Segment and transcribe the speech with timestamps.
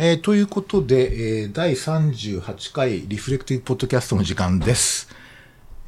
[0.00, 5.08] えーということで、えー第38回リフレクティブポッドキャストの時間です。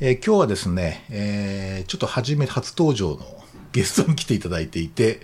[0.00, 3.20] えー今日はですね、えーちょっと初め、初登場の
[3.72, 5.20] ゲストに来ていただいていて、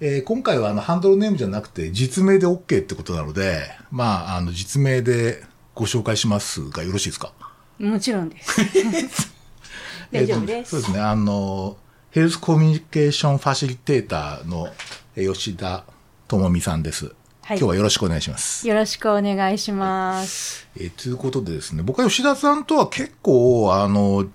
[0.00, 5.42] えー今回はあのハンドルネームじゃなくて実名で OK ってことなので、まあ、あの実名で
[5.74, 7.32] ご紹介しますがよろしいですか？
[7.80, 9.32] もちろんです。
[10.12, 10.70] 大丈夫です。
[10.70, 11.00] そうですね。
[11.00, 11.76] あの、
[12.10, 14.68] ヘルスコミュニケーションファシリテーターの
[15.16, 15.84] えー吉田
[16.28, 17.14] 智美さんです。
[17.44, 18.68] はい今日はよろしくお願いします。
[18.68, 20.68] よろしくお願いします。
[20.76, 24.26] えーということでですね、僕は吉田さんとは結構、あの、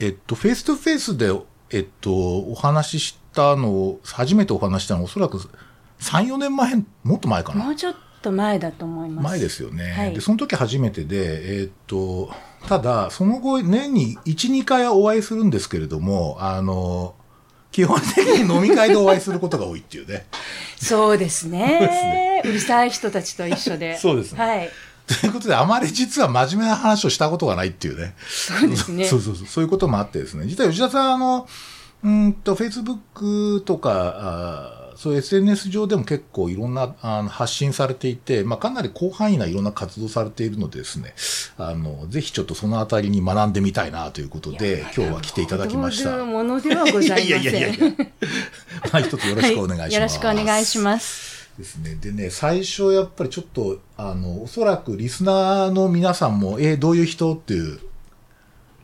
[0.00, 1.30] えっと、 face to face で、
[1.70, 5.36] えっと、お話ししたのを、初めてお話ししたのはおそらく
[6.00, 7.64] 3、4年前、もっと前かな。
[7.66, 9.24] もうちょっと前だと思います。
[9.24, 9.90] 前ですよね。
[9.92, 12.30] はいで、その時初めてで、えーっと、
[12.66, 17.14] ただ、その後、年に1、2回はお会いするんですけれども、あの、
[17.70, 20.26] 基本的に飲み会でお会いすることが多いっていうね。
[20.76, 22.42] そうですそうですねね。
[22.44, 23.96] うるさい人たちと一緒で。
[23.98, 24.70] そうですねはい。
[25.06, 28.14] ということで、あまり実は真面目な話をしたことがないっていうね。
[28.28, 29.04] そうですね。
[29.04, 29.46] そうそうそう。
[29.46, 30.46] そういうこともあってですね。
[30.46, 31.48] 実は吉田さん、あの、
[32.02, 41.14] うーんと、Facebook とか、あーそう SNS 上でも結構いろんなあの発信されていて、まあ、かなり広範囲ないろんな活動されているのでですね、
[41.56, 46.24] あの、ぜひちょっとそのあたりに学んでみたいなということで、今日は来ていただきました。
[46.24, 47.26] ものではございません。
[47.26, 47.78] いやいやいやいや
[48.92, 49.80] まあ、一つよろしくお願いします。
[49.80, 51.48] はいよろしくお願いします。
[51.56, 51.96] ですね。
[52.00, 57.34] でね、最初やっぱりちょっと、あの、おそらくリスナーの皆さんも、えーどういう人？
[57.34, 57.78] っていう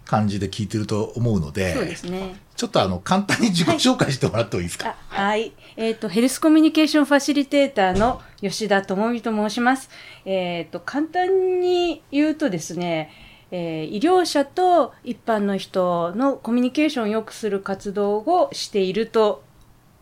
[0.05, 2.37] 感じで聞いてると思うので、そうですね。
[2.57, 5.53] ちょっとあの、簡単に自己紹介してもらってもいいですか、あはい。
[5.77, 9.91] えっ、と、ヘルスコミュニケーションファシリテーターの吉田智美と申します。
[10.25, 13.11] えっ、と、簡単に言うとですね、
[13.51, 19.45] えー医療者と一般の人のコミュニケーションを良くする活動をしていると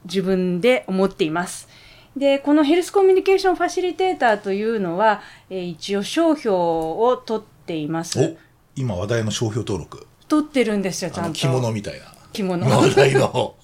[0.04, 1.68] 自分で思っています。
[2.16, 8.36] で、このヘルスコミュニケーションファシリテーターというのは、えー一応商標を取っていますお。
[8.74, 10.06] 今話題の商標登録。
[10.28, 11.32] 取ってるんですよ、ちゃんと。
[11.32, 12.21] 着物みたいな。
[12.32, 12.66] 着物。
[12.66, 13.54] 話題の。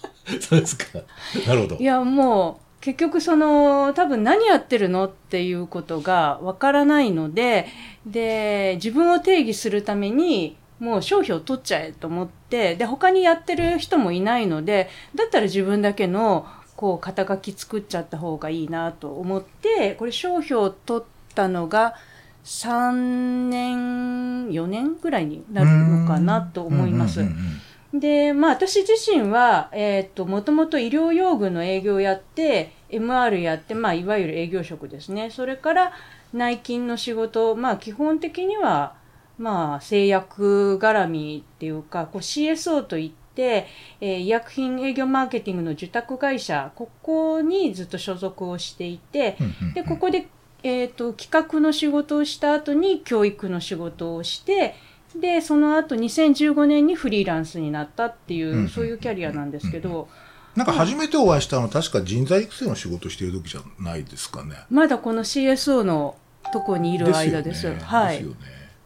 [0.40, 0.98] そうですか。
[1.46, 1.84] なるほどい。
[1.84, 7.66] やもう結局その多分何やってるのっていうことがわからないので
[8.06, 16.46] で自分を定義するためにもう商標を取っちゃえと思ってで他にやってる人もいないのでだったら自分だけの
[16.76, 21.96] こう肩書き作っちゃった方がいいなと思ってこれ商標を取ったのが
[22.44, 27.20] 3年4年ぐらいになるのかなと思います。
[27.20, 35.30] うんうんうんうんで、まあ私自身は、えっ、と、もともと医療用具の営業をやって、MR やって、まあいわゆる営業職ですね。
[35.30, 35.92] それから
[36.34, 38.94] 内勤の仕事、まあ基本的には、
[39.38, 43.66] まあ製薬絡みっていうか、こう CSO といって、
[44.00, 49.38] えー医薬品営業マーケティングの受託会社、ここにずっと所属をしていて、
[49.74, 50.28] で、ここで、
[50.62, 54.74] えっ、と、企画の仕事をした後に教育の仕事をして、
[55.20, 60.08] で、その後2015年にフリーランスになったっていう、うんうんそういうキャリアなんですけど、
[60.54, 64.56] なんか初めてお会いしたの確か人材育成の仕事してる時じゃないですかね。
[64.70, 66.16] まだこの CSO の
[66.52, 67.66] とこにいる間です。
[67.66, 68.36] よねはいですよね。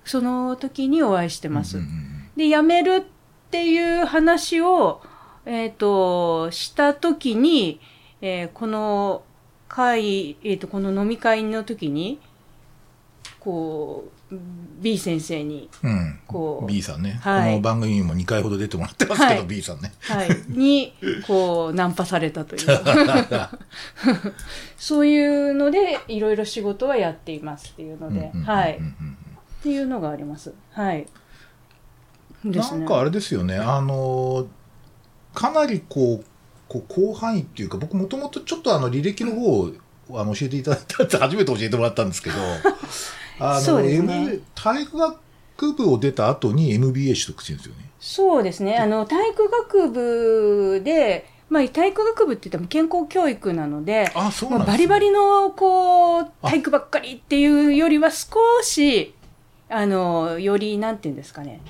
[0.05, 1.79] その時にお会いしてます。
[2.37, 3.03] で、辞めるっ
[3.51, 5.01] ていう話を、
[5.47, 7.81] えっ、と、した時に、
[8.21, 9.23] えーこの
[9.69, 12.21] 会、えっ、と、この飲み会の時に、
[13.41, 14.22] こう、
[14.81, 16.21] B 先生に、うん。
[16.27, 19.93] こう B さんね、はいこの番組にも2回ほど出てもらってますけど、はい B さんね。
[20.01, 20.95] はい、に、
[21.27, 22.63] こう、ナンパされたという。
[24.77, 28.79] そういうので、いろいろ仕事はやっていますっていうので、はい。
[28.79, 30.53] っていうのがあります。
[30.73, 31.07] はい。
[32.45, 32.79] ですね。
[32.81, 34.47] なんかあれですよね、あの、
[35.35, 36.25] かなりこう、
[36.69, 39.73] こう広範囲っていうか、僕もともとちょっとあの履歴の方を
[40.11, 42.37] あの教えていただいたって初めて教えてもらったんですけど、
[43.43, 47.91] あの、ね M 体育学部を出た後に MBA 取得してるんですよね。
[47.99, 48.77] そうですね。
[48.77, 58.29] あの、体育学部で、まあ、体育学部って言っても健康教育なので、あ、そうもなんですねうバリバリの、こう、体育ばっかりっていうよりは少
[58.63, 59.15] し、
[59.69, 61.61] あの、より、なんていうんですかね、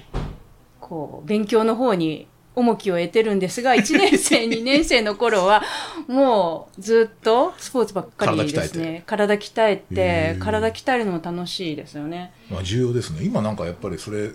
[0.81, 5.62] こう、勉強の方に重きを得てるんですが、 1年生、2年生の頃は、
[6.08, 9.02] もうずっとスポーツばっかりですね。
[9.06, 12.32] 体鍛えへてー、体鍛えるのも楽しいですよね。
[12.50, 13.25] まあ、重要ですね。
[13.25, 14.31] 今なんかやっぱりそれ、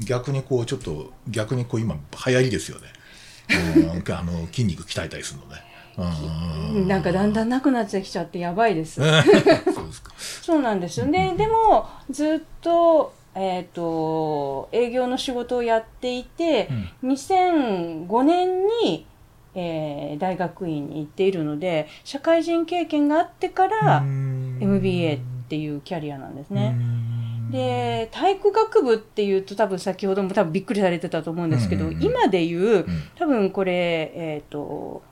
[0.00, 1.96] 逆にこう、ちょっと、逆にこう今、
[2.26, 2.88] 流行りですよね。
[3.48, 5.62] うん、あの筋肉鍛えたりするのね。
[6.76, 9.00] うんなんかだんだんなくなってきちゃってやばいです。
[9.00, 10.12] そうですか。
[10.42, 11.34] そうなんですよね。
[11.38, 16.68] でも、ずっと、えっ、と、営業の仕事をやっていて、
[17.04, 19.06] 2005年に、
[19.54, 24.58] えー大学院に行っているので、社会人経験があってから、うん。
[24.60, 26.74] MBA っていうキャリアなんですね。
[26.76, 26.82] う
[27.48, 31.90] ん、で体育学部っていうと多分先ほども多分びっくりされてたと思うんですけど、うん。
[31.90, 32.86] うんうん今で言ううん。
[33.16, 35.02] 多分これえっ、と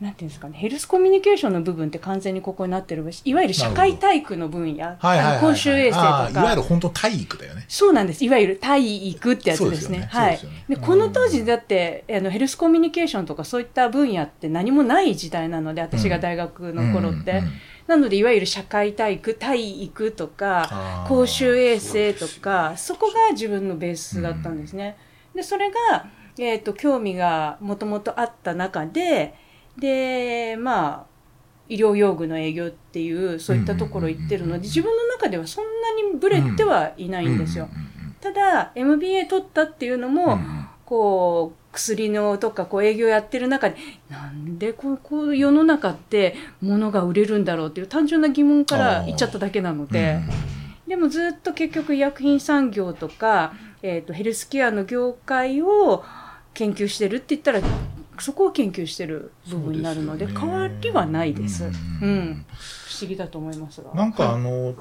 [0.00, 4.96] なんていうんですかねヘルスコミュニケーションの部分って完全にここになってるいわゆる社会体育の分野
[5.40, 7.64] 公衆衛生とあーいわゆかる本当体育だよね。
[7.68, 8.24] そうなんです。
[8.24, 10.08] いわゆる体育ってやつですね。
[10.10, 10.40] はい。
[10.68, 17.38] でこの当時だってあのヘルスコミュニケーションとかそういった分野って何もない時代なので私が大学の頃って、うん。
[17.38, 17.52] うんうん
[17.90, 24.96] なのでいわゆる社会体育体育とか公衆衛生とかそこが自分のベースだったんですね。
[25.34, 26.06] でそれが、
[26.38, 29.34] えー、と興味がもともとあった中で
[29.80, 31.06] でまあ
[31.68, 37.68] 医療用具の営業っていうそういったところ行ってるので自分の中ではそんなにブレてはいないんですよ。
[38.20, 40.38] ただ MBA 取ったっていうのも、
[40.84, 43.76] こう薬のとかこう営業やってる中で
[44.10, 50.20] なんでこうこう世の中って物が売れるんだろうっていう単純な疑問から言っちゃっただけなので。
[50.88, 56.02] でもずっと結局医薬品産業とか、えー、とヘルスケアの業界を
[56.52, 57.60] 研究してるって言ったら
[58.22, 60.38] そこを研究してる部分になるのででね。
[60.38, 61.64] 変わりはないです。
[61.64, 63.92] うんうん、不思議だと思いますが。
[63.94, 64.34] なんかはい。
[64.34, 64.74] あの、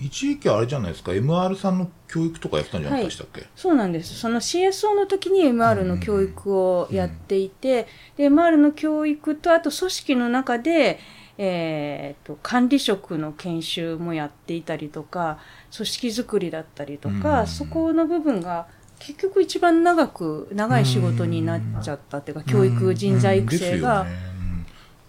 [0.00, 4.18] 一時期あれじゃないですか、MR さんの教育とかやってたんじゃなかったでしたっけ、そうなんです。
[4.18, 7.86] その CSO の時に MR の教育をやっていて、
[8.16, 10.98] で MR の教育とあと組織の中で、
[11.36, 15.38] えー、と管理職の研修もやっていたりとか
[15.74, 17.46] 組織づくりだったりとか、うん。
[17.46, 18.68] そこの部分が
[19.00, 24.06] 結局一番長く長い仕事になっちゃったっていうか、教育人材育成が、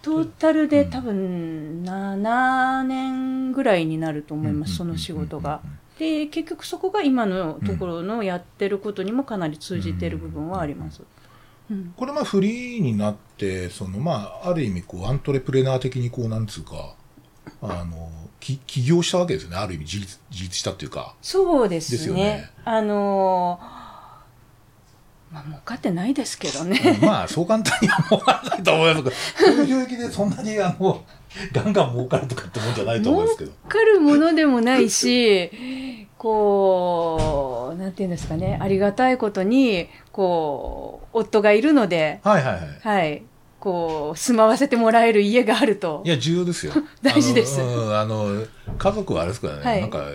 [0.01, 5.61] トータルで多分7年ぐらいになると思います、その仕事が。
[5.99, 11.03] で結局そこが今のところのやってることにもかなり通じてる部分はあります。
[11.69, 16.95] うんこれまあフリーになって、そのまあ、ある意味こう、アントレプレナー的にこう、なんつうか、
[17.61, 18.11] あの、
[18.41, 19.55] き起業したわけですよね。
[19.55, 21.15] ある意味自立、自立したっていうか。
[21.21, 21.97] そうですね。
[21.97, 23.80] ですよねあのー
[25.31, 26.99] まあ儲かってないですけどね。
[27.01, 31.03] まあ、そう簡単には儲からないと思いますけど、 そういう領域でそんなにあの、
[31.53, 33.51] ガンガン儲かるとかってもんじゃないと思うんですけど。
[33.51, 42.63] 儲かるものでもないし、こう、なんていうんですかね、ありがたいことに、こう、夫がいるので、はいはいはい。
[42.81, 43.23] はい、
[43.59, 46.09] こう、住まわせてもらえる家があるとい。
[46.09, 46.73] や、重要ですよ。
[47.01, 48.45] 大事ですあの
[48.77, 50.05] 家族はあれですからね、はいなんか、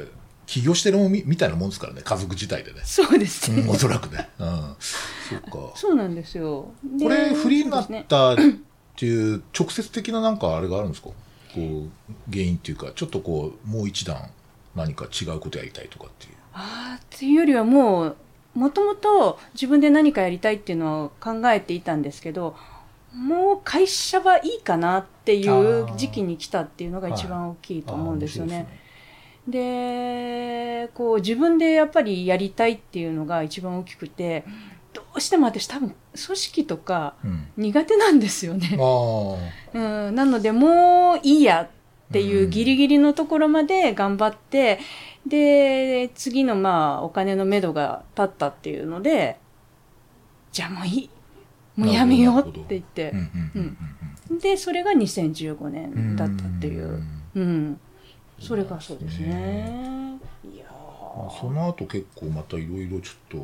[0.46, 2.80] 起業してるもんみみたいなもんですからね、家族自体でね。
[2.84, 3.62] そうですね。
[3.62, 4.28] うん、おそらくね。
[4.38, 4.76] うん。
[5.28, 5.72] そっか。
[5.74, 6.72] そうなんですよ。
[6.84, 8.36] でこれ、フリーになったっ
[8.96, 11.08] ていう、直接的ななんかあれがあるんですか？
[11.08, 11.14] こ
[11.56, 11.88] う、
[12.30, 14.30] 原因っていうか、ちょっとこう、もう一段、
[14.74, 16.32] 何か違うことやりたいとかっていう。
[16.52, 18.16] ああっていうよりはもう
[18.54, 22.56] もともと自分で何かやりたいっていうのを考えていたんですけど
[23.12, 28.66] もう会社はいいかなっていう時期に来たっていうのが一番大きいと思うんですよね。
[29.48, 34.44] でこう自分でやっぱりやりたいっていうのが一番大きくて
[34.92, 35.94] どうしても私多分
[36.24, 37.14] 組織とか
[37.56, 38.70] 苦手なんですよね。
[38.72, 38.80] うん。
[38.80, 40.06] あ。
[40.06, 41.68] うん、なのでもういいやっ
[42.12, 44.78] ていうギリギリのところまで頑張って、
[45.26, 49.38] で次のまあお金のめどが立ったっていうので
[50.52, 51.10] じゃあもういい。
[51.76, 53.08] もうやめようって言って。
[53.08, 53.10] あ。
[53.10, 53.18] うん。
[53.18, 53.76] うんうん
[54.30, 55.72] うんでそれが2015うん。
[55.72, 57.04] 年だったっていう、ん。
[57.36, 57.80] うん、
[58.40, 60.18] それがそうですね。
[60.44, 60.64] いや
[61.16, 63.36] まあ、ーその後結構またいろいろちょっと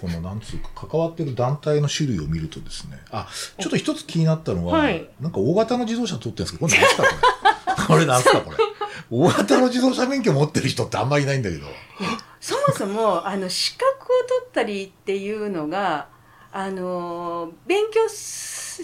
[0.00, 2.98] このなんつうか関わってる団体の種類を見るとですね。
[3.10, 3.26] あ
[3.58, 5.08] ちょっと一つ気になったのは、はい。
[5.20, 7.02] なんか大型の自動車撮ってるんですけどこれ何すか？
[7.06, 8.40] これ これ何すか？
[8.40, 8.56] これ。
[9.10, 11.66] 大型の自動車免許持ってる人ってあんまりいないんだけど。
[12.40, 13.94] そもそもあの資格を
[14.28, 16.08] 取ったりっていうのが
[16.52, 18.08] あの勉強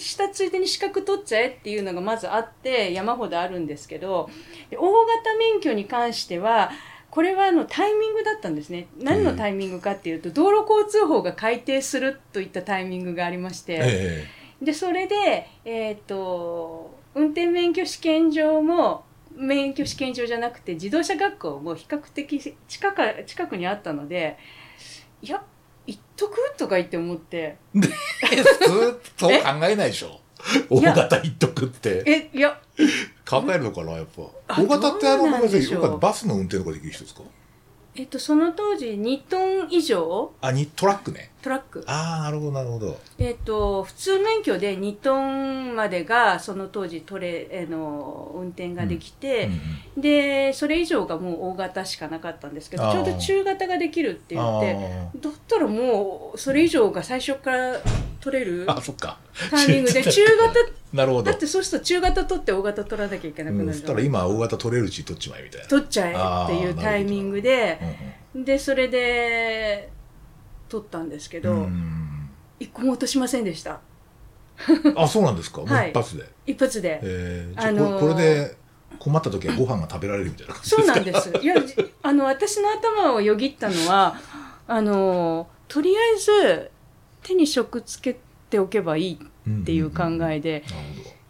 [0.01, 4.29] したついでに資格取っちゃえっていうのがまずあって山ほどあるんですけど
[4.71, 6.71] で大型免許に関しては
[7.11, 8.87] これはあのタイミングだったんですね。
[8.99, 14.27] 何のタイミングかっていうと道路交通法が改定するといったタイミングがありまして、え。
[14.63, 24.39] でそれで、えー、と運転免許試験場も免許試験場じゃなくて自動車学校も比較的近か近くにあったので
[25.21, 25.45] いや
[26.23, 27.57] とくとか言って思って。
[27.75, 27.81] え
[28.37, 30.21] 普通そう考えないでしょ。
[30.71, 30.95] 大いや。
[30.95, 32.03] 型一徳って。
[32.07, 32.37] え？
[32.37, 32.61] いや。
[33.29, 34.23] 考えるのかなやっぱ。
[34.49, 37.23] あ大型ってあのバスの運転とかできる人ですか？
[37.95, 40.33] えっとその当時2トン以上？
[40.41, 41.31] あにトラックね。
[41.43, 41.85] トラック。
[41.87, 42.99] ああなるほどなるほど。
[43.19, 49.61] えっと普通免許で2トンまでがその当時取れえの運転ができて、うんうん
[49.95, 57.79] でそれ以上がもう大型しかなかったんですけどちょうど中型ができるって言ってあだったらもうそれ以上が最初から
[58.23, 59.19] 取れるあそっか。
[59.51, 60.55] タイミングで 中型
[60.93, 61.25] なるほど。
[61.25, 63.87] だってそうすると中型取って大型取らなきゃいけなくうん、なるじゃん。
[63.89, 65.67] そしたら今大型取れるうちに取っちまえみたいな。
[65.67, 67.79] 取っちゃえっていうタイミングで。
[68.35, 69.91] うんでそれで
[70.71, 71.59] 取ったんですけど、うん。
[71.59, 72.03] うん
[72.59, 73.81] 一個も落としませんでした。
[74.97, 76.25] あそうなんですか、 もうはい一発で。
[76.47, 78.57] 一発で、えーああのーこれで
[78.99, 81.33] 困った時はご飯が食べられるみたいな感じそうなんでです。
[81.43, 84.17] いやじあの私の頭をよぎったのは
[84.69, 86.71] あのとりあえず
[87.23, 88.19] 手に職つけ
[88.51, 90.65] ておけばいいっていう考えで、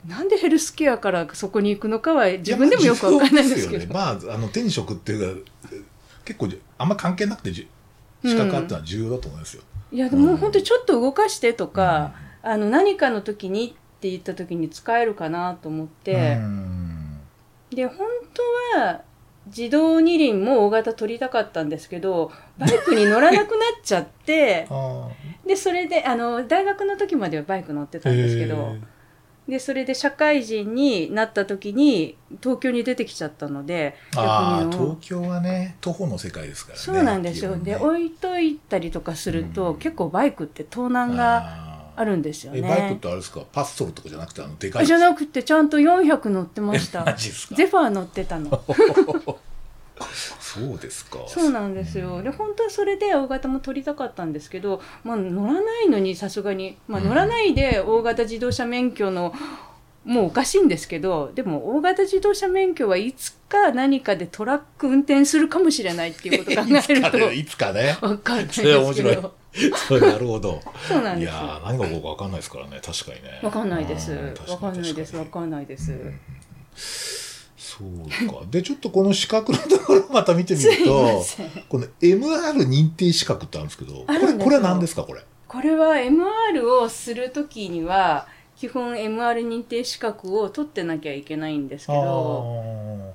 [0.06, 3.86] なんでヘルスケアからそこに行くのかは自分でもよくわかんないんですけど。
[3.86, 5.50] ねまああの手に職っていうか
[6.24, 7.68] 結構あんま関係なくてじ
[8.24, 17.18] 資格あってのは重要だと思いますよ、いやでも本当にちょっと動かしてとか、あの何かの時にって言った時に使えるかなと思って、うん。
[17.70, 18.06] で本
[18.74, 19.02] 当は
[19.46, 25.08] 自動二輪も大型取りたかったんですけどバイクに乗らなくなっちゃって あ
[25.46, 28.76] でそれであの大学の時まではバイク乗ってたんですけど
[29.48, 37.64] でそれで社会人になった時に東京に出てきちゃったのであ東京はね徒歩の世界ですからねそうなんですよ、ね。
[37.64, 39.78] で置いといたりとかすると、うん。
[39.78, 42.62] 結構バイクって盗難がああるんですよね。
[42.62, 43.40] バイクってあれですか？
[43.52, 47.54] パッソルとかじゃなくてあのでかいあじゃなくてちゃんと400乗ってまし マたジですか？
[47.54, 48.64] ゼファー乗ってたの。
[50.40, 51.18] そうですか。
[51.28, 52.22] そうなんですよ。
[52.22, 57.08] で本当はそれで大型も取りたかったんですけど、まあ、乗らないのにさすがに、まあ、うん。
[57.08, 59.32] 乗らないで大型自動車免許の
[60.04, 68.72] もうおかしいんですけどでも大型自動車免許はいつか何かでトラック運転するかもしれないっていうことを考えるといつかね分かんないですけ
[69.14, 69.34] ど
[69.88, 70.60] そうなるほど。
[70.64, 71.28] いそうなんです。
[71.28, 72.80] やー何が起こるか分かんないですからね。
[72.82, 73.38] 確かにね。
[73.42, 74.12] 分かんないです。
[74.12, 75.12] うん分かんないです。
[75.12, 76.20] 分確かんないです、うん
[77.56, 78.42] そうか。
[78.50, 81.24] でちょっとこの資格のところまた見てみると
[81.68, 85.22] この MR 認定資格ってあるんですけどこれこれは何ですかこれ？
[85.48, 93.14] これは MR をするときには基本 MR 認定資格を取ってなきゃいけないんですけど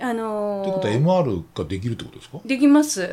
[0.00, 2.40] ああのーあということは MR ができるってことですか？
[2.44, 3.10] できます。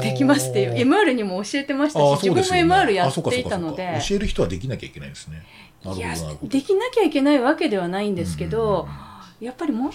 [0.00, 4.00] できますっていう MR にも教えてましたし、自分も MR やっていたので。
[4.08, 5.44] 教える人はできなきゃいけないんですね。
[5.84, 8.88] なるほいやできなきゃいけないわけではないんですけど、
[9.40, 9.92] やっぱり持っ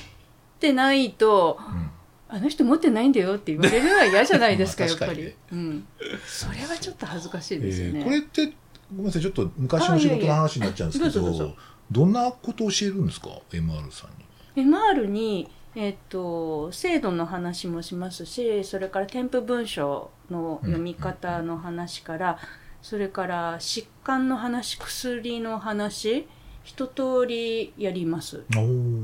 [0.60, 1.76] てないとうん。
[1.76, 1.90] うん
[2.34, 5.86] あの人持ってないんだよって言われるのは嫌じゃないですか まあやっぱり、うん、
[6.26, 8.46] それはちょっと恥ずかしいえですよね、ーこれって
[8.90, 11.56] ごめんなさいちょっと昔の仕事の話になっちゃうんですけど
[11.92, 14.08] どんなことを教えるんですか？MR さ
[14.56, 14.68] んに。
[14.68, 22.40] MR に、えっと制度の話もしますしそれから添付文章の読み方の話から、
[22.82, 26.28] それから疾患の話薬の話
[26.64, 28.44] 一通りやります。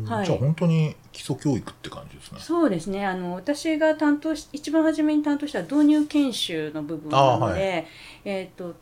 [0.08, 0.26] はい。
[0.26, 2.40] じゃあ本当に基礎教育って感じですね。
[2.40, 3.06] そうですね。
[3.06, 7.88] あの私が担当し一番初めに担当した導入研修の部分なので、
[8.26, 8.76] あーえっと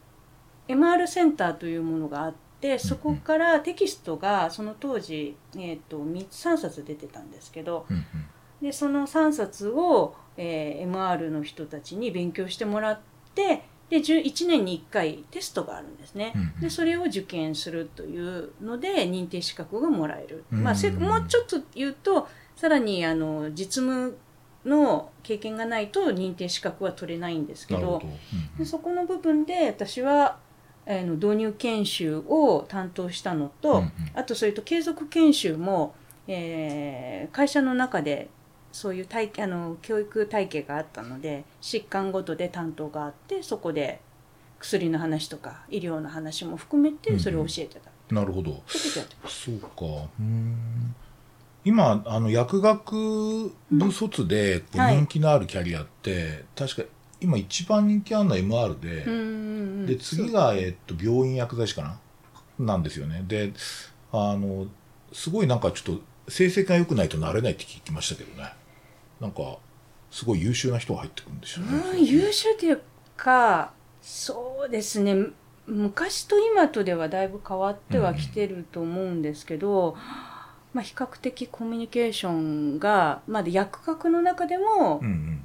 [0.68, 2.47] MR センターというものがあって
[2.80, 8.06] そこからテキストがその当時、えっと3 3冊出てたんですけどうんうん。
[8.62, 13.00] でその3冊を、えー MR の人たちに勉強してもらっ
[13.36, 16.60] てで10 1年に1回テストがあるんですね、うんうん。
[16.62, 21.04] でそれを受験するというので認定資格がもらえる、まあ、せうん。
[21.04, 24.18] もうちょっと言うとさらにあの実務
[24.66, 28.58] の経験がないと認定資格は取れないんですけどど、うん。
[28.58, 30.40] でそこの部分で私は、
[30.88, 33.92] えーの導入研修を担当したのと、うんうん。
[34.16, 35.94] あとそれと継続研修も、
[36.28, 38.30] えー会社の中で
[38.72, 44.00] そういう体あの教育体系があったので疾患ごとで担当があってそこで
[44.60, 48.64] 薬の話とか医療の話も含めてそれを教えてた、なるほど。
[48.68, 49.68] そうか。
[50.20, 50.96] うーん。
[51.64, 56.84] 今あの薬学部卒で人気のあるキャリアって、確か
[57.20, 62.00] 今一番人気あるのは MR で、うんうんうんで次が、えっと、病院薬剤師かな？
[62.60, 63.24] なんですよね。
[63.28, 63.54] で
[64.12, 64.68] あの
[65.14, 68.54] すごいなんかちょっと成績が良くないとなれないって聞きましたけどね。
[69.22, 69.58] なんか
[70.12, 72.82] すごい優秀な人が入ってくるんですよね、うん優秀という
[73.16, 73.72] か
[74.02, 75.16] そうですね。
[75.66, 79.96] 昔と今とではだいぶ変わってはきてると思うんですけど、
[80.74, 85.44] まあ、比較的コミュニケーションが、まあ、薬学の中でも、うんうん。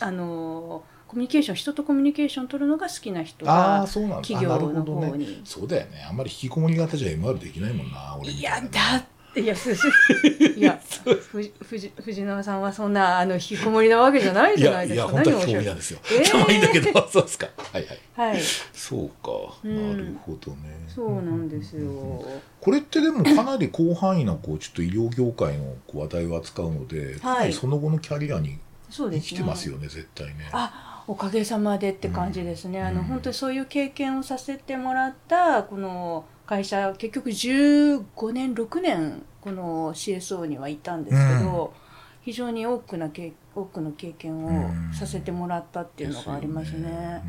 [0.00, 4.28] あのコミュニケーション人とコミュニケーション取るのが好きな人ああがそうなんだ。
[4.28, 5.26] 企業の方に。
[5.26, 5.40] ね。
[5.44, 6.06] そうだよね。
[6.08, 9.02] あんまり引きこもり型じゃ MR できないもんな俺みいやだっ
[9.34, 10.80] ていやふいや
[11.30, 15.06] ふじ藤藤野さんはそんなあの引きこもりなわけじゃないいじゃないですか。
[15.06, 15.60] やいや本当は何をおっしゃる？
[15.60, 17.48] 引きこもりなんですよ、えー可愛いんだけどそうですか。
[17.72, 18.32] はいはい。
[18.32, 18.42] はい。
[18.72, 19.30] そうか、
[19.64, 20.58] うんなるほどね。
[20.88, 22.24] そうなんですよ、
[22.60, 29.26] これってでもかなり広範囲なこうちょっと医療業界のこう話題を扱うので、かなりその後のキャリアにそうですね。
[29.28, 30.48] 生きてますよね絶対ね。
[30.50, 32.86] あおかげさまでって感じですね、うん。
[32.86, 41.74] あの本当にそういう経験をさせてもらったこの会社結局15年6年この CSO にはいたんですけど、
[42.22, 47.20] 非常に多くなけ多くの経験をさせてもらったっていうのがありますね。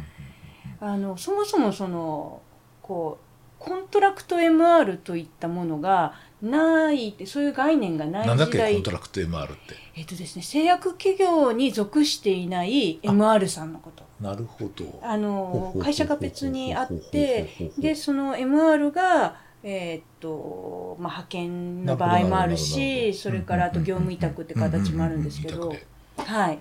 [0.80, 2.40] あのそもそもその
[2.84, 3.26] こう
[3.58, 9.76] コントラクト MR といったものがないってそういう概念がないなんだっけ時代 contract MR って。
[9.96, 14.04] えっとですね製薬企業に属していない MR さんのこと。
[14.20, 15.00] なるほど。
[15.04, 25.74] あの会社が別にあってでその MR がえーっとまあ、派遣の場合もあるしそれからあと業務委託って形もあるんですけど。
[26.18, 26.60] はい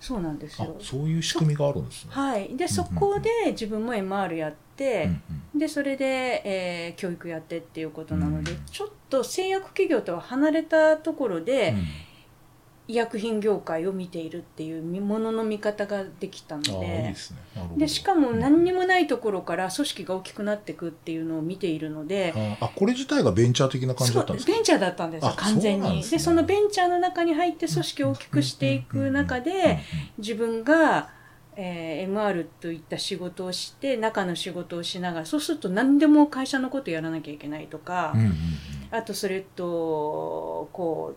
[0.00, 0.76] そうなんですよ。
[0.80, 2.10] そういう仕組みがあるんですね。
[2.12, 2.56] はい。
[2.56, 5.10] でそこで自分も MR やって、
[5.54, 5.58] うん。
[5.58, 8.58] でそれで、えー教育やってっていうことなので、うん。
[8.66, 11.84] ちょっと製薬企業とは離れたところで、うん
[12.88, 17.14] 医薬品業界を見ているっていう見ものの見方ができたので
[17.76, 22.32] でしかも何にもないところから組織が大きくなっていくっていうのを見ているので。
[22.60, 24.52] ああこれ自体がベンチャー的な感じだったんですか？
[24.52, 26.18] ベンチャーだったんです完全にそですね。
[26.18, 29.80] でそのベンチャーの中に入って組織を大きくしていく中で
[30.18, 31.10] 自分が、
[31.56, 38.32] えー MR といった仕事をして中の仕事をしながらそうすると何でも会社のことやらなきゃいけないとか、うんうんうん。
[38.90, 41.16] あとそれとこう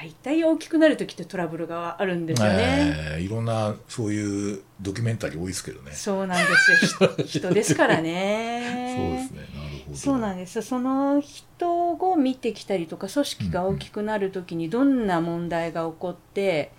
[0.00, 2.94] 大体大きくなる時ってトラブルがあるんですよね。
[3.16, 5.90] ええいろんなそういうドキュメンタリー多いですけどね。
[5.90, 7.08] そうなんですよ。
[7.24, 9.18] ひ 人ですからそうね。
[9.18, 9.40] ですね。
[9.40, 9.96] なるほど。
[9.96, 16.70] そうなんですその人を見てきたりとか組織が大きくなる時にどんな問題が起こって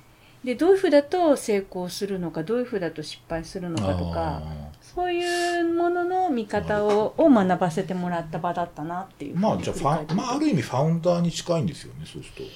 [0.43, 12.51] でどういうふうだと成功するのかどういうふうだと失敗するのかとかあそういうものの見方をを学ばせてもらった場だったなっていうーまあじゃあファン、まあ、ある意味ファウンダーに近いんですよねそうすると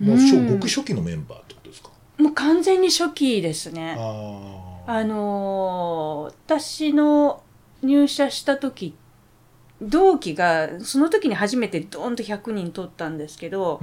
[0.00, 0.20] もううん。
[0.20, 1.90] 初ごく初期のメンバーってことですか？
[2.18, 3.96] もう完全に初期ですね。
[4.86, 7.42] あのー私の
[7.82, 8.94] 入社した時
[9.82, 13.80] 同期がその時に初めてドーンと100人取ったんですけど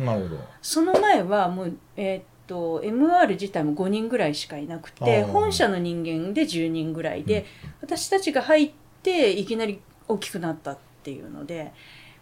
[0.62, 7.46] その前はもう、えーっと MR 自体も5人ぐらいしかいなくて本社の人間で10人ぐらいで、
[7.82, 8.72] 私たちが入っ
[9.04, 11.72] ていきなり大きくなったっていうので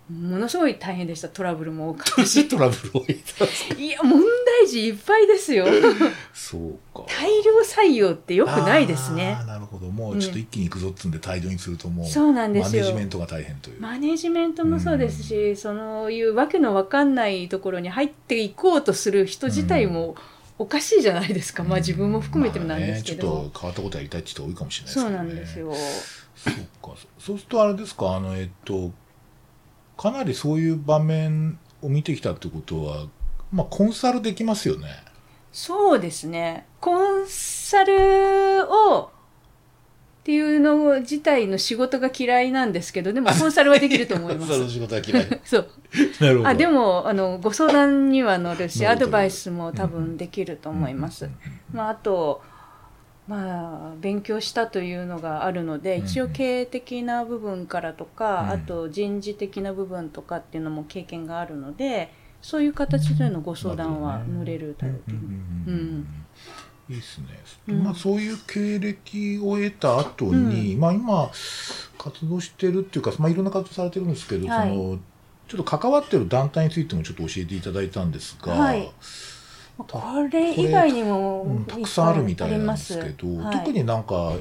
[0.09, 1.29] ものすごい大変でした。
[1.29, 2.47] トラブルも多かったし。
[2.49, 3.23] トラブル多い
[3.77, 5.67] いや問題児いっぱいですよ。
[6.33, 7.05] そうか。
[7.07, 9.37] 大量採用ってよくないですね。
[9.45, 9.87] なるほど。
[9.87, 12.83] もうちょっと一気に行くぞっつんで大量にするともうそうなんですよ。
[12.83, 13.81] マネジメントが大変という。
[13.81, 20.15] マネジメントもそうですし、そういうわけのわかんないところに入っていこうとする人自体も
[20.57, 25.73] おかしいじゃないですか、まあ自分も含めてもなんですけど、まあね、ちょっと変わったことやりたいって人多いかもしれないですそうけど、ね、なんですよ。
[26.35, 26.97] そうか。
[27.19, 28.15] そそうするとあれですか？
[28.15, 28.91] あのえっと
[29.99, 33.07] かなりそういう場面を見てきたってことは
[33.51, 34.87] まあコンサルできますよね。
[35.51, 36.67] そうですね。
[36.79, 39.11] コンサルをっ
[40.23, 45.27] ていうの自体の仕事が嫌いなんですけどでもコンサルはできると思いま コンサルのす仕事は嫌い。
[45.43, 45.69] そう。
[46.21, 46.49] なるほど。
[46.49, 51.33] あでもあのご相談には乗るしアドバイスも多分できると思います、うん。
[51.73, 52.41] まあ、あと、
[53.29, 56.05] まあ、勉強したというのがあるので、うん。
[56.05, 58.49] 一応経営的な部分からとか、うん。
[58.49, 62.11] あと人事的な部分とかっていうのも経験があるので
[62.41, 64.95] そういう形でのご相談は乗れるうんうん
[65.67, 66.07] うんうん。
[66.89, 67.25] いいですね、
[67.67, 67.83] うん。
[67.83, 71.29] まあ、そういう経歴を得た後に、まあ今
[71.99, 74.69] 活動してるっていうか、まあ、いろんな活動されてるんですけど、はい。
[74.69, 74.99] その
[75.47, 78.91] ちょっと関わってる団体についてもちょっと教えていただいたんですが、はい
[79.87, 83.57] これ以外にもうんたくさんあるみたいなんですけど、はい。
[83.57, 84.33] 特になんか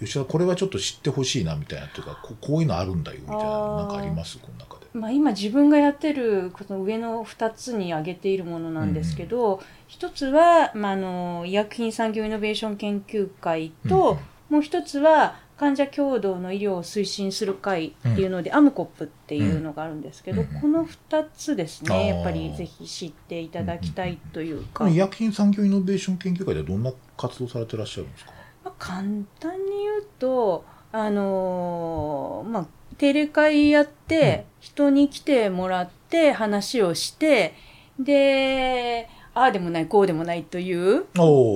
[0.00, 4.38] 吉田これはちょっと知ってほしいなみたいなというかここういうのあるんだよみたいななんかあります？
[4.38, 4.86] この中で。
[4.94, 14.18] まあ、今自分がやってるこの上の2つに挙げているものなんですけど、一つは、まあ、あの医薬品産業イノベーション研究会と、
[14.48, 28.30] もう一つは患者共同の医療を推進する会っていうので、アムコップっていうのがあるんですけど、うんこの2つですねやっぱりぜひ知っていただきたいというか、医薬品産業イノベーション研究会ではどんな活動されてらっしゃるんですか？
[28.64, 29.02] まあ、簡
[29.40, 32.66] 単に言うとあのーまあ
[32.96, 37.54] 定例会やって、人に来てもらって話をして
[37.98, 41.04] でああでもないこうでもないという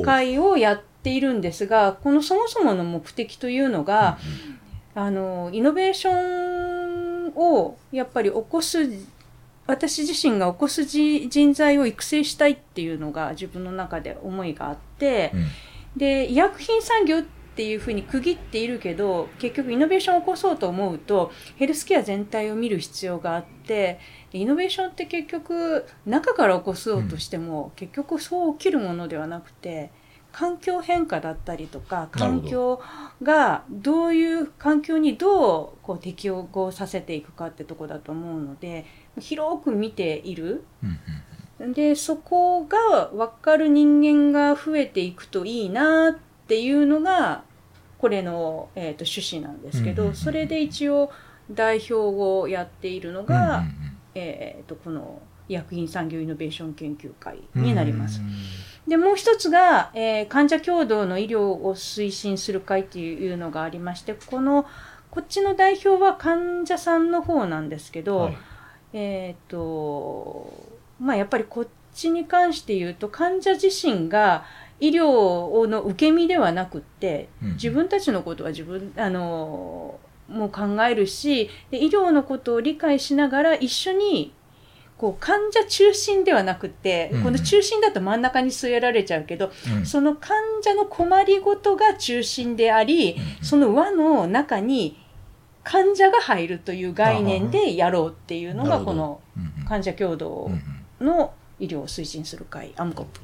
[0.04, 4.18] 会をやっているんですがこのそもそもの目的というのが、
[4.94, 8.88] あのイノベーションをやっぱり起こす
[9.66, 15.30] 私自身が起こすじ人材を育成したいっていうのが自分の中で思いがあって。
[15.34, 15.46] うん
[15.96, 17.22] で医薬品産業っ
[17.54, 24.00] ていうふうに区切っているけど結局イノベーションを起こそうと思うとヘルスケア全体を見る必要があって
[24.32, 29.90] でイノベーションって結局中から起こそうとしても、結局そう起きるものではなくて
[30.32, 32.80] 環境変化だったりとか環境
[33.22, 38.86] がどういう環境にどうこう適応させていくかってとこだと思うので
[39.20, 40.64] 広く見ている。
[40.82, 40.96] うんうん
[41.74, 46.18] でそこが分かる人間が増えていくといいなっ
[46.48, 47.44] ていうのが
[47.98, 51.12] これの、えー、と趣旨なんですけど、うんうんうんそれで一応
[51.52, 53.72] 代表をやっているのうんが、うんうん。
[54.14, 58.20] えー、とこの医薬品産業イノベーション研究会になります。
[58.20, 58.26] うん
[58.86, 64.66] でもう一つが、えー患者共同の医療を推進する会っていうのがありましてこの
[65.10, 68.36] こっちの代表は患者さんの方なんですけど、はい。
[68.94, 70.50] えっ、と
[70.98, 74.44] まあやっぱりこっちに関して言うと患者自身が
[74.80, 77.52] 医療の受け身ではなくってうん。
[77.52, 84.32] 自分たちのことは自分あのもう考えるしで医療のことを理解しながら一緒に
[85.02, 87.22] こう患者中心ではなくって、うん。
[87.24, 89.84] この中心だと真ん中に据えられちゃうけど、うん。
[89.84, 93.44] その患者の困りごとが中心であり、うん。
[93.44, 94.96] その輪の中に
[95.64, 99.20] 患者が入るという概念でやろうっていうのがこの
[99.68, 100.48] 患者共同
[101.00, 103.22] の医療を推進する会アムコップっ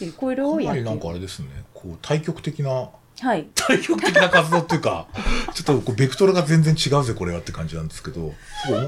[0.00, 1.48] ていうこれをやっなんかあれですね。
[1.74, 3.46] こう対極的なはい。
[3.54, 5.06] 対極的な活動っていうか
[5.54, 8.32] ちょっとこうベクトルが全然違うぜこれはって感じなんですけど。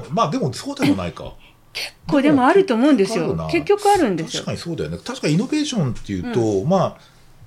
[0.09, 1.35] まあでもそうでもないか
[2.07, 3.47] これでもあると思うんですよ。
[3.49, 4.43] 結局あるんですよ。
[4.43, 4.97] 確かにそうだよね。
[4.97, 6.97] 確かにイノベーションっていうと、まあ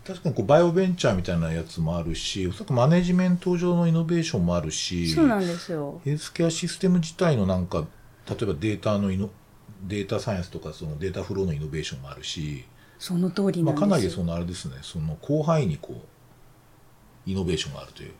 [0.06, 6.00] 確かにこうバイオベンチャーみたいなやつもあるしおそらくマネジメント上のイノベーションもあるしそうなんですよ。
[6.04, 7.86] ヘルスケアシステム自体のなんか
[8.28, 9.30] 例えばデータのイノ
[9.82, 12.64] データサイエンスとかそのデータフローのイノベーションもあるし、
[12.98, 14.76] その通りまあ、なんですかなりそのあれですね。
[14.82, 18.12] その広範囲にこうイノベーションがあるという。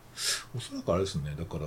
[0.57, 1.35] おそらくあれですね。
[1.39, 1.67] だから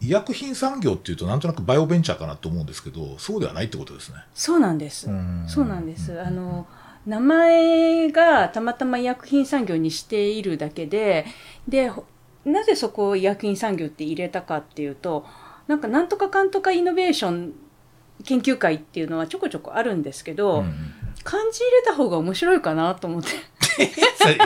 [0.00, 4.16] 医薬品産業っていうとなんとなくバイオベンチャーかなと思うんですけどそうではないってことですね。
[4.34, 5.10] そうなんです。
[5.10, 5.44] ん。
[5.48, 6.12] そうなんです。
[6.12, 6.66] んあの
[7.06, 11.26] 名前がたまたま医薬品産業にしているだけで
[11.68, 12.04] でほ
[12.44, 15.24] なぜそこを医薬品産業って入れたかっていうと
[15.66, 17.52] なんかなんとかかんとかイノベーション
[18.24, 20.74] 研究会っていうのはちょこちょこあるんですけど、うんうん
[21.26, 23.30] 漢字入れた方が面白いかなと思って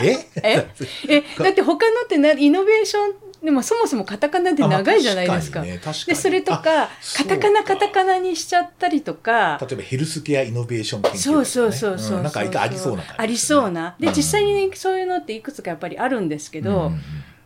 [0.02, 0.66] ええ
[1.08, 5.60] えだって他のってなイノベーションでもそもそもカタカナで長いじゃないですか。
[5.62, 5.96] あまあ確かに。
[5.96, 9.58] ねでにそれとかあカタカナカタカナにしちゃったりとか。
[9.60, 11.44] 例えばヘルスケアイノベーション研究会とかね。
[11.46, 13.96] そうそうそうそう、んなんかありそうなね、ありそうな。
[13.98, 14.14] で、うん。
[14.14, 17.00] 実際にそういうのっていくつかやっぱりあるんですけど、うんうん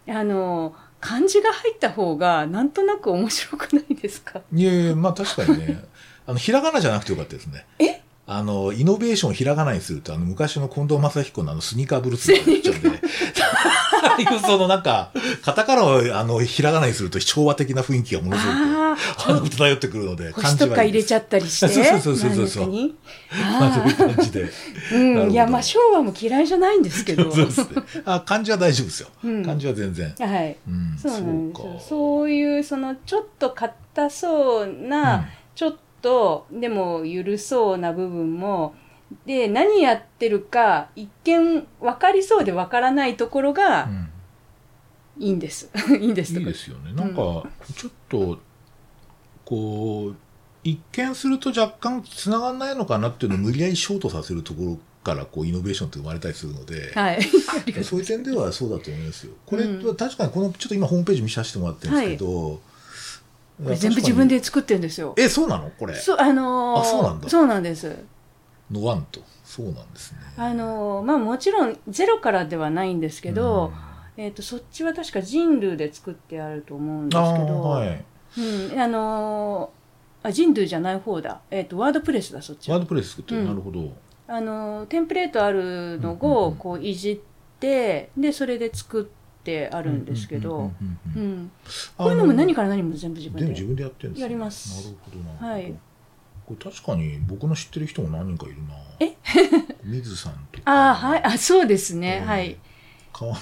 [0.07, 4.41] あの漢字が入った方がなんとなく面白くないですか？
[4.53, 5.85] うんいやいやまあ確かにね。
[6.27, 7.67] あのひらがなじゃなくてよかったですね。
[7.79, 8.01] え？
[8.27, 13.01] あのイノベーションをひらがなにするとあの昔の近藤正彦のあのスニーカーブルースになっちゃうんで。
[14.07, 19.33] ああいうそのなんかカタカナをあのひらがなにすると昭和的な雰囲気がものすごくああ。
[19.33, 21.69] の漂ってくるのであ星とか入れちゃっったりして？
[21.69, 22.69] そうそうそうそうそう
[23.31, 24.51] まあそういう感じで。
[24.93, 27.31] うんいやまあ昭和も嫌いじゃないんですけど。
[27.31, 27.83] そうですね。
[28.05, 29.45] あ漢字は大丈夫ですよ、うん。
[29.45, 30.57] 漢字は全然、はい。
[30.69, 31.65] うん、そうなんですよ。
[31.65, 31.81] そうか。
[31.81, 35.79] そういうそのちょっと硬そうな、ちょっと
[36.51, 38.75] でも緩そうな部分も
[39.27, 44.09] で何やってるか一見分かりそうで分からないところがうん。
[45.19, 45.71] いいんです。
[46.01, 46.93] いいんですいいですよね。
[46.93, 47.15] なんか
[47.77, 48.39] ちょっと
[49.45, 50.17] こう
[50.65, 57.23] 一見すると若干つながんないのかなっていうのを無理やりショートさせるところからこうイノベーションって生まれたりするので、はい。
[57.85, 59.35] そういう点ではそうだと思いますよ。
[59.47, 59.65] これ
[59.97, 62.61] 確かにこのちょっと今ホームページ見させてもらってるんですけど、
[63.63, 65.15] これ全部自分で作ってるんですよ。
[65.17, 65.71] えそうなの？
[65.79, 65.95] これ。
[65.95, 67.29] そう、あのーあそうなんだ。
[67.29, 67.97] そうなんです。
[68.71, 69.21] のワンと。
[69.45, 70.19] そうなんですね。
[70.37, 73.73] あのーまあもちろんゼロからではないんですけど、
[74.17, 78.05] えっ、と、そっちは確か人類で作ってあると思うんうん、ですけど、はい。
[78.39, 81.41] うん、あのーあ人類じゃない方だ。
[81.51, 82.77] えっ、と、ワードプレスだ、そっちは。
[82.77, 83.47] ワードプレス作ってる、うん。
[83.47, 83.93] なるほど。
[84.27, 87.19] あのテンプレートあるのうんうんうんをこういじっ
[87.61, 89.24] てでそれで作って
[89.73, 90.73] あるんですけど
[91.97, 93.49] こういうのも何かから何も全部自分で？
[93.49, 94.23] 自分でやってるんですね。
[94.23, 94.85] やります。
[94.85, 95.53] なるほどな。
[95.53, 95.75] はい。
[96.47, 98.75] これ確かに僕の知ってる人も何人かいるな。
[99.01, 99.15] え？
[99.85, 100.71] 水さんとか。
[100.71, 101.23] ああはい。
[101.25, 102.29] あそうですね、うん。
[102.29, 102.57] はい。
[103.13, 103.37] 川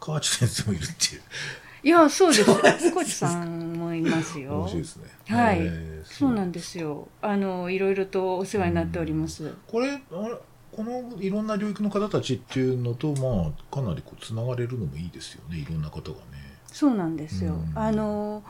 [0.00, 1.22] 川内先生もいるっていう。
[1.84, 2.92] いやそうです。
[2.92, 4.60] コチさんもいますよ。
[4.60, 5.04] 面白いですね。
[5.28, 5.58] はい。
[5.60, 7.08] えーそうなんですよ。
[7.20, 10.36] あのいろいろとお世話になっております、これあれ
[10.76, 16.24] このいろんな領域の方たちっていうのとまあかなりこうつながれるのもいいですよねいろんな方がね。
[16.66, 17.78] そうなんですよ、うん。
[17.78, 18.42] あの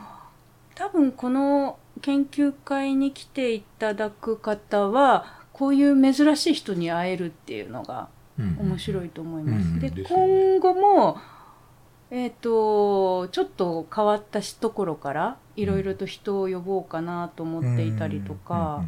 [0.74, 8.08] 多分この研究会に来ていただく方はこういう珍しい人に会えるっていうのが
[8.38, 8.56] うん。
[8.60, 9.78] 面白いと思います。
[9.78, 11.18] で今後も
[12.10, 18.84] えっ、とちょっと変わったところからいろいろと人を呼ぼうかなと思っていたりとか、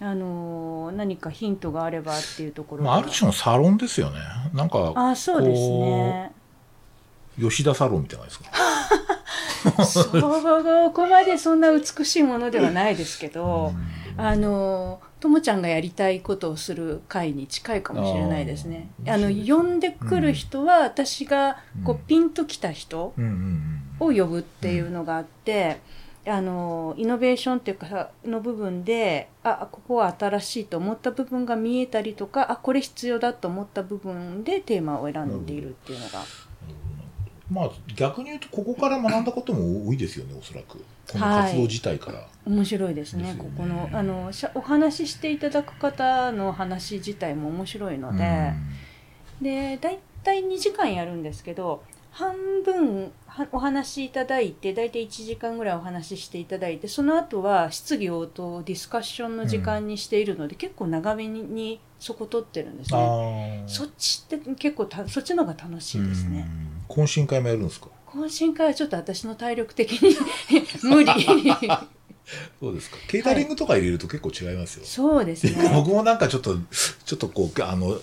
[0.00, 4.18] あの何かヒントがあればっていうところまあ、ある種のサロンですよね。
[4.52, 6.32] なんかあそうですね。
[7.38, 9.84] 吉田サロンみたいなですか？
[9.84, 13.72] そこまでそんな美しいものではないですけど、
[14.16, 18.90] あのともちゃんがやりたいことをする会に近いかもしれないですね。
[19.08, 23.14] あの呼んでくる人は、私がこうピンときた人を
[23.98, 25.80] 呼ぶっていうのがあって、
[26.26, 36.24] あのイノベーションっていうかの部分であここは新しいと思った部分が見えたりとかあこれ必要だと思った部分でテーマを選んでいるっていうのが。
[37.50, 40.82] まあ逆に言うとここから学んだことも多いですよねおそらく。
[41.12, 48.54] この活動自体から、はい、面白いですね、ね、ここのあのお話ししていただく方の話自体も面白いので、
[49.42, 52.34] で大体2時間やるんですけど半
[52.64, 53.12] 分
[53.52, 63.64] お話しいただいて大体1時間ぐらいお話ししていただいてその後は質疑応答ディスカッションの時間にしているので、うん、結構長めにそこ取ってるんですね。
[63.66, 66.46] そっちって結構たそっちの方が楽しいですね。
[66.88, 67.88] 懇親会もやるんですか？
[68.06, 70.16] 懇親会はちょっと私の体力的に
[70.84, 71.10] 無理。
[72.60, 72.96] そうですか。
[73.08, 75.70] ケータリングとか入れると結構違いますよ、はい、そうですね。
[75.74, 76.56] 僕もなんかちょっと
[77.04, 77.98] ちょっとこうあの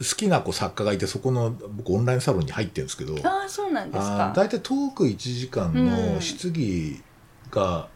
[0.00, 4.32] 好きな子作家がいてそこの僕オンラインサロンに入ってるんですけどああそうなんですか。
[4.34, 7.02] 大体トーク1時間の質疑
[7.50, 7.88] が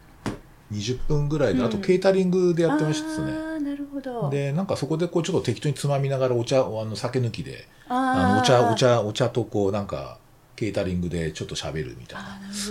[0.71, 4.29] 20分ぐらいで、うん、あとケータリングでやってましたね、ああなるほど。
[4.29, 10.19] でなんかそこでこうちょっと適当につまみながらお茶あの酒抜きであのお茶お茶お茶とこうなんか
[10.55, 12.21] ケータリングでちょっと喋るみたい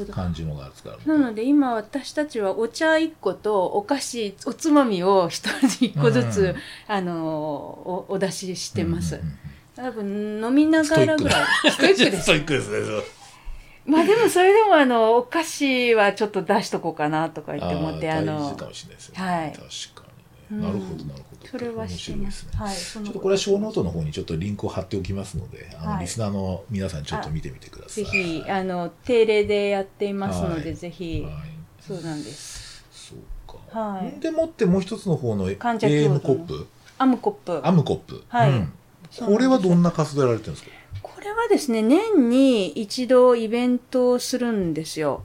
[0.08, 0.70] な感じのが
[1.06, 6.56] なので今私たちはお茶1個とお菓子おつまみを一人1個ずつ、うん、
[6.88, 9.36] あのおお出ししてます、うんうんうん、
[9.74, 11.44] 多分飲みながらぐらい。
[11.70, 12.10] ストイック。
[12.10, 12.22] です。
[12.22, 12.78] ストイックですね
[13.86, 18.56] まあでもそれでもあのお菓子はちょっと出しとこうかなとか言って思ってあのはい。
[18.56, 18.72] 確
[19.94, 20.04] か
[20.50, 20.66] にね。
[20.66, 28.04] なるほどなるほどそれはしてます、ね、はい、ちょっとこれはショーノートの方にちょっとリンクを貼っておきますのであの、リスナーの皆さんちょっと見てみてください。
[28.04, 31.34] ぜひあの定例でやっていますので、はい、ぜひ、はい、
[31.80, 32.84] そうなんです。
[32.90, 33.18] そう
[33.72, 36.66] か、はい、でもってもう一つの方の AM コップ？
[36.98, 37.60] アムコップ。
[37.62, 38.24] アムコップ。
[38.26, 38.72] はい、うん、
[39.16, 40.72] これはどんな活動やられてるんですか？
[41.02, 45.22] これはですね年に一度イベントをするんですよ。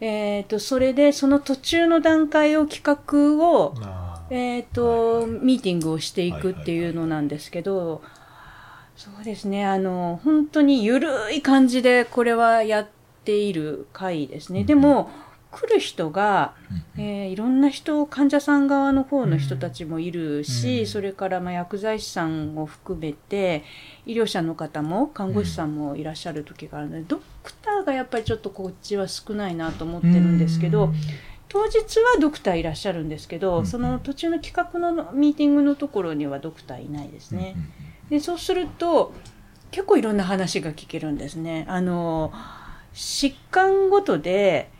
[0.00, 3.74] えっ、ー、とそれでその途中の段階を企画を
[4.30, 8.02] えっ、ー、と、はいはい、ミーティングをしていくっていうのなんですけど、
[8.96, 12.88] そうですね、あの、本当にゆるい感じでこれはやっ
[13.24, 14.64] ている回ですね。
[14.64, 15.10] でも、
[15.52, 16.54] 来る人が、
[16.98, 23.64] えー、いろんな人、患者さん側の方の人たちもいるし、うん、それからまあ薬剤師さんを含めて、
[24.04, 30.94] 医療者の方も看護師さんもいらっしゃる時があるので、ドクターがやっぱりちょっとこっちは少ないなと思ってるんですけど、うん
[31.48, 37.54] 当日はドクターいらっしゃるんですけど、うんうん、その途中の企画のミーティングのところにはドクターいないですね。
[37.56, 37.68] うんうん、
[38.10, 39.14] でそうすると
[39.70, 41.64] 結構いろんな話が聞けるんですね。
[41.68, 42.32] あの
[42.94, 44.70] 疾患ごとで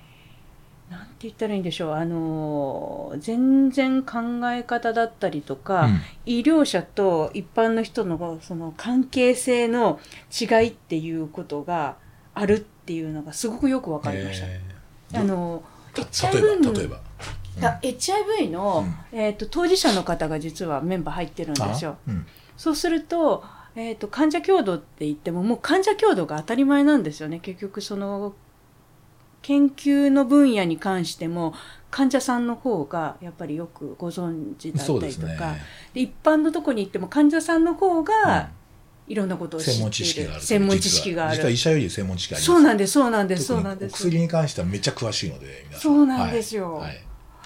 [0.91, 4.19] なんて言ったらいいんでしょうあの全然考
[4.51, 9.99] え方だったりとか、うん、医療者と一般の人のその関係性の
[10.31, 11.97] 違いっていうことが
[12.35, 15.21] あるっていうのがすごくよく分かりました。
[15.21, 15.76] あの HIV
[16.73, 17.01] 例えば、
[17.59, 21.97] うん、HIV の、うん、えーと、当事者の方が実はメンバー入ってるんですよ。
[22.07, 27.41] うん、そうすると,、えーと、患者共同って言ってももう患者共同が当たり前なんですよね。
[27.41, 28.35] 結局その
[29.43, 31.55] 研究の分野に関しても
[31.91, 35.63] 患者さんの方がやっぱりよくご存知だったりとか、ね、
[35.95, 38.51] で一般のとこに行っても患者さんの方が
[39.09, 39.81] いろんなことを知っている。
[39.81, 40.43] 専門知識がある。
[40.43, 41.37] 専門知識がある。
[41.37, 42.47] 実は医者より専門知識あります。
[42.47, 43.95] そうなんです、そうなんです、そうなんです。
[43.95, 46.75] 薬に関してはめっちゃ詳しいので、そうなんですよ。
[46.77, 46.99] はい、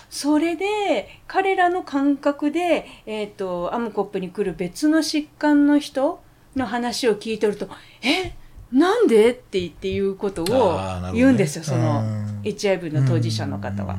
[0.08, 6.20] それで、彼らの感覚で、えっ、ー、と、アムコップに来る別の疾患の人
[6.56, 7.68] の話を聞いてると、
[8.02, 8.32] え
[8.72, 9.32] なんで？
[9.32, 10.78] って言っていうことを
[11.12, 12.04] 言うんですよ、ね、その
[12.44, 13.98] HIV の当事者の方は。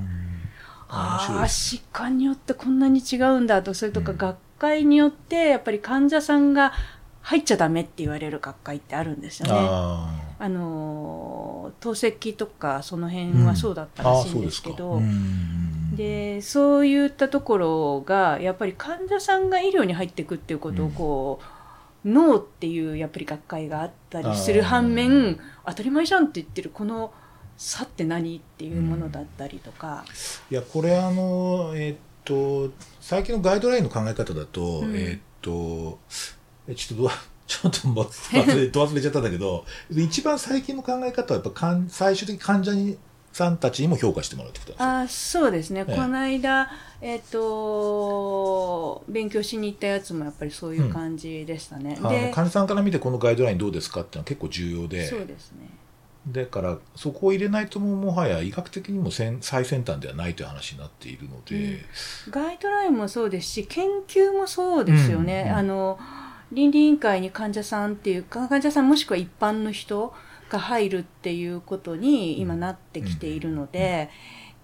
[0.88, 6.74] ああ、疾患によってこんなに違うんだと、それとか学会によってやっぱり患者さんが
[7.22, 9.54] 入っちゃダメって言われる学会ってあるんですよね。
[9.54, 21.40] あの透析とかその辺はそうだったらしいんですけど、うん、でそういったところがやっぱり患者さんが医療に入っていくっていうことをこ
[22.04, 27.14] う、うん、脳っていうやっぱり学会があったりする反面当たり前じゃんって言ってるこの
[27.56, 30.06] 差って何っていうものだったりとか。
[30.50, 36.00] うん、いやこれあのえー、っと最近のガイドラインの考え方だと、えー、っと
[36.76, 37.12] ちょっとど
[37.48, 42.98] ちょっと忘れ忘れちゃったんだけど一番最近の考え方はやっぱかん最終的に患者に
[43.34, 45.96] さんたちにも評価してもらうってことあそうですね、ええ。
[45.96, 46.70] この間、
[47.02, 55.08] えっと勉強しに行ったやつもやっぱりそういう感じでしたね、か、あので患者さんから見てこのガイドラインどうですかっていうのは結構重要で。
[55.08, 55.70] そうですね。
[56.28, 61.84] だからそこを入れないともうもはや医学的にも先最先端ではないという話になっているので、
[62.30, 66.00] ガイドラインもそうですし研究もそうですよね、うんうんあの
[66.52, 70.14] 倫理委員会に患者さんっていうか患者さんもしくは一般の人
[70.50, 74.10] が入るっていうことに今なってきているので、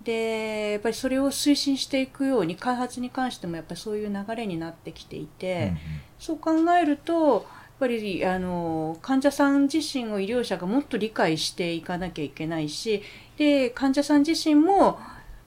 [0.03, 5.73] でやっぱりそれを推進していくように開発に関してもやっぱりそういう流れになってきていて、
[6.19, 7.43] そう考えるとやっ
[7.79, 13.03] ぱりあの患者さん自身を医療者がもっと理解していかなきゃいけないし
[13.37, 14.97] で患者さん自身も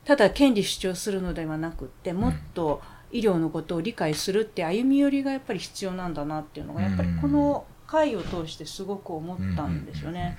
[0.04, 2.80] ただ権利主張するのではなくってもっと
[3.12, 10.38] 医療のことを理解するって歩み寄りがやっぱり必要なんだなっていうのがやっぱりこの会を通してすごく思ったんですよね。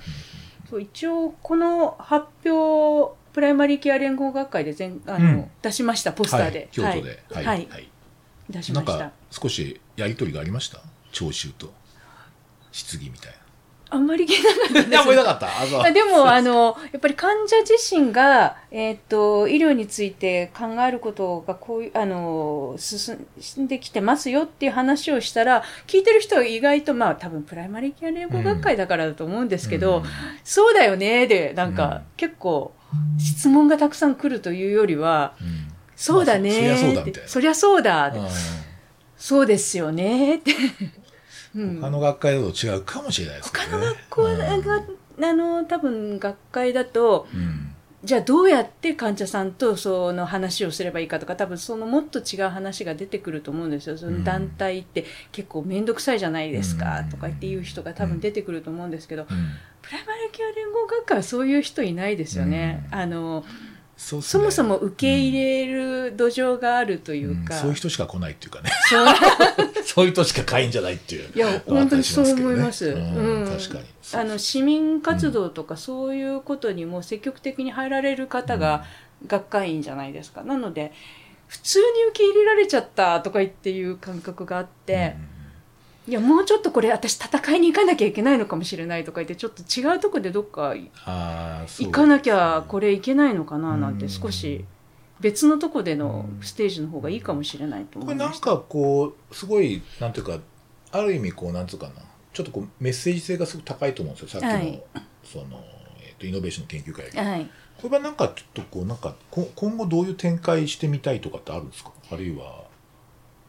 [0.68, 5.50] そう一応この発表プライマリーケア連合学会で全あの、うん。
[5.60, 7.68] 出しましたポスターで、京都で、はい、はいはい。
[7.70, 7.88] はい。
[8.48, 8.92] 出しました。
[8.92, 10.80] なんか少しやり取りがありました？
[11.12, 11.72] 聴衆と。
[12.72, 13.34] 質疑みたい
[13.92, 14.88] あんまり聞いなかったです。
[14.88, 14.88] な。
[14.88, 15.38] いや、もういなかっ
[15.82, 15.92] た。
[15.92, 23.26] でもあのやっぱり患者自身が、えー、と医療について考えることがこういうあの進
[23.60, 30.04] んできてますよっていう話をしたら聞いてる人は意外とまあ多分プライマリーケア連合学会だからだと思うんですけど、うん。
[30.44, 32.02] そうだよねでなんか、うん。
[32.16, 32.72] 結構
[33.18, 35.72] 質問がたくさん来るというよりは、うん。
[35.96, 38.28] そうだねまあそそりゃそうだそりゃそうだ
[39.16, 40.50] そうですよねって、
[41.56, 41.80] うん。
[41.80, 43.60] 他の学会だと違うかもしれないですね。
[43.70, 47.40] 他の学校が、あの多分学会だとうん。
[47.40, 47.72] うん
[48.04, 53.96] じゃあどうやって患者さんとその話をすればいいかとか多分そのもっと違う話が出てくると思うんですよ。
[53.96, 59.28] その団体って結構面倒くさいじゃないですかとか言って言う人が多分出てくると思うんですけど、うん。
[59.82, 62.84] プライマリーケア連合学会はそういう人いないですよね。
[62.92, 62.98] うん。
[62.98, 63.44] あの
[64.02, 68.70] そねそもそも受け入れる土壌があるというか、うんそういう人しか来ないっていうかね。
[69.84, 71.30] そう いう人しか会員じゃないっていう。
[71.32, 72.88] いや本当にそう思います。
[72.88, 73.84] うんうん確かに。
[74.14, 78.84] あの市民活動とかそういうことにも積極的に入られる方が
[79.28, 80.42] 学会員じゃないですか。
[80.42, 80.92] なので
[81.46, 85.14] 普通に受け入れられちゃったとか言っていう感覚があって、
[86.08, 94.10] いやもうちょっとこれ私戦いに行かなきゃいけないのかもしれないとか言ってちょっと違うとこでどっか行かなきゃこれいけないのかななんてうん。
[94.10, 94.64] 少し
[95.20, 100.38] 別のとこでのステージの方がいいかもしれないとこ思いましなんかこうすごいなんていうか
[100.90, 101.92] ある意味こうなんつうかな
[102.32, 104.82] ちょっとこうメッセージ性がすごく高いと思うんですよさっきの,、はい。
[105.22, 105.44] その
[106.00, 107.48] えー、とイノベーション研究会はい、
[107.80, 111.92] これはなんかちょっとこうなんかこ今後どういう展開してみたいとかってあるんですか？
[112.10, 112.64] あるいは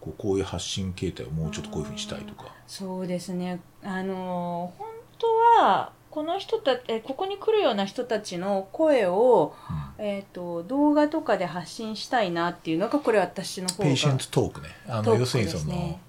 [0.04, 2.54] こうこういう発信形態をもうちょっとこういうふうにしたいとか。
[2.68, 3.62] そうですね。
[3.84, 4.88] あの本
[5.18, 5.28] 当
[5.64, 9.56] はこの人たえここに来るような人たちの声を、
[9.98, 13.86] えっ、と動画とかで発信したいなっていうのがこれ私の方が。
[13.86, 14.68] patientークね。
[14.90, 16.00] あのトーク要するにその、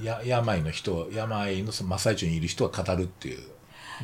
[0.00, 3.40] や病の人病のその真っ最中にいる人が語るっていう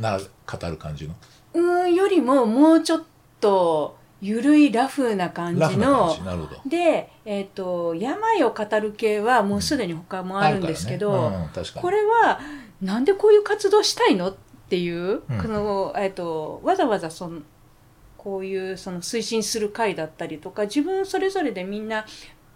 [0.01, 1.14] な語る感じの。
[1.55, 3.03] うーんよりももうちょっ
[3.40, 6.16] とゆるいラフな感じの
[6.66, 12.40] で、えっと病を語る系はもうすでに他もあるんですけど、ねうんこれは
[12.81, 14.37] なんでこういう活動したいのっ
[14.68, 15.38] ていう、うん。
[15.38, 17.40] このえっとわざわざその
[18.16, 22.05] こういうその推進する会だったりとか自分それぞれでみんな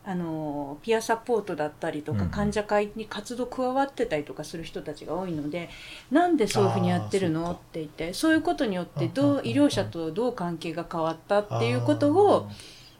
[0.02, 2.28] あのピアサポートだったりとか、うん。
[2.30, 5.68] 患者会に活動加わってたりとかする人たちが多いので
[6.10, 7.52] なんでそういうふうにやってるの？
[7.52, 9.46] って言ってそういうことによってどうんうんうんううん。
[9.48, 12.48] 医療者とどう関係が変わったっていうことを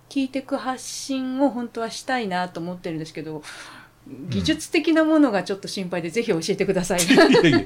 [0.08, 3.42] 聞いていく発信を本当はしたいなと思ってるんですけど
[4.28, 7.00] 技術的なものがちょっと心配で、ぜひ教えてください。
[7.04, 7.60] いやいや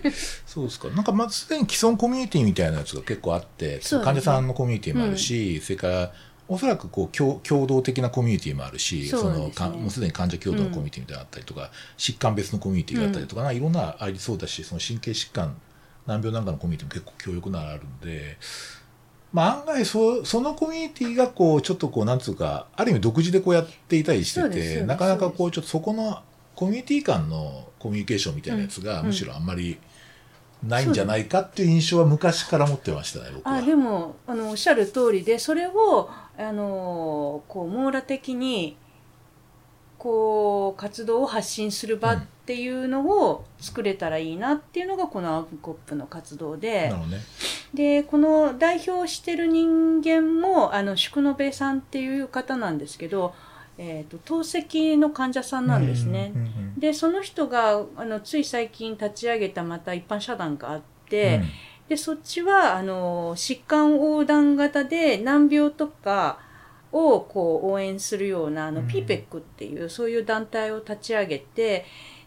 [0.45, 0.89] そうですか。
[0.89, 3.81] なんかまずすでに既存コミュニティみたいなやつが結構あって、ね。
[4.05, 6.13] 患者さんのコミュニティもあるし、それから
[6.47, 15.57] おそらくこう共共同的なコミュニティもあるし、そもうすでに患者共同のコミュニティみたいなのがあったりとか、疾患別のコミュニティがあったりとか、いろんなありそうだし、その神経疾患
[16.07, 18.37] 難病なんかのコミュニティも結構強力なのあるんで。
[19.33, 26.23] まあ、案外そそのコミュニティがこうちょっとこうなんつうかある意味独自でこうやっていたりしててなかなかこうちょっとそこの
[26.55, 29.77] コミュニティ間のコミュニケーションみたいなやつがうんむしろあんまり
[30.63, 33.57] ないんじゃないかっていう印象は昔から持ってましたね僕は。
[33.57, 36.09] あでもあのおっしゃる通りでそれを
[36.39, 38.77] あのこう網羅的に
[39.99, 46.97] こう活動を発信する場っていうのを作れたらいいなっていうのがこのアウフコップの活動でね。
[47.73, 53.35] でこの代表してる人間もあの宿延さんっていう方なんですけど、
[53.79, 56.33] えー、と透析の患者さんなんですね。
[56.35, 61.41] うんうんうんでその人があのつい最近立ち上げたまた一般社団があって、
[61.89, 66.39] でそっちはあの疾患横断型で難病とか
[66.93, 68.87] をこう応援するようなあの、うん。
[68.87, 71.85] PPEC っていうそういう団体を立ち上げて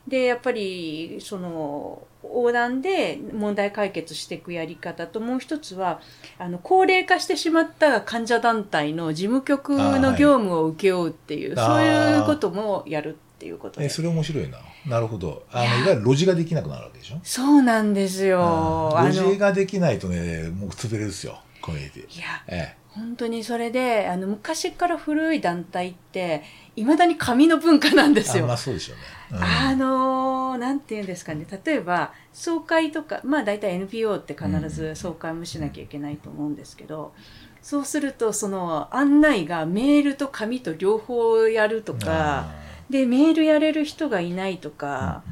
[0.08, 6.02] でやっぱりその横断で問題解決していくやり方ともう一つは
[6.38, 13.86] あの高齢化してしまった患者団体の事務局の業務を請け負うっていう、そうはいいうこともやるっていうことで。
[13.86, 14.58] えそれ面白いな。
[14.88, 15.46] なるほど。
[15.52, 17.20] あのいわゆる路地ができなくなるわけでしょ？
[17.24, 18.92] そうなんですよ。
[18.98, 21.40] 路地ができないとねもう潰れるですよ。
[21.62, 22.18] コミュニティ。
[22.18, 26.42] いやえ本当にそれであの昔から古い団体って
[26.76, 28.46] いまだに紙の文化なんでえすよ。
[28.46, 29.44] あまあそうでしょうね、うん。
[29.44, 31.46] あのーなんて言うんですかね。
[31.64, 37.14] 例えば総会とかまあ大体 NPO って必ず総会もしなきゃいけないと思うんですけど、
[37.62, 42.50] そうするとその案内がメールと紙と両方やるとか
[42.90, 45.24] でメールやれる人がいないとか、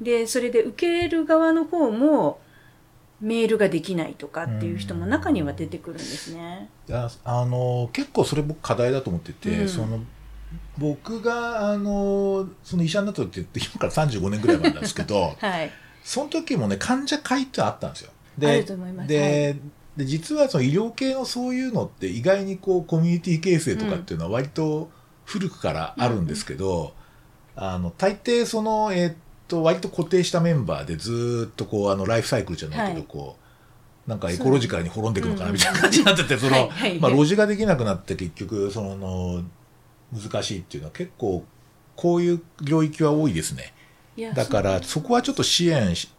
[0.00, 2.40] でそれで受ける側の方も
[3.20, 6.68] メールができないとかっていう人も中には出てくるんですね。
[6.88, 10.00] いやあの結構それ僕課題だと思ってて、うんその
[10.78, 15.70] 僕があのその医者になった時って今から35年ぐらい前なんですけど はい。
[16.02, 18.10] その時もね患者会ってあったんですよ。
[18.36, 18.64] あで
[19.06, 19.56] で
[19.96, 24.90] で実はその医療系のそういうのって意外にこうコミュニティ形成とかっていうのは割と
[25.24, 26.94] 古くからあるんですけど、
[27.56, 29.14] あの大抵その、えーっ
[29.46, 33.06] と割と固定したメンバーでずーっとこうあのライフサイクルじゃないけど、はい。
[33.06, 33.36] こ
[34.06, 36.70] うなんかエコロジカルに滅んでいくのかなみたいな感じになってて、その、
[37.00, 39.42] まあ、路地ができなくなって結局その
[40.12, 41.44] 難しいっていうのは結構
[41.96, 43.72] こういう領域は多いですね。
[44.34, 46.10] だからそこはちょっと支援し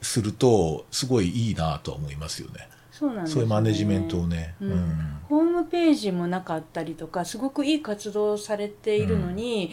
[0.00, 2.68] するとすごいいいなとは思いますよね。
[3.02, 4.54] そうなんですそういうマネジメントをね。
[4.60, 5.18] うん。
[5.28, 9.72] ホームページもなかったりとかすごくいい活動をされているのに、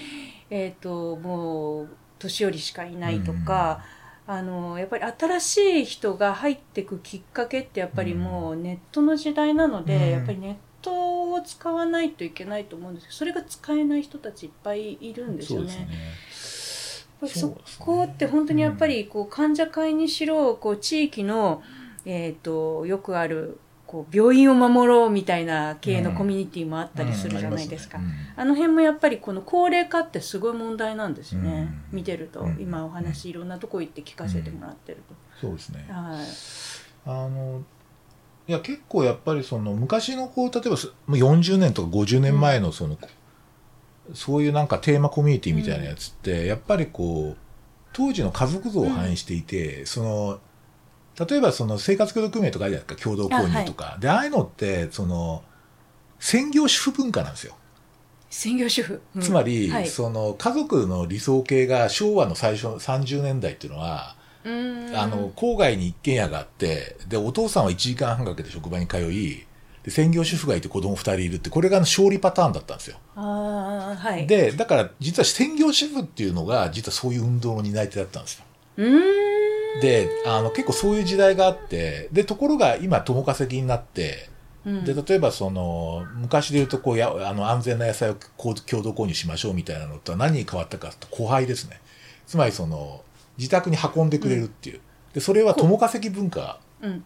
[0.50, 3.84] えっ、ともう年寄りしかいないとか、
[4.26, 10.10] あのやっぱり新しい人が入ってくきっかけってやっぱりもうネットの時代なので、うん。
[10.10, 15.88] やっぱりネットを使わないといけないと思うんですけどそれが使えない人たちいっぱいいるんですよね。
[17.28, 21.62] そこって本当にやっぱりこう患者会にしろこう地域の、
[22.12, 28.00] えー、とよくあるこう病院を守ろうみたいな系のコミュニティもあったりするじゃないですか。
[28.00, 28.12] うん。
[28.36, 31.98] あの辺もやっぱりこの高齢化ってすごい問題なんですよね、うん。
[31.98, 32.58] 見てると、うん。
[32.60, 35.04] 今お話いろんなとこ行って聞かせてもらってる。
[35.40, 35.86] そうですね。
[35.88, 35.94] と、。
[35.94, 36.26] はい。
[37.06, 37.64] あの
[38.48, 42.98] いや結構やっぱりその昔のこう例えばすもう40年とか50年前のその、
[44.16, 47.38] そういうなんかテーマコミュニティみたいなやつって、やっぱりこう
[47.94, 50.40] 当時の家族像を反映していて、その
[51.28, 55.44] 例えばその生活協同組合とかあるじゃないですか共同購入とか、でああいうのってその
[56.20, 57.56] 専業主婦文化なんですよ。
[58.30, 59.22] 専業主婦、うん。
[59.22, 69.46] つまり、はい、その家族の理想形が昭和の最初の30年代っていうのは、あの郊外に一軒家があってでお父さんは1時間半かけて職場に通い
[69.84, 72.98] で専業主婦がいて子供2人いるってこれが勝利パターンだったんですよ。
[73.16, 74.28] あーはい。
[74.28, 78.46] でだから実は専業主婦っていうのが実はそういう運動の担い手だったんですよ。
[78.78, 79.29] うーん
[79.82, 84.30] であの結構そういう時代があってでところが今共稼ぎになって
[84.66, 84.84] うん。
[84.84, 91.80] で例えばその昔で言うとこうやあの安全な野菜を共同購入しましょうみたいなのとは何に変わったかと購買ですね。
[92.28, 93.04] つまりその
[93.38, 94.82] 自宅に運んでくれるっていう、
[95.14, 97.04] でそれは共稼ぎ文化うん。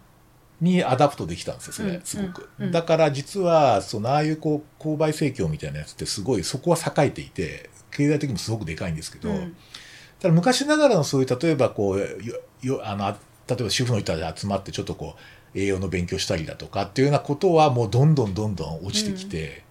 [0.62, 1.92] に adapt できたんですよそうん。
[1.92, 2.66] れすごく、うん。
[2.68, 2.72] うん。
[2.72, 9.56] だから実はそのああいうこう購買生協みたいなやつってすごいそこは栄えていて経済的にもすごくでかいんですけど、うん
[10.24, 13.18] ただ昔ながらのそういう例えばこうよよあのあ
[13.48, 15.16] 例えば主婦の人たち集まってちょっとこ
[15.54, 19.64] う栄養の勉強したりだとかっていうようなことはもうどんどんどんどん落ちてきて、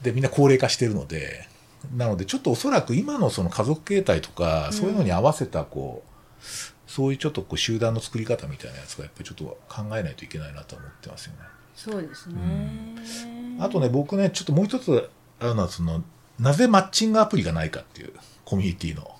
[0.00, 1.48] でみんな高齢化してるので
[1.96, 6.44] なのでちょっとおそらく今のその家族形態とか、うんそういうのに合わせたこう
[6.86, 11.38] そういうちょっとこう集団の作り方みたいなやつがやっぱりちょっと考えないといけないなと思ってますよね。
[11.74, 16.04] そうですね、あとね僕ねちょっともう一つあるのはその
[16.38, 18.12] なぜマッチングアプリがないかっていう
[18.44, 19.17] コミュニティの。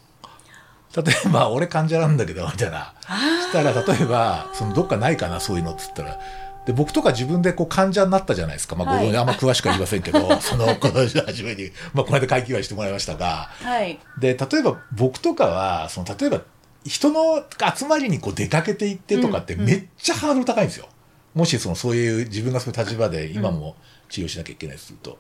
[0.97, 2.95] 例えば俺患者なんだけどみたいな。
[3.07, 6.19] あしたら例えばそのどっかないかなそういうのっつったら。
[6.67, 13.49] で僕とか自分でこう患者になったじゃないですか、まあ、ご存知、はいあんま詳しくは言いませんけど そのこの初めに、まあ、この間会計はしてもらいましたが。
[13.63, 13.99] ーはい。
[14.19, 16.43] で例えば僕とかはその例えば
[16.85, 17.43] 人の
[17.75, 19.61] 集まりにこう出かけていってとかってうん。
[19.61, 20.89] うんめっちゃハードル高いんですよ、
[21.35, 23.77] もしそのそういう自分がそういう立場で今も
[24.11, 25.19] 治療しなきゃいけないとすると。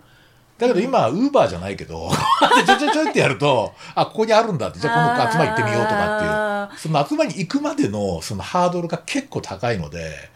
[0.59, 2.11] だけど今、ウーバーじゃないけど、
[2.67, 6.31] ちょちょちょってやると、あ、ここにあるんだって、じゃあこの集まり行ってみようとかっていう。
[6.31, 10.31] あその集まりに行くまでのそのハードルが結構高いので、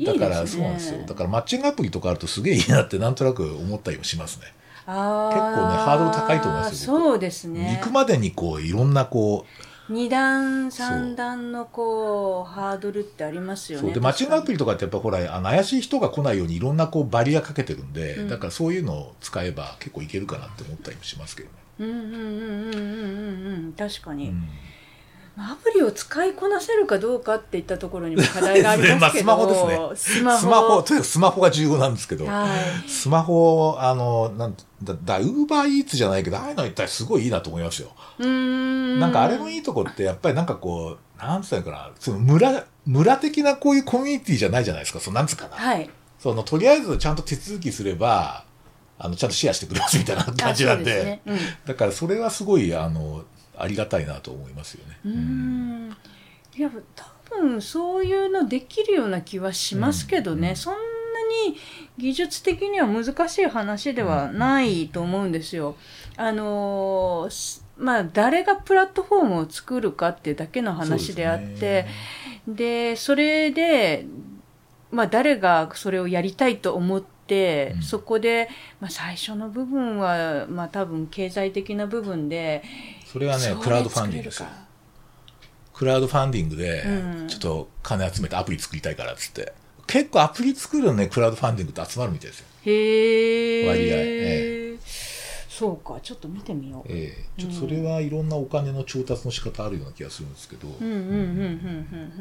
[0.00, 1.04] だからねそうなんですよ。
[1.06, 4.52] だからマッチングアプリとかあるとすげえいいなってなんとなく思ったりもしますね。
[4.86, 18.28] 結構ねハードル高いと思いますよ僕そうですね行くまでにこういろんなこう二段三段のこうハードルってありますよねでマッチングアプリとかってやっぱほらあの怪しい人が来ないようにいろんなこうバリアかけてるんで、うん。
[18.28, 21.54] だからそういうのを使えば結構いけるかなって思ったりもしますけどね。
[21.80, 24.48] うんうんうんうんうんうんうん確かに、うん。
[25.38, 30.38] アプリを使いこなせるかどうかっていったところにも課題がありますけど まあスマホですスマホ。
[30.38, 32.46] スマホとにかくスマホが重要なんですけど、は
[32.84, 32.88] い。
[32.88, 37.90] スマホあのなんだだウーバーイーツじゃないけどああいうの一体すごいいいなと思いますよ。
[38.24, 39.00] ん。
[39.00, 41.90] なんかあれのいいとこってやっぱりなんかこうなんつったらいいかな。
[41.98, 45.00] その村村的なこういうコミュニティじゃないじゃないですか。
[45.00, 45.90] そのなんつうかな、はい。
[46.18, 48.44] そのとりあえずちゃんと手続きすれば
[48.98, 50.92] あのちゃんとシェアしてくれますみたいな感じなんで。
[50.92, 51.22] あそうすね。
[51.26, 51.38] うん。
[51.66, 53.24] だからそれはすごいあの
[53.56, 54.98] ありがたいなと思いますよね。
[55.04, 55.96] うーん。
[56.56, 57.04] いや多
[57.36, 60.56] 分そういうのできるような気はしますけどね、うん。
[60.56, 60.80] そんな
[61.46, 61.56] に
[61.98, 65.76] 技術的には難しい話ではないと思うんですよ。
[66.16, 67.28] あの
[67.76, 72.28] まあ誰がプラットフォームを作るかっていうだけの話であってですね。
[72.48, 74.06] でそれで、
[74.90, 77.82] まあ、誰がそれをやりたいと思って、うん。
[77.82, 78.48] そこで、
[78.80, 82.64] まあ、最初の部分は、まあ、多分経済的な部分で
[83.04, 84.42] それはねクラウドファンディングです
[85.74, 87.28] クラウドファンディングでうん。
[87.28, 89.52] ちょっと金集めてアプリ作りたいからっつって
[89.88, 92.46] 結構アプリ作るのねクラウドファンディングって集まるみたいですよ。
[92.64, 93.68] へえ。
[93.68, 94.78] 割合え
[95.48, 96.92] そうか、ちょっと見てみよう。
[96.92, 101.24] ええちょっとそれはいろんなお金の調達の仕方あるような気がするんですけど、うんうんうんうんうんう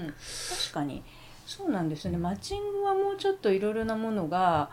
[0.07, 0.13] ん。
[0.59, 1.03] 確かに。
[1.45, 2.17] そうなんですね。
[2.17, 4.69] マッチングはもうちょっといろいろなものが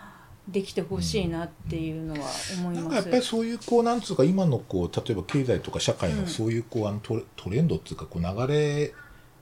[0.49, 2.28] できてほしいなっていうのは
[2.59, 2.82] 思います。
[2.82, 8.92] なんかやっぱりそういうこうなんつうか今のこう例えば経済とか社会うんのそういうこうあのトレトレンドっていうかこう流れ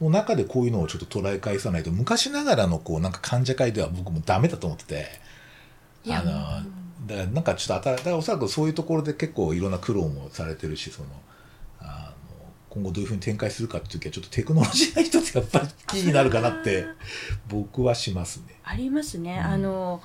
[0.04, 5.06] の中でこういうのをちょっと捉え返さないと昔ながらのこうなんか患者会では僕もダメだと思ってて
[6.08, 6.32] あの
[7.06, 11.08] だからなんかちょっとあただからおそらくそういうところで結構いろんな苦労もされてるしその
[11.80, 16.86] あの今後どういうふうに展開するかっていう時はちょっとテクノロジーが一つやっぱりキーになるかなって
[17.48, 18.58] 僕はしますね。
[18.64, 19.32] ありますね。
[19.32, 20.02] うんあの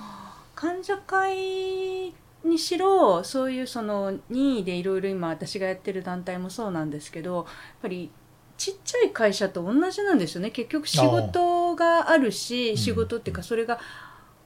[0.55, 7.45] 患者会にしろそういうその任意でいろいろ今私がやってる団体もそうなんですけどやっ
[7.81, 8.09] ぱり
[8.57, 10.51] ちっちゃい会社と同じなんですよね。
[10.51, 13.79] 結局仕事があるしん仕事っていうかそれが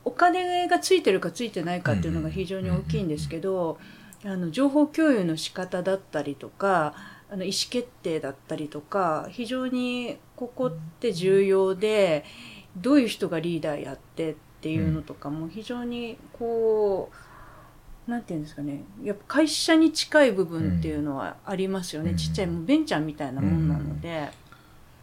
[0.03, 3.78] お金がついてるかついてないかっていうのが非常に大きいんですけど
[4.24, 6.93] あの情報共有の仕方だったりとか
[7.30, 12.26] あの意思決定だったりとか非常にここって重要で
[12.78, 17.31] どういう人がリーダーやってっていうのとかも非常にこう
[18.08, 18.84] なんていうんですかね。
[19.04, 22.18] やっぱ会社に近い部分っていうのはありますよね、うん。
[22.18, 24.30] ちっちゃいもうベンチャーみたいなもんなので、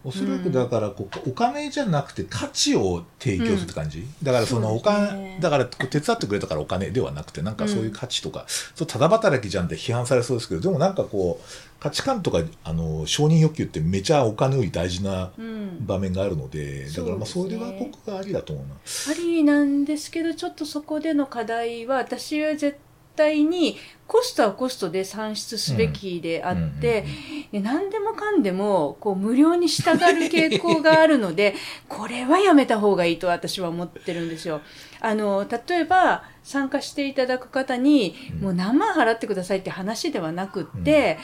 [0.05, 5.39] おそらくだからこう、お金じゃなくて価値を提供するって感じ、だからそのお金、ね。
[5.41, 11.45] だから手伝ってくれたからお金ではなくてなんかそういう価値とか、そうただ働きじゃんって批判されそうですけどでもなんかこう
[11.81, 18.75] 価値観とかあの承認欲求ってめちゃお金より大事なうん、場面があるので、だからまあそれは僕はありだと思うな。
[18.75, 22.79] ありなんですけどちょっとそこでの課題は私は絶
[23.19, 27.05] 対にコストはコストで算出すべきであって、
[27.53, 29.97] で何でもかんでもこう無料に従う
[30.31, 31.55] 傾向があるので
[31.89, 34.63] これはやめた方がいいと私は思ってるんですよ。
[35.01, 38.41] あの例えば参加していただく方に、うん。
[38.41, 41.19] もう何万払ってくださいって話ではなくって、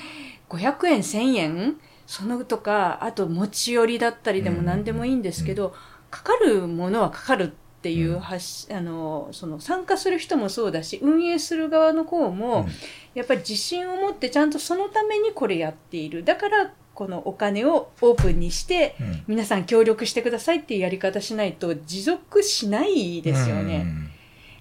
[0.51, 5.75] 500円1000円そのとかあと持ち寄りだったりでも何でもいいんですけど、
[6.11, 12.69] かかるものはかかるっていう発し、あのその参加する人もそうだし運営する側の方も、うん。
[13.15, 16.25] やっぱり自信を持ってちゃんとそのためにこれやっている。
[16.25, 19.25] だからこのお金をオープンにしてうん。
[19.27, 23.85] 皆さん協力してくださいっていうやり方しないと持続しないですよね。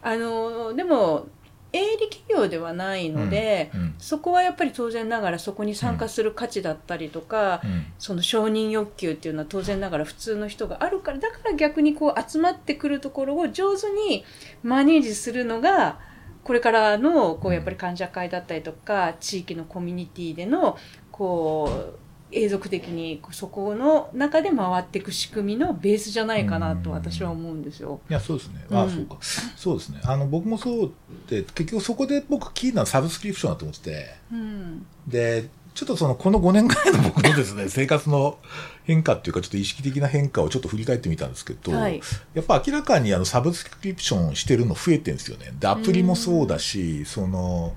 [0.01, 1.27] あのでも
[1.73, 3.95] 営利企業ではないので、うんうん。
[3.97, 7.85] そこはやっぱり当然ながらそこに参加する価値だったりとか、うん。
[7.97, 14.23] その承認欲求っていうのは当然ながら普通の人があるからだから逆にこう集まってくるところを上手に
[14.61, 15.99] マネージするのが
[16.43, 20.77] これからのこうやっぱり患者会だったりとか地域のコミュニティでの
[21.11, 22.02] こう
[22.33, 28.01] 永続的にそこの中で回っていく仕組みのベースじゃないかなと私は思うんですよ。
[28.09, 28.89] いやそうですね、あうん。
[28.91, 29.17] そうか。
[29.55, 30.01] そうですね。
[30.03, 30.91] あの僕もそう
[31.29, 34.15] で結局そこで僕キーなのはサブスクリプションだと思ってて。
[34.31, 34.85] うん。
[35.07, 38.37] でちょっとそのこの5年ぐらいの僕のですね 生活の
[38.83, 42.01] 変化っていうかちょっと意識的な変化をちょっと振り返ってみたんですけど、はい。
[42.33, 45.53] やっぱ明らかにあのサブスクリプションしてるの増えてるんですよね。
[45.59, 47.73] でアプリもそうだしその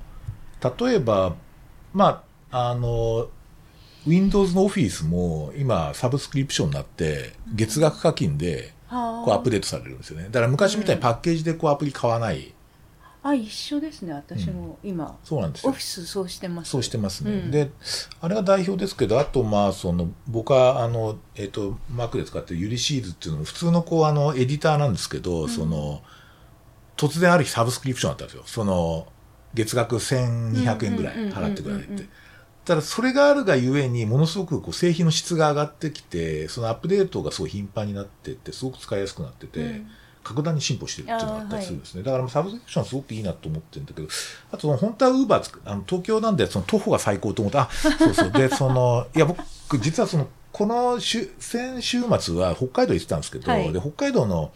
[0.79, 1.35] 例えば
[1.95, 3.29] まああの
[4.07, 8.97] Windows の Office も今サブスクリプションになって月額課金でこ
[9.29, 10.27] うアップデートされるんですよね。
[10.27, 12.53] だから昔みたいにパッケージでこうアプリ買わない。
[13.23, 14.13] あ一緒ですね。
[14.13, 15.71] 私も今、そうなんですよ。
[15.71, 16.71] オフィスそうしてます。
[16.71, 17.51] そうしてますね、うん。
[17.51, 17.73] で
[18.21, 26.03] あれが代表ですけどあとまあその僕はあの、えっとマークで使ってるユリシーズっていうのも普通のこうあのエディターなんですけど、その
[26.97, 28.45] 突然ある日サブスクリプションだったんですよ。
[28.47, 29.09] その
[29.55, 32.05] 月額1200円ぐらい払ってくださいって
[32.67, 39.91] ただそれがあるがゆえにものすごくこう製品の質が上がってきてそのアップデートがすごい頻繁になってってすごく使いやすくなってて、うん
[40.27, 42.03] 格段に進歩してるっていうのがあったりするんですね。
[42.03, 44.09] だからサブスクリプションはすごくいいなと思ってるんだけど、
[44.51, 48.33] あと本当はウーバーあの東京なんでその徒歩が最高と思って、あ、 そうそう。
[48.33, 49.39] で、その、いや僕、
[49.79, 54.51] 実はその、この週、先週末は北海道行ってたんですけど、はいで、北海道の、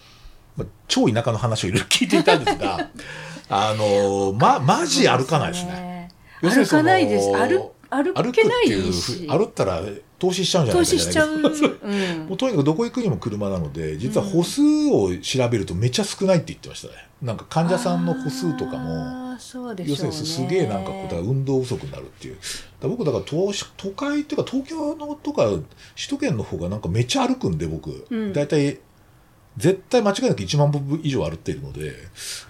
[0.57, 2.89] まあ超田舎の話をいろいろ聞いていたんですが、
[3.49, 6.11] あの、ま、マジ歩かないですね。
[6.43, 9.83] 歩かないです歩歩けないっていうしふ歩ったら
[10.19, 11.43] 投資しちゃうんじゃないか投資しちゃう、 ん。
[11.43, 16.95] もうとにかくどこ行くにも車なので実は歩数を調べるとめっちゃ少ないって言ってましたね。
[17.23, 20.07] なんか患者さんの歩数とかもそうでしょうね。
[20.07, 22.37] 要するにすげえなんかこうだ運動不足になるっていう。
[22.81, 25.63] だ僕だから都都会っていうか東京のとか首
[26.11, 28.33] 都圏の方がなんかめっちゃ歩くんで僕、うん。
[28.33, 28.79] 大体
[29.57, 31.95] 絶対間違いなく1万歩以上歩っているので。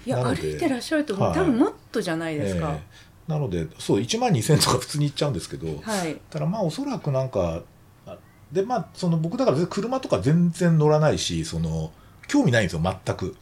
[0.06, 1.38] いやなので歩いてらっしゃると思う、はい。
[1.38, 6.20] 多分もっとじゃないですか、ええなのでそう1万2000とか普通に行っちゃうんですけど、はい。
[6.28, 7.62] ただまあおそらくなんか
[8.06, 8.18] あ
[8.52, 11.92] でまあその僕だから車とか全然乗らないしその
[12.28, 13.36] 興味ないんですよ全く。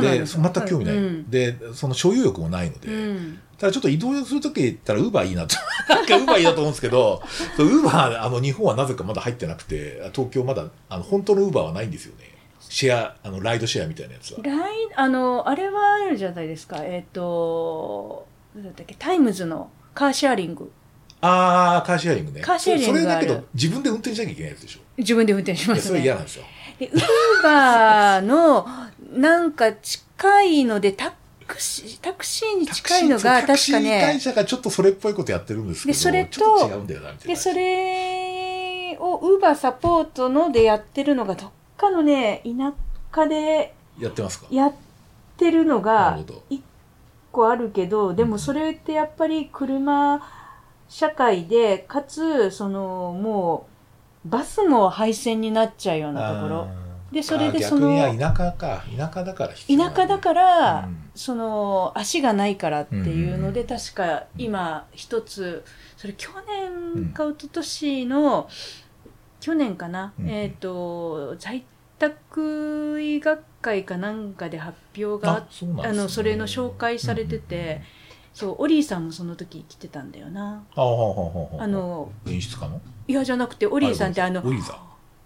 [0.00, 1.30] で全く興味ない、うん。
[1.30, 3.40] でその所有欲もないので、うん。
[3.58, 5.56] ただちょっと移動するとき言ったらウーバーいいなと。
[5.88, 7.22] なんかウーバーいいなと思うんですけど
[7.58, 12.32] ウーバーあの日本はなぜかまだ入ってなくて東京まだあの本当のウーバーはないんですよね。
[12.72, 14.40] シェアあのライドシェアみたいなやつは。
[14.42, 16.78] ライあのあれはあるじゃないですか。
[16.80, 20.70] えっ、と何だったっけタイムズのカーシェアリング。
[21.20, 22.40] ああカーシェアリングね。
[22.40, 24.80] カーシェアリングそれだけど自分で運転しなきゃいけないやつでしょ。
[24.98, 25.98] 自分で運転しますね。
[25.98, 26.44] れ嫌なんですよ。
[26.78, 28.66] でウーバーの
[29.12, 31.14] なんか近いのでタ
[31.46, 33.46] クシータクシーに近いのが確かね。
[33.46, 37.34] タクシー会社がちょっとそれっぽいことやってるんですけどでそれと違うんだよなみたいな。
[37.34, 42.74] でそれをウーバーサポートのでやってるのがどっかのね田
[43.14, 44.46] 舎でやってますか？
[44.50, 44.72] やっ
[45.36, 46.42] てるのながるほど。
[46.50, 46.62] 一
[47.32, 50.22] 個あるけどでもそれってやっぱり車
[50.88, 53.66] 社会でかつそのも
[54.24, 56.68] うバスも廃線になっちゃうようなところ。
[57.10, 58.82] でそれでその逆に田舎か。
[58.96, 61.10] 田舎だから田舎だから、うん。
[61.14, 65.62] その足がないからっていうので、確か今一つ
[65.96, 68.48] それ去年か一昨年の、
[69.40, 71.64] 去年かな、うんえっ、と在
[72.02, 75.84] 宅医学会かなんかで発表があっそね。
[75.86, 77.80] あのそれの紹介されてて、
[78.34, 80.64] そうオリーさんもその時来てたんだよな。
[80.74, 80.80] あ
[81.68, 82.80] の演出家の？
[83.06, 84.76] いやじゃなくてオリーさんってあのオリーさん。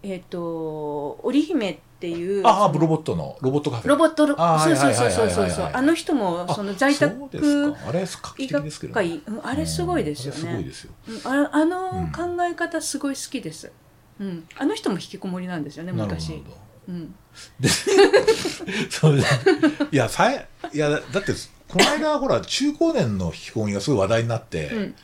[0.03, 3.89] えっ、と織姫っていうああロボットのロボットカフェ。
[3.89, 5.71] ロボットのあーそうそうそうそうそうそう。
[5.73, 7.89] あの人もあその在宅そうですか。
[7.89, 8.07] あれ画
[8.37, 9.21] 期医的ですけどね。
[9.43, 10.93] あれすごいですようんあれすごいねですよ。
[11.09, 12.13] うんああのうん。
[12.13, 13.73] 考え方すごい好きです、
[14.21, 16.43] うん、あの人も引きこもりなんですよね昔
[16.89, 17.15] うん、
[18.91, 21.33] そういやさえいやだって
[21.69, 24.95] この間ほら中高年の引きこもりがすごい話題になって、うん、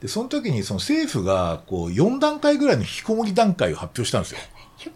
[0.00, 4.38] でその時にその政府がこう4段階ぐらいの引きこもり段階を発表したんですよ。
[4.78, 4.90] 引き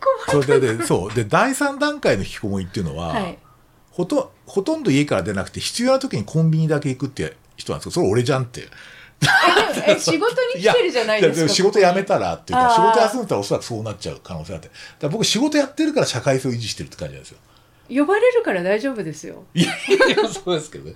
[0.00, 1.14] こもそれででそう。
[1.14, 3.38] で第3段階の引きこもりっていうのは、りはい。
[3.90, 8.68] ほとほとんど家から出なくて必要な時にコンビニだけ行くって人なんですけどそれ俺じゃんって。
[9.86, 15.08] ええ仕事に来てるじゃないですかや仕事辞めたらっていうか仕事休んだらおそらくそうなっちゃう可能性があって。
[15.08, 17.38] 僕仕事やってるから社会性を維持してるって感じなんですよ。
[17.90, 19.44] 呼ばれるから大丈夫ですよ。
[19.54, 19.72] いや
[20.06, 20.94] いやそうですけどね。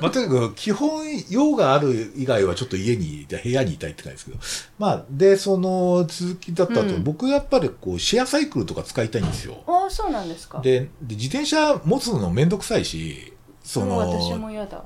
[0.00, 4.38] まあ、とにかく基本用がある以外はちょっと家に部屋にいたいって感じですけど。
[4.78, 7.02] まあでその続きだったと、うん。
[7.02, 9.64] 僕やっぱりこうシェアサイクルとか使いたいんですよ。
[9.66, 10.60] ああそうなんですか。
[10.60, 13.32] でで自転車持つのめんどくさいし
[13.64, 14.82] そもう私のも嫌だ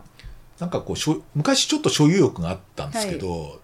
[0.63, 3.61] なんかこうしょ昔ちょっと所有欲があったんですけど、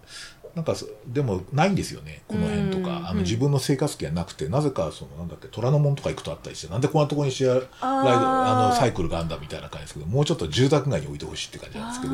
[0.53, 12.13] なんかそでもないんですよねこの辺とうんかあの自分の生活圏なくてなぜかそのなんだっけ虎ノ門とか行くとあったりしてなんでこんなところにシェアライドあのサイクルがあんだみたいな感じですけどもうちょっと住宅街に置いてほしいって感じなんですけど。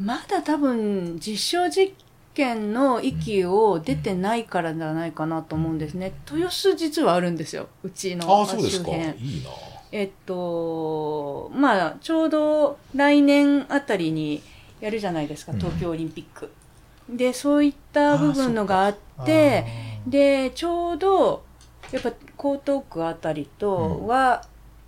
[0.00, 1.92] まだ多分実証実
[2.32, 7.68] 験の域を出てないからじゃないかなと思うんですね、豊洲実はあるんですよ。
[7.82, 8.86] うちのああそうですか。
[8.86, 9.18] 周辺。
[9.18, 9.50] いいな
[9.94, 14.42] えっとまあちょうど来年あたりに
[14.80, 15.58] やるじゃないですかうん。
[15.60, 16.50] 東京オリンピック、
[17.08, 19.64] でそういった部分のがあって
[20.04, 21.44] でちょうど
[21.92, 24.44] やっぱ江東区あたりとは、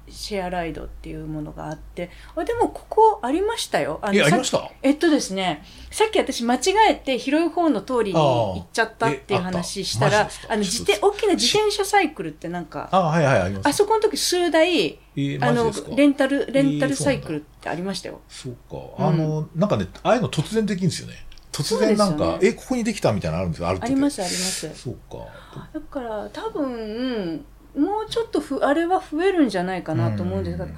[0.08, 3.98] シェアライドっていうものがあってあでもここありましたよ。
[4.02, 4.70] あのえ、ありさました？
[4.82, 13.68] えっとですねさっき私間違えて広い方の通りに行っちゃったっていう話したらあの自転大きな自転車サイクルってなんかあ、はいはい、あります。
[13.68, 18.76] あそこの時数台えーあのレンタルレンタルえーサイクルってありましたよ、そうか。
[18.98, 19.06] うん。
[19.06, 21.14] あの、なんかね、ああいうの突然できるんですよね。
[21.52, 23.68] 突然なんか、そうですよえ、ここにできたみたいなのあるんですよ。
[23.68, 24.74] あるありますあります。
[24.74, 25.26] そうか。
[25.72, 27.44] だから多分
[27.76, 30.68] もうちょっとふあれは増えるんじゃないかなと思うんですが、う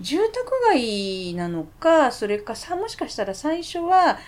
[0.00, 4.18] 住宅街なのかそれかさもしかしたら最初は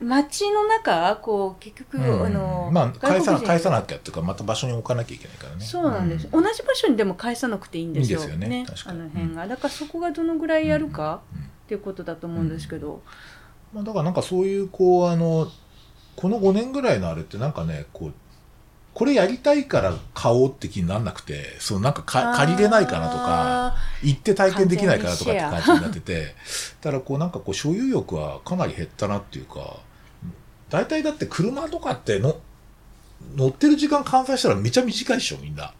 [0.00, 2.26] 街の中こう結局、うん。
[2.26, 5.64] あのまあ、返さ返さなきゃっていうか、また場所に置かなきゃいけないからね。
[5.64, 8.20] そうなんです、う同じ場所にでも返さなくていいんですよ。
[8.20, 8.66] いいですよね。
[8.68, 13.02] 確かあにの辺が、だからそこがどのぐらいやるかうんっていうことだと思うんですけど、
[13.72, 14.14] まあ、だからなん。
[14.14, 15.50] かそういう、こう、あの、
[16.14, 17.52] この5年ぐらいのあれってなん。
[17.52, 18.12] かね、こう、
[18.96, 26.34] これやりたいから買おうって気にならなくて、そうなんかか借りれないかなとか、あ行って体験できないかなとかって感じになってて、
[26.80, 29.80] だからこうなんかこう所有欲はかなり減ったなっていうか、
[30.70, 32.38] 大体だって車とかっての
[33.36, 35.64] 乗ってる時間換算したらめちゃ短いでしょ、みんな。
[35.64, 35.70] ー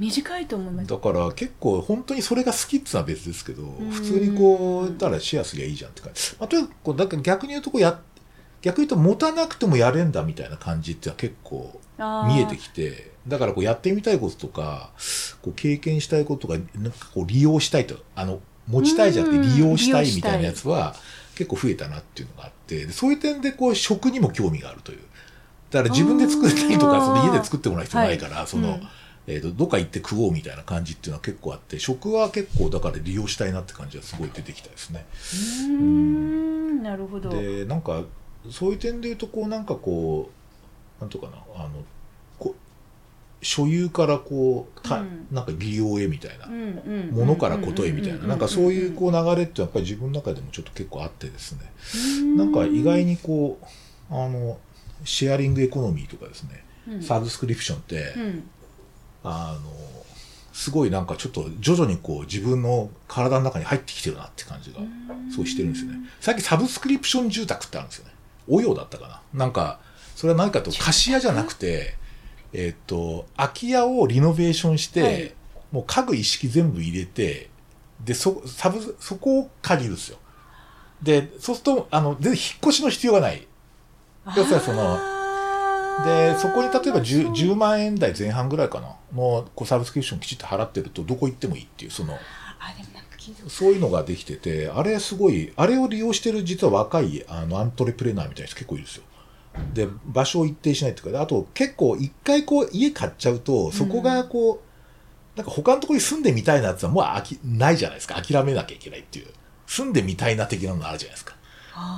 [0.00, 6.34] 短いと思いますだから結構本当にそれが好きってのは別ですけど、ん普通にこう、だからシェアすりゃいいじゃんって感じ。
[6.40, 8.00] まあ、とにかくこう、だ逆に言うとこうや、
[8.64, 11.78] 逆に言うと持たなくてもやれんだみたいな感じっては結構
[12.26, 14.90] 見えてきて、だからこうやってみたいこととか、
[15.42, 20.96] こう経験したいこととか、なんかこう利用したいと、あの、持ちたいじゃなくてうん利用したいみたいなやつは
[21.34, 25.00] 結構増えたなっていうのがあって、でそういう点でこう食にも興味があるという。
[25.70, 28.46] だから自分で作りたいとか、その家で作ってもらう必要ないから、はい。
[28.46, 28.88] その、うん。
[29.26, 35.04] えっ、と、どっか行って食おうみたいな感じっていうのは結構あって、食は結構だから利用したいなって感じがすごい出てきたですね。
[35.12, 37.30] うーんなるほど。
[37.30, 38.04] でなんか
[38.50, 40.30] そういう点で言うとこうなんかこ
[40.98, 41.70] うなんとかなあの
[42.38, 42.54] こ
[43.42, 45.26] 所有からこうた、うん。
[45.30, 51.60] なんか利用へみたいな、もものからことへみたいな、なんかそういうこう流れってやっぱり自分の中でもちょっと結構あってですね、
[52.22, 54.58] うなんか意外に、にこうあの
[55.04, 57.02] シェアリングエコノミーとかですね、うん。
[57.02, 58.44] サブスクリプションって、うん。
[59.24, 59.70] あの
[60.54, 64.78] すごいなんかちょっと徐々にこう自分の体の中に入ってきてるなって感じが
[65.30, 65.98] すごいしてるんですよね。
[66.20, 68.13] 最近サブスクリプション住宅ってあるんですよね。
[68.48, 69.22] およだったかな。
[69.32, 69.80] なんか、
[70.14, 71.96] それは何かと貸し屋じゃなくて、
[72.52, 75.34] えっ、と、空き家をリノベーションして、はい
[75.74, 77.50] もう家具一式全部入れて、
[78.04, 80.18] で、そ、サブ、そこを借りるんですよ。
[81.02, 83.48] で、そうすると、あの、全然引っ越しの必要がない。
[84.36, 84.96] 要するにその
[86.04, 92.93] で、そこに例えば 10, 10万円台前半ぐらいかな、のこうサブスクリプションきちっと払ってると、どこ行ってもいいっていう、その、あでも
[93.48, 99.04] そういうのができてて、あれすごい、あれを利用してる実は若いあのアントレプレナーみたいな人結構いるんですよ。
[99.72, 104.62] で、場所を一定しないっていうか、あと結構一回こう家買っちゃうと、そこがこ
[105.34, 108.20] う、なんか他のところに住んでみたいなやつはもうあきないじゃないですか。
[108.20, 109.26] 諦めなきゃいけないっていう。
[109.66, 111.34] 住んでみたいな的なのあるじゃないですか。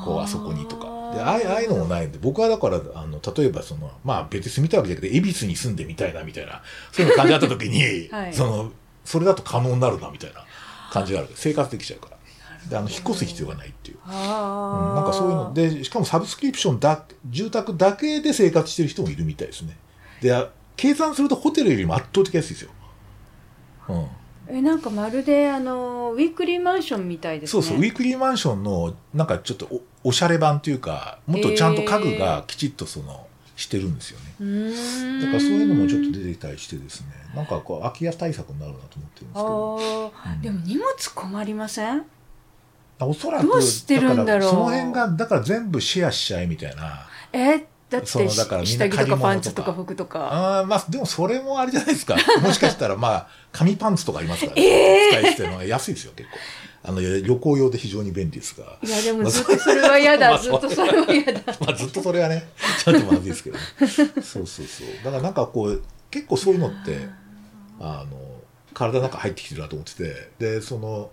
[0.04, 0.86] こうあそこにとか。
[1.14, 6.62] で、ああいうああいうのもないんで、僕はだから、あの、例えばその、まあ別に住みたいわけじゃなくて、恵比寿に住んでみたいなみたいな、
[6.92, 8.72] そういうの感じあった時に、 はいその、
[9.04, 10.44] それだと可能になるなみたいな
[10.98, 11.28] 感じがある。
[11.34, 12.16] 生活できちゃうから。
[12.68, 13.98] で、あの、引っ越す必要がないっていう。
[14.04, 19.76] うん、あなんかそういうので、しかもサブスクリプションだ、住宅だけで生活してる人もいるみたいですね。
[20.20, 22.70] で、あ計算するとホテルよりも圧倒的安いですよ。
[23.88, 24.06] うん。
[24.48, 29.66] えなんかまるであのウィークリーマンションみたいですねそうそう、ウィークリーマンションの、なんかちょっと
[30.04, 33.25] おおしゃれ版というか、もっとちゃんと家具がきちっとその、
[33.56, 34.26] してるんですよね。
[35.20, 40.12] だからそういうのもちょっと出てきたりしてですね、なんかこう、空き家対策になるなと思ってるんですけど。
[40.26, 40.42] うん。
[40.42, 42.04] でも荷物困りません？
[43.00, 44.40] おそらく、どうしてるんだろう？
[44.40, 47.08] からその辺が、だから全部シェアしちゃいみたいな。
[47.32, 49.16] えだってだから下着とかか。
[49.16, 50.20] パンツとか服とか。
[50.20, 52.16] ああ、まあ、でもそれもあれじゃないですか。
[52.42, 55.64] もしかしたら、まあ、紙パンツとかありますから、え使い捨ての。
[55.64, 56.36] 安いですよ、結構。
[56.88, 58.78] あの、旅行用で非常に便利ですが。
[58.80, 61.42] いやでもずっとそれは嫌まあだずっとそれは嫌だ。
[61.60, 62.48] まあ、 ずっとそれはね、
[62.84, 63.62] ちょっとまずいですけど、ね、
[64.22, 64.86] そうそうそう。
[65.04, 65.82] だからなんかこう、
[66.12, 67.08] 結構そういうのって、
[67.80, 68.40] あの、
[68.72, 71.10] 体の中入ってきてるなと思ってて、で、その、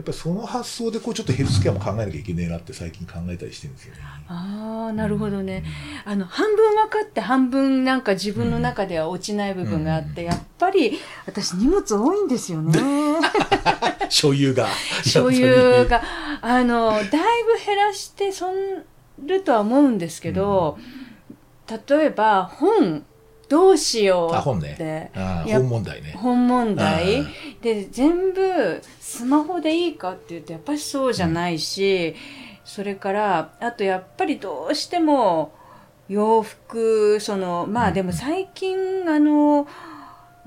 [0.00, 4.00] やっぱりその発想でこうちょっとヘルスケアも考えなきゃいけねえなって最近考えたりしてるんですよね。
[4.28, 5.62] ああなるほどね。
[6.06, 10.28] あの半分分かって半分なんか自分の中では落ちない部分があって、うん。
[10.28, 12.80] やっぱり私荷物多いんですよね。
[14.08, 14.68] 所有が。
[15.04, 16.00] 所有が。
[16.40, 17.12] あのだいぶ
[17.66, 18.54] 減らしてそん
[19.26, 20.78] るとは思うんですけど、
[21.88, 23.04] 例えば本
[23.50, 24.76] どうしようあ、っ本ね。
[24.78, 26.14] てあやっ本問題ね。
[26.16, 27.20] 本問題。
[27.20, 27.26] うん。
[27.60, 32.14] で全部スマホでいいかっていうとやっぱりそうじゃないし、
[32.64, 35.52] それからあとやっぱりどうしても
[36.08, 38.76] 洋服そのまあでも最近
[39.08, 39.66] あの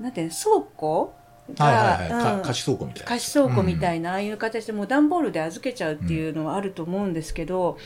[0.00, 1.14] なんていうの倉庫
[1.54, 2.42] が、はいはいはい、かうん。
[2.42, 3.08] 貸し倉庫みたいな。
[3.08, 7.76] 貸し倉庫みたいな、ああいう形でもう段ボールで預けちゃうっていうのはあると思うんですけど、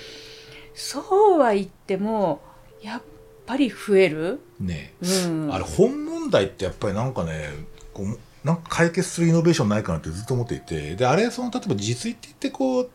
[0.75, 2.41] そうは言っても
[2.81, 3.03] やっ
[3.49, 4.93] ぱり増える、うんね。
[5.03, 7.49] うん、あれ本問題ってやっぱりなんかね
[7.95, 10.95] こうなんか解決するイノベーションないかなってずっと思っていて。
[10.95, 12.91] であれその例えば実って言ってこう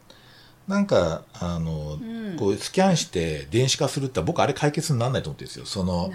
[0.68, 2.38] なんかあの、うん。
[2.38, 5.66] こうスキャンして電子化するって僕あれ解決にならないと思ってるんですよ。
[5.66, 6.12] その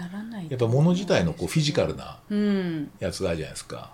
[0.49, 2.91] やっぱ物自体のこうフィジカルなうん。
[2.99, 3.91] やつがあるじゃないですか。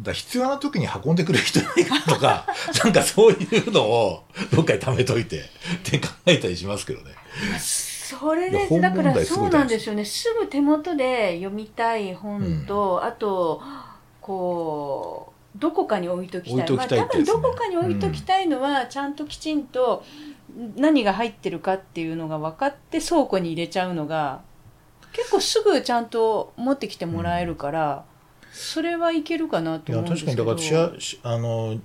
[0.00, 2.46] だから必要な時に運んでくれる人いないかとか、
[2.84, 5.42] なんかそういうのをどっかに貯めといてっ
[5.82, 7.12] て考えたりしますけどね。
[8.08, 10.02] それでだからそうなんですよね。
[10.02, 13.60] すぐ手元で読みたい本と、あと
[14.22, 16.64] こうどこかに置いときたい。
[16.64, 20.04] 置いときたいまあ、多分どこかに置いときたいのは、ちゃんときちんと
[20.76, 24.40] 何が入ってるかっていうのが分かって倉庫に入れちゃうのが
[25.12, 28.04] 結構すぐちゃんと持ってきてもらえるから、
[28.50, 30.46] それはいけるかなと思うんですけど。
[30.46, 30.94] 確かにだか
[31.24, 31.78] らあの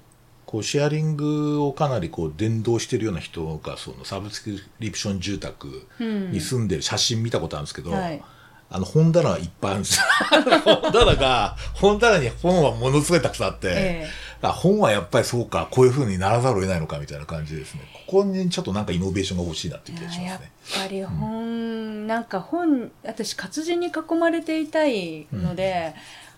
[0.53, 6.29] こうシェアリングをかなりこう伝導してるような人がそのサブスクリプション住宅うん。
[6.31, 8.21] に住んでる写真見たことあるんですけど、はい。
[8.69, 10.05] あの本棚がいっぱいあるんですよ。
[10.63, 14.07] 本棚が本棚に本はものすごいたくさんあって、え
[14.43, 17.81] あ本はやっぱりそうかこういうふうにならざるを得ないのかみたいな感じですね。
[18.05, 20.51] ここにちょっとなんかイノベーションが欲しいなっていう気がしますね。
[20.75, 25.95] ぱり本、なんか本私活字に囲まれていたいので、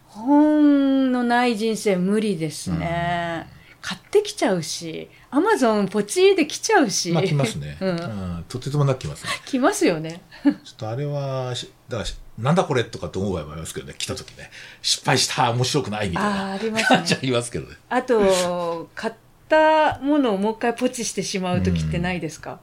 [0.07, 3.47] 本のない人生無理ですね、
[3.85, 7.89] 買ってきちゃうしアマゾンポチで来ちゃうし、まあ来ますね、 うん。
[7.89, 9.25] うんとてつもなく来ます。
[9.25, 10.21] ね来ますよね。
[10.43, 12.03] ちょっとあれはしだか
[12.39, 13.93] なんだこれとかって思う場合もありますけどね。
[13.95, 14.49] 来た時ね。
[14.81, 17.05] 失敗した面白くないみたいああなありますね。
[17.21, 17.75] 言いますけどね。
[17.89, 19.13] あと買っ
[19.47, 22.59] たものをもう一回ポチしてしまう時ってないですか、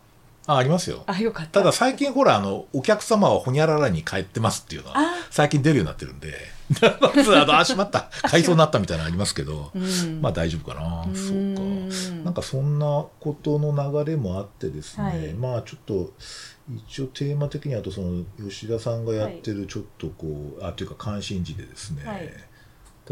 [0.48, 1.04] あありますよ。
[1.06, 1.60] あよかった。
[1.60, 6.34] ただ最近ほらあのお客様はほにゃららに帰ってますっていうのはあ最近出るようになってるんで
[7.00, 8.08] まずあのあしまった。
[8.22, 10.20] 買いそうになったみたいなのありますけど、うん。
[10.20, 11.04] まあ大丈夫かな。
[11.06, 11.14] うん。
[11.14, 12.24] そうか。
[12.24, 15.34] なんかそんなことの流れもあってですね、はい。
[15.34, 16.12] まあちょっと
[16.88, 22.32] 一応テーマ的にはあとその吉田さんがやってるちょっとこう、あというか関心事でですね、はい。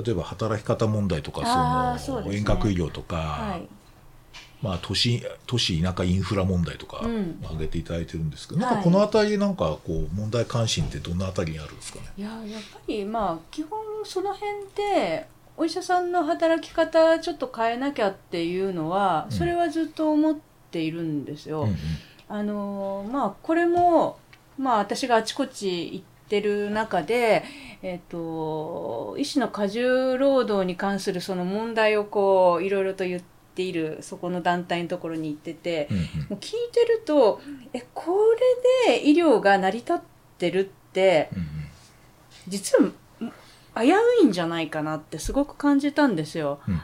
[0.05, 2.37] 例えば働き方問題とかそのね。
[2.37, 3.80] 遠隔医療とか、はい
[4.63, 12.07] まあ、都市都市田舎インフラ問題とかうん挙げていただいてるんですけど、はいなんかこの辺りでなんかこう問題関心ってどの辺りにあるんですかね？
[12.19, 20.37] いややっぱりまあ基本その辺でお医者さんの働き方ちょっと変えなきゃっていうのはうんそれはずっと思っ
[20.71, 21.63] ているんですよ。
[21.63, 21.77] うんうん
[22.29, 24.19] あのまあこれも
[24.57, 27.43] まあ私があちこち行ってる中で、
[27.83, 33.27] えっと医師の過重労働に関するその問題をこういろいろと言って
[33.61, 37.41] いるそこの団体のところに行ってて、うんうんもう聞いてると
[37.73, 38.13] えこ
[38.87, 39.99] れで医療が成り立っ
[40.39, 41.47] てるってうんうん
[42.49, 42.91] 実は
[43.77, 46.61] 危ういんじゃないかなってすごく感じたんですよ。
[46.67, 46.81] うんうん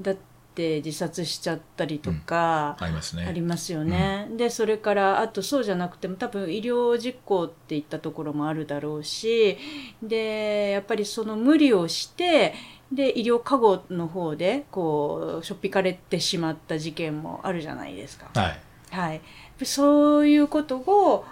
[0.00, 0.16] だっ
[0.54, 3.24] て自殺しちゃったりとか、ありますね。
[3.26, 4.28] ありますよね。
[4.36, 9.56] でそれからあとそうじゃなくても多分医療実行っていったところもあるだろうし
[10.02, 12.54] でやっぱりその無理をして
[12.90, 18.30] で医療過護の方でこうしょっぴかれてしまった事件もあるじゃないですか。
[18.34, 18.60] はい。
[18.90, 19.20] はい、
[19.64, 21.24] そういうことを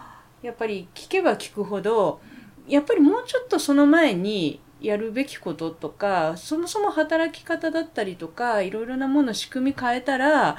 [0.42, 2.20] やっぱり聞けば聞くほど
[2.68, 10.58] やっぱりもうちょっとその前にやるべきこととかそもそも働き方だったりとかいろいろなもの仕組み変えたら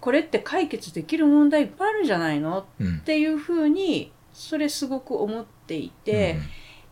[0.00, 2.66] これって解決できる問題いっぱいあるんじゃないの？
[2.78, 3.00] うんっ。
[3.00, 6.38] ていうふうにそれすごく思っていて、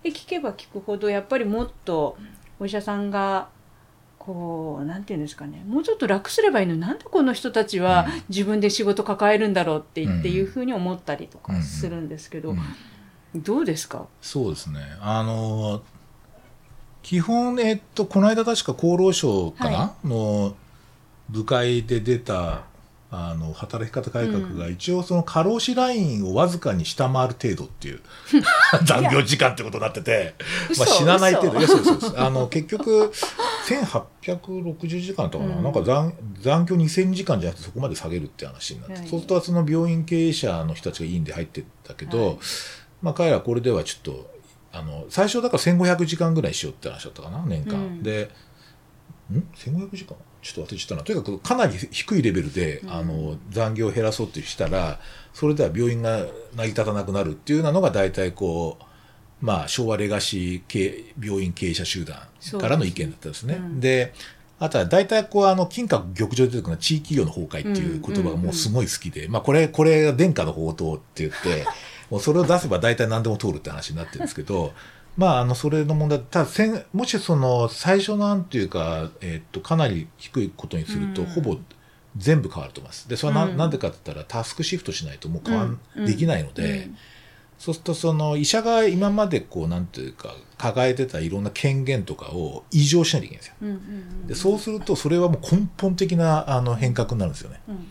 [0.02, 2.16] で聞けば聞くほどやっぱりもっと
[2.60, 3.48] お医者さんが
[4.18, 5.62] こうなんていうんですかね。
[5.66, 8.22] もうちょっと楽すればいいのになんでこの人たちはうん。
[8.28, 10.34] 自分で仕事抱えるんだろうって言ってうん。
[10.34, 13.42] いうふうに思ったりとうんかするんですけど、うん。
[13.42, 14.06] どうですか？
[14.22, 14.80] そうですね。
[15.00, 15.82] あの
[17.02, 20.54] 基本、えっと、この間確か厚労省かな、はの
[21.28, 22.62] 部会で出た
[23.16, 28.00] あの働き方改革が一応その過労死ラインをわずかに下回る程度っていう
[28.84, 31.60] 残業時間ってことになってて、まあ、嘘死なない程度。
[31.60, 33.12] いや嘘そうあの結局
[33.68, 35.62] 1860時間だったかな、うん。
[35.62, 39.08] なんか残残業2000時間じゃなくてそこまで下げるって話になって、はい。
[39.08, 42.38] そうするとその病院経営者の人たちがいいんで入ってったけど、はい。
[43.00, 44.34] まあ、彼らこれではちょっと
[44.72, 48.02] あの最初だから1500時間ぐらいしようって話だったかな年間、うん。
[48.02, 48.28] でん
[49.54, 50.16] 1500時間？
[50.42, 51.02] ちょっと忘れちゃったな。
[51.02, 52.92] とにかくかなり低いレベルで、うん。
[52.92, 55.00] あの残業を減らそうってしたら
[55.32, 58.84] それでは病院が成り立たなくなるっていうのが大体こう
[59.44, 62.18] まあ昭和レガシー系病院経営者集団
[62.60, 63.60] からの意見だったんですね。
[63.74, 64.14] で
[64.60, 71.66] あとは大体こうあの金閣玉上で出てくるのは地域企業の崩壊っていう言葉がもうすごい好きで、まあこれ、これが殿下の宝刀って言って、
[72.08, 74.72] もうそれを出せば大体何でも通るって話になってるんですけど、
[75.16, 81.28] まあ、あの、それの問題、ただ、せんもしその、最初の案というか、えっと、かなり低いことにすると、うん。
[81.28, 81.56] ほぼ
[82.16, 83.08] 全部変わると思います。
[83.08, 83.54] で、それはな,、うん。
[83.54, 86.06] ん、なんでかって言ったら、タスクシフトしないともう変わん、うん。
[86.06, 86.90] できないので、
[87.58, 93.54] そうすると、その、医者が今までこう、なんていうか、抱えてたいろんな権限とかを異常しないといけないんですよ。
[93.62, 93.78] うんうんう
[94.24, 97.60] んで、そうすると、それはもう根本的な、あの、変革になるんですよね。
[97.68, 97.86] うん。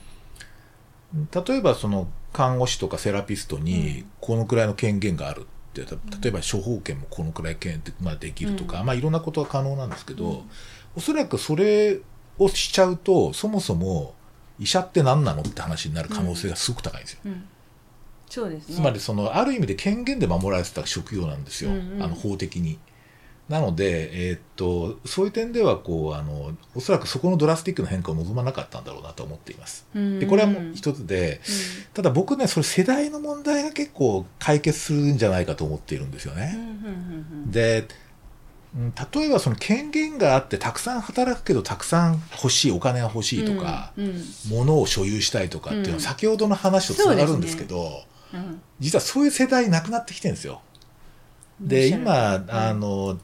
[1.32, 4.11] 例えばその看護師とかセラピストうにん。
[4.19, 5.45] このくらいの権限がある
[5.82, 8.86] ってた例えば処方権もこのくらい権まあできるとか、うん。
[8.86, 10.41] まあいろんなことが可能なんですけど、うん。
[10.95, 11.99] おそらくそれ
[12.38, 14.13] をしちゃうとそもそも
[14.59, 17.19] 医者って何なのって話になる可能性がすごく高いんですよ。
[17.26, 17.43] うん。
[18.30, 18.76] そうですね。
[18.76, 22.03] つまりそのある意味で権限で守られてた職業なんですよ、うんうん。
[22.03, 22.80] あの法的に。
[23.49, 29.85] なので、えーっとそういう点ではこうあのおそらくそこのドラスティックな変化を望まなかったんだろうなと思っています。
[29.93, 31.41] でこれはもう一つで、
[31.93, 36.53] ただ僕ね、それ世代の問題が結構解決するんじゃないかと思っているんですよね。
[36.55, 37.51] うんうんうんうん。
[37.51, 37.83] で、う
[38.79, 44.23] ん例えばその権限があってたくさん働くけどたくさん欲しい、お金が欲しいとか、うんうん。
[44.49, 46.01] 物を所有したいとかっていうのはうん。
[46.01, 48.61] 先ほどの話とつながるんですけど、うん。
[48.79, 50.61] 実はそういう世代なくなってきてるんですよ。
[51.61, 53.19] で、今、あの、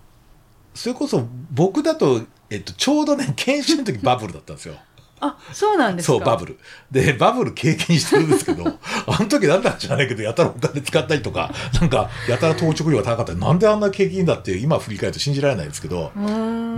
[0.74, 4.76] それこそ僕だと、えっと、ちょうどね、 研修の時バブルだったんですよ。
[5.22, 6.14] あそうなんですか？
[6.14, 6.58] そう、バブル。
[6.92, 8.64] で、バブル経験してるんですけど、
[9.06, 16.14] あの時なんだか知らないけど、やたらお金使ったりとか、なんか、やたら当直料が高かったり、なんであんな景気いいんだって、今振り返ると信じられないですけど、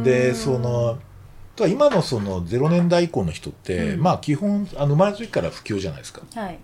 [0.04, 0.98] で、その、
[1.68, 4.02] 今のその0年代以降の人って、うん。
[4.02, 6.22] まあ基本、あの生まれた時から不況じゃないですか。
[6.34, 6.58] はい。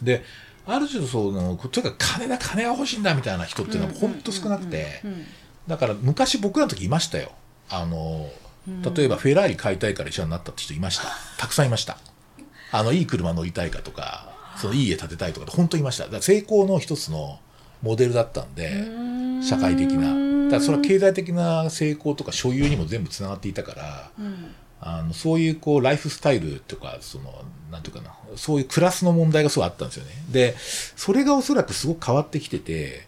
[0.00, 0.22] で、
[0.68, 5.10] ある種その、とにかく金だ、金が欲しいんだみたいな人っていうのは本当少なくて、うん。
[5.10, 5.26] うん
[5.68, 7.32] だから昔僕らの時いましたよ。
[7.70, 8.28] あの、
[8.66, 11.04] うん例えばフェラーリ買いたいから医者になったって人いました。
[11.38, 11.96] たくさんいました。
[12.70, 16.04] あの、いい車乗りたいかとか、そのいい家建てたいとか、本当にいました。
[16.04, 17.40] だから成功の一つの
[17.80, 19.04] モデルだったんで、う
[19.38, 20.48] ん社会的な。
[20.50, 27.42] だからそれは経済的な成功とか所有にも全部つながっていたから、うんあのそういうこうライフスタイルとか、その、
[27.72, 30.12] なんていうかな、そういうクラスの問題がすごいあったんですよね。
[30.30, 33.06] で、それがおそらくすごく変わってきてて、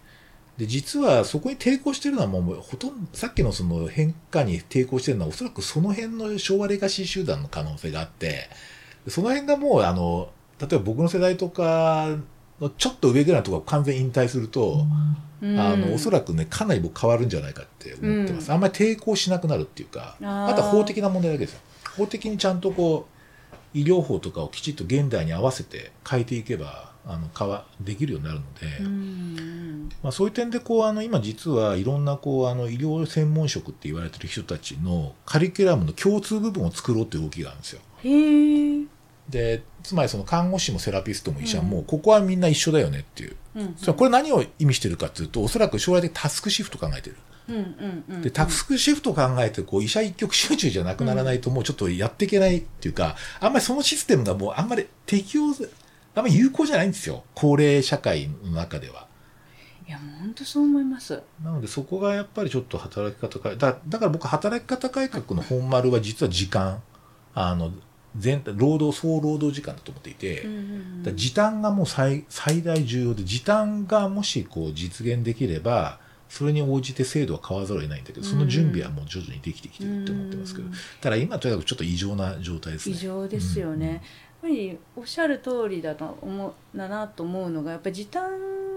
[0.60, 8.50] で、実はそこに抵抗してるのはもう、ほとんど、さっきのその変化に抵抗してるのは、おそらくその辺の昭和レガシー集団の可能性があって、
[9.08, 10.28] その辺がもう、あの、
[10.60, 12.14] 例えば僕の世代とか
[12.60, 14.84] のちょっと上ぐらいのところが完全に引退すると、
[15.40, 18.52] うんあの、おそらくね、かなり僕変わるんじゃないかって思ってます。
[18.52, 21.60] あんまり抵抗しなくなるっていうか、あとは法的な問題だけですよ。
[21.96, 23.06] 法的にちゃんとこ
[23.74, 37.80] う、医療法とかをきちっと現代に合わせて変えていけば、あの、変わ、できるようになるので、うんまあそういう点でこう、あの、今実はいろんなこう、あの、医療専門職って言われてる人たちのカリキュラムの共通部分を作ろうっていう動きがあるんですよ。
[39.28, 43.36] で、つまりその看護師もセラピストも医者も、ここはみんな一緒だよねっていう。
[43.56, 47.16] うんそれはこれ何を意味してるかっていうと、おそらく将来的にタスクシフト考えてる。
[47.48, 55.52] うんうんうんで、タスクシフト考えて、こう、医者一極集中じゃなくならないと、もうちょっとやっていけないっていうか、あんまりそのシステムがもうあんまり適用、
[56.20, 57.24] あんまり有効じゃないんですよ。
[57.34, 59.06] 高齢社会の中では。
[59.88, 61.22] いやもう本当そう思います。
[61.42, 66.82] なので、そこがやっぱりちょっと働き方改だだから僕、働き方改革の本丸は実は時間、
[67.34, 67.72] あの、
[68.16, 70.46] 全体、労働、総労働時間だと思っていて、
[71.02, 75.98] だ時短がもう最最大重要で、時短がもしこう実現できれば、
[76.28, 80.68] それに応じて制度は変わらざるを得ないんだけど、その準備はもう徐々にできてきてるって思ってますけど。
[80.68, 82.94] うん、ただ今とにかくちょっと異常な状態ですね。
[82.94, 84.00] 異常ですよね、
[84.40, 88.30] ぱりおっしゃる通りだと思うだなと思うのがやっぱり時短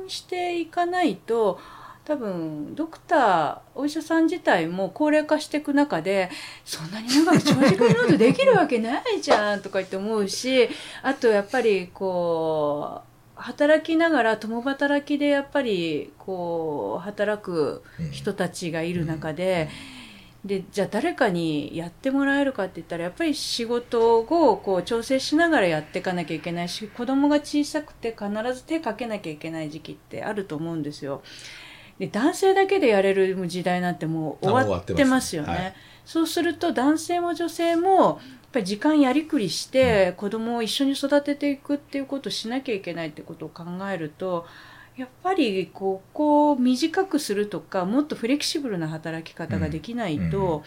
[0.08, 1.60] していかないと
[2.06, 6.30] 多分ドクターお医者さん自体も高齢化していく中で
[6.66, 10.68] そんなに長く長時間労働できるわけないじゃんとか言って思うし
[11.02, 13.02] あとやっぱりこ
[13.38, 19.70] う働きながら共働きでやっぱりこう働く人たちがいる中で、
[20.46, 31.22] でじゃあ誰かにやってもらえるかって言ったらやっぱり仕事をこう調整しながらやっていかなきゃいけないし子供が小さくて必ず手かけなきゃいけない時期ってあると思うんですよ。
[31.98, 35.54] で男性だけでやれる時代なんてもうあ終わってますよね。
[35.54, 35.74] はい
[36.06, 38.18] そうすると男性も女性もやっ
[38.52, 44.46] ぱり時間やりくりして子供を一緒に育てていくっていうことをしなきゃいけないってことを考えると
[44.96, 50.64] やっぱりここを短くするとかもっとフレキシブルな働き方ができないと、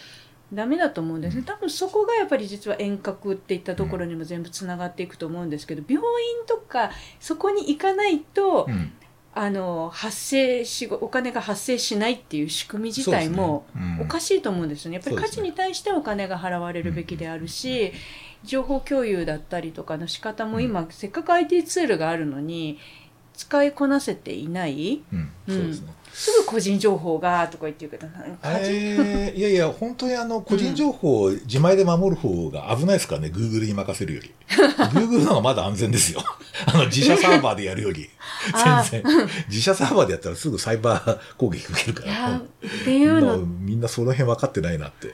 [0.52, 1.42] ダメだと思うんですね。
[1.44, 8.92] 多分そこがやっぱり実は遠隔っていったところにも全部つながっていくと思うんですけど病院とかそこに行かないと、うん。
[9.38, 13.66] あの発生しお金が発生しないっていう仕組み自体も
[14.00, 14.94] おかしいと思うんですよね。
[14.94, 17.92] やっぱり価値に対してお金が払われるべきであるし、
[18.44, 22.78] 情報共有だったりとかの仕方も今、せっかく IT ツールがあるのに
[23.36, 25.02] 使いこなせていない？
[25.12, 25.92] うん、そうですね。
[26.16, 28.06] すぐ個人情報がとか言ってるけど
[28.42, 34.32] えーいやいや、本当にあの、個人情報を自前で守る方が危ないですからね、Google に任せるより。
[34.48, 36.22] Google の方がまだ安全ですよ。
[36.64, 38.08] あの、自社サーバーでやるより。
[38.54, 39.28] あ全然。
[39.48, 42.36] 自社サーバーでやったらすぐサイバー攻撃受けるから。
[42.38, 42.40] っ
[42.86, 45.12] ていうのみんなみんなその辺分かってないなって。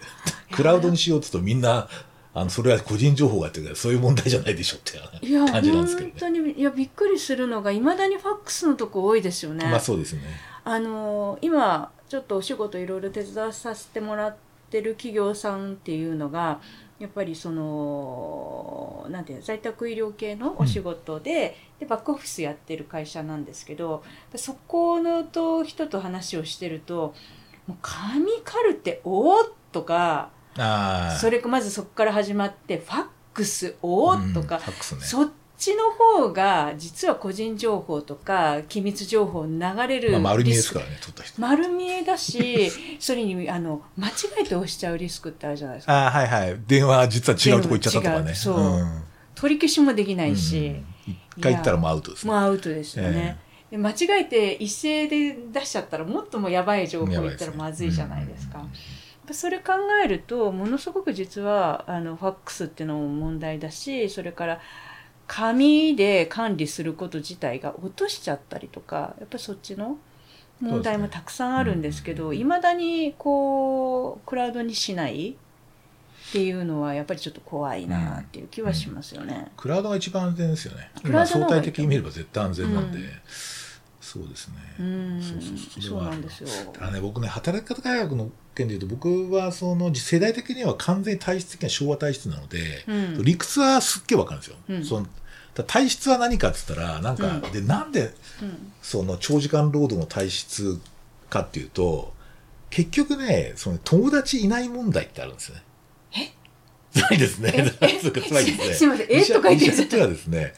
[0.53, 1.89] クラウドにしようって言うとみんな、
[2.35, 6.15] あの、それは個人情報がっていうから、そういう問題じゃないでしょっていや感じなんですけどね。
[6.19, 9.67] 本当にいやびっくりするのがいまだにファックスのとこ多いですよね。
[9.67, 10.23] まあそうですね。
[10.65, 14.37] あの今ちょっとお仕事いろいろ手伝わさせてもらっ
[14.71, 16.61] てる企業さんっていうのが
[16.99, 24.05] やっぱりそのなんていうの在宅医療系のお仕事で,、でバックオフィスやってる会社なんですけど
[24.37, 27.15] そこのと人と話をしてると
[27.67, 30.31] 「もう紙カルテおーっ!」とか。
[31.19, 35.01] それかまずそこから始まって「ファックスおーっ!」とうんかファックスね。
[35.03, 41.41] そっちの方が実は個人情報とか機密情報流れるまあ、丸見えですからね、取った人。
[41.41, 46.61] 丸見えだし それにあの間違えて押しちゃうリスクってあるじゃないですかああ、はいはい。
[46.67, 48.31] 電話実は違うとこ行っちゃったとかね。
[48.31, 49.03] 違うそうん
[49.35, 50.87] 取り消しもできないし、うん
[51.37, 52.31] 一回行ったらもうアウトですね。
[52.31, 53.39] もうアウトですよね、
[53.71, 58.65] で間違えて一斉で出しちゃったらもっともやばい情報言ったらまずいじゃないですか。
[59.31, 59.73] それ考
[60.05, 64.61] えるとものすごく実はあのファックスっていうのも問題だしそれから
[65.29, 69.99] 紙で管理すること自体が落としちゃったりとかやっぱりそっちの
[70.61, 79.51] 問題もたくさんあるんですけどいま、未だにこうクラウドにしないっていうのはやっぱりちょっと怖いなっていう気はしますよね。
[79.57, 80.91] クラウドが一番安全ですよね。
[81.03, 82.99] クラウドの相対的に見れば絶対安全なんで。
[84.17, 84.55] うんそうですね。
[84.79, 85.23] うん。
[85.23, 86.49] そうそうそれそうはなんですよ。
[86.73, 93.25] だからね、僕ね、働き方改革の件でいうと、僕はその世代的には完全に体質的には昭和体質なので、うん。
[93.25, 94.57] 理屈はすっげえわかるんですよ。
[94.69, 94.85] うん。
[94.85, 95.07] その
[95.55, 97.53] だ体質は何かって言ったら、なんか、うん。
[97.53, 98.73] で、なんでうん。
[98.83, 100.79] その長時間労働の体質
[101.31, 102.13] かっていうと、
[102.71, 105.63] 結局ね、その友達いない問題ってあるんですね。
[106.15, 107.01] え？
[107.01, 107.73] ないですね。
[108.03, 108.75] そうかつまりですね。
[108.75, 109.07] すいません。
[109.09, 109.25] え？
[109.25, 109.67] とか言って。
[109.67, 110.55] 医者っていうのはですね、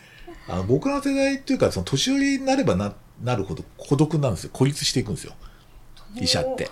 [0.48, 4.50] あの僕の世代っていうか、その年寄りになればななるほど孤独なんですよ。
[4.52, 5.32] 孤立していくんですよ。
[6.16, 6.70] 医者って。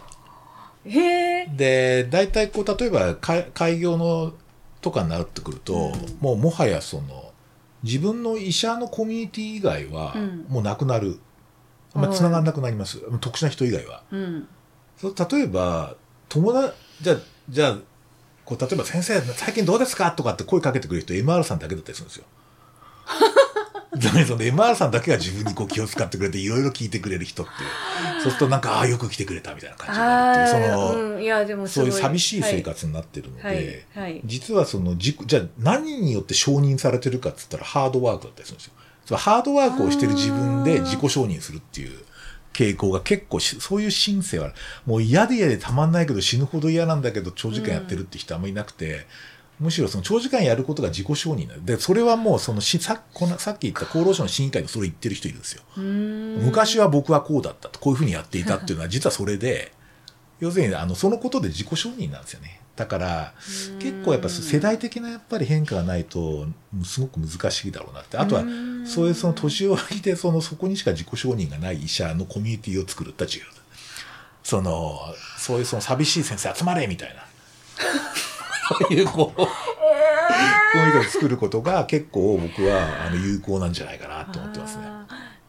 [0.84, 1.46] へえ。
[1.46, 4.32] で、大体こう、例えば開開業の
[4.80, 7.32] とかになってくると、うんもうもはやその、
[7.82, 11.18] 自分の医者のコミュニティ以外はうんもうなくなる。
[11.94, 12.98] まあ、はい繋がんなくなります。
[13.20, 14.02] 特殊な人以外は。
[14.10, 14.48] うん。
[14.96, 15.94] そう例えば、
[16.28, 17.16] 友達、じゃあ、
[17.48, 17.76] じゃあ、
[18.44, 20.10] こう、例えば先生、最近どうですか？
[20.12, 22.24] とかって声かけてくれる人、MR さんだけだったりするんですよ。
[24.26, 27.52] その MR さんだけが自分にこう気を使ってくれて、いろいろ聞いてくれる人って。
[28.22, 38.72] そうするとなんか、ああ、よく来てくれたみたいな感じになるっていう、その、うん、いやでもそういう寂しい生活になってるので、はいはいはい実はその自己、じゃあ何によって承認されてるかって言ったらハードワークだったりするんですよ。
[39.04, 41.98] そのハードワークをしてる自分で自己承認するっていう
[42.52, 44.52] 傾向が結構し、そういう心性は、
[44.86, 49.06] もう嫌で嫌でたまんないけど死ぬほど嫌なんだけど長時間やってるって人あんまりいなくて、
[49.62, 55.62] むしろその長時間やることが自己承認なんで、それはもうそのしさこのさっき言った厚労省の審議会でそれ言ってる人いるんですよ。
[55.76, 59.72] 昔は僕はこうだったと、こういうふうにやっていたっていうのは実はそれで、
[60.40, 62.60] 要するにあのそのことで自己承認なんですよね。
[62.74, 63.34] だから
[63.70, 66.46] うん結構やっぱ世代的なやっぱり変化がないと
[66.84, 68.16] すごく難しいだろうなって。
[68.16, 73.52] あとはうんそういうその年寄りでそのそこにしか自己承認がない医者のコミュニティを作るって重要だ。
[74.42, 74.98] その、
[75.38, 77.22] そういうその寂しい先生集まれみたいな。
[78.68, 84.84] そういうこう、コミュニティを作ることが結構僕はあの有効なんじゃないかなと思ってますね。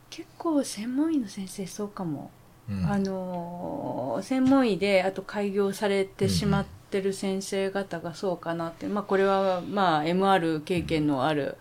[0.09, 2.31] 結構専門医の先生そうかも、
[2.69, 11.57] うんあのー専門医であと開業されてしまってる先生方がそうかなって、まあこれはまあ MR 経験のある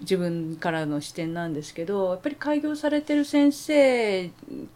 [0.00, 4.30] 自分からの視点なんですけどやっぱり開業されてる先生っ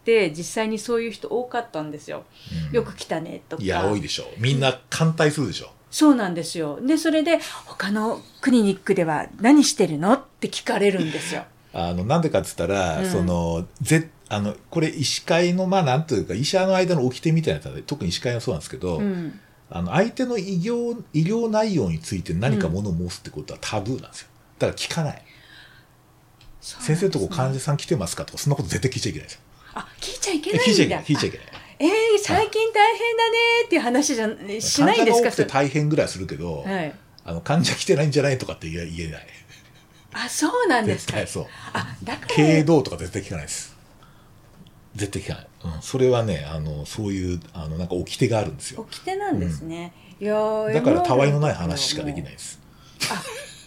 [0.04, 2.24] て実際にそういう人多かったんですよ。
[2.68, 3.62] うんよく来たねとか。
[3.62, 4.26] いや、多いでしょう。
[4.38, 5.70] みんな艦隊するでしょ。
[5.96, 6.78] そうなんですよ。
[6.82, 11.44] で、それで、他のクリニックでは何してるのって聞かれるんですよ。
[11.72, 19.40] あの、なんでかって言ったら、うんその、ぜ、あの、これ医師会の、まあなんというか、医者の間の掟みたいなやつで、特に医師会はそうなんですけど、うん。
[19.70, 24.28] あの、相手の医療、医療内容について何かものを申すってことはタブーなんですよ。
[24.58, 25.22] だから聞かない。
[26.60, 29.40] 先生のとこ患者さん来てますかとか、そんなこと絶対聞いちゃいけないですよ。
[29.72, 30.66] あ、聞いちゃいけないんだ。
[30.66, 31.04] 聞いちゃいけない。
[31.04, 31.46] 聞いちゃいけない。
[31.78, 31.88] えー、
[32.22, 34.86] 最近大変だねーっていう話じゃしないんですか？
[34.86, 36.94] 患者が多くて大変ぐらいするけど、はい。
[37.24, 39.26] あの、患者来てないんじゃないとかって言え言えない。
[40.12, 41.18] あ、そうなんですか？
[41.18, 41.46] 絶対そう。
[41.74, 42.26] あ、だから。
[42.34, 43.76] 経営どうとか絶対聞かないです。
[44.94, 45.76] 絶対聞かない。
[45.76, 45.82] うん。
[45.82, 48.86] それはね、あの、そういう、あの、なんか掟があるんですよ。
[48.90, 49.92] 掟なんですね。
[50.18, 52.58] いやーだから、たわいのない話しかできないです。
[53.10, 53.22] あ、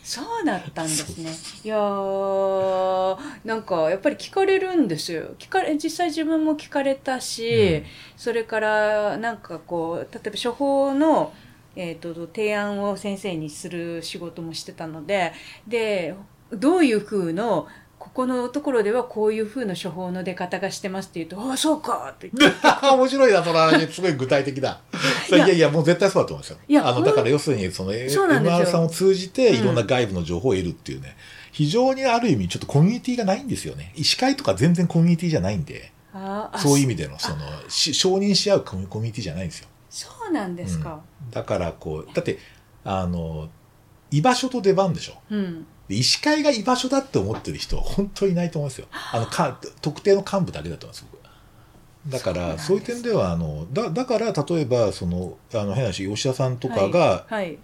[0.10, 1.30] そうだったんですね。
[1.64, 5.36] いやーなんかやっぱり聞かれるんですよ。
[5.38, 7.86] 聞かれ実際自分も聞かれたし、うん
[8.18, 11.32] それからなんかこう例えば処方の
[11.76, 15.32] えー、と提案を先生にする仕事もしてたので
[15.68, 16.16] で
[16.52, 17.68] どういう風の
[18.14, 22.60] ここのところではこういう風の処方の出方がしてますって言うと「ああそうか」って言って
[22.92, 23.88] 面白いな、その話。
[23.94, 24.82] すごい具体的だ。
[25.32, 26.58] いいややいや、もう絶対そうだと思いますよ。
[26.68, 31.16] いやあの、だから要するに、その、MR さんを通じて、うんいろんな外部の情報を得るっていうね、
[31.52, 33.94] 非常にある意味、ちょっとコミュニティがないんですよね。
[33.96, 35.92] 医師会とか全然コミュニティじゃないんで、
[36.58, 37.38] そういう意味での、その、
[37.68, 39.68] し承認し合うコミュニティじゃないんですよ。
[39.90, 41.02] そうなんですか。
[41.32, 42.40] だから、こう、だって、
[42.84, 43.50] あの、
[44.12, 45.14] 居場所と出番でしょ。
[45.30, 48.88] うん、で医師会が居場所だって思ってる人は本当にいないと思うんですよ。
[48.92, 51.20] あのか特定の幹部だけだと思います僕
[52.12, 57.58] だからそういう点ではあのだだから例えばそのあの変な話吉田さんとかがはい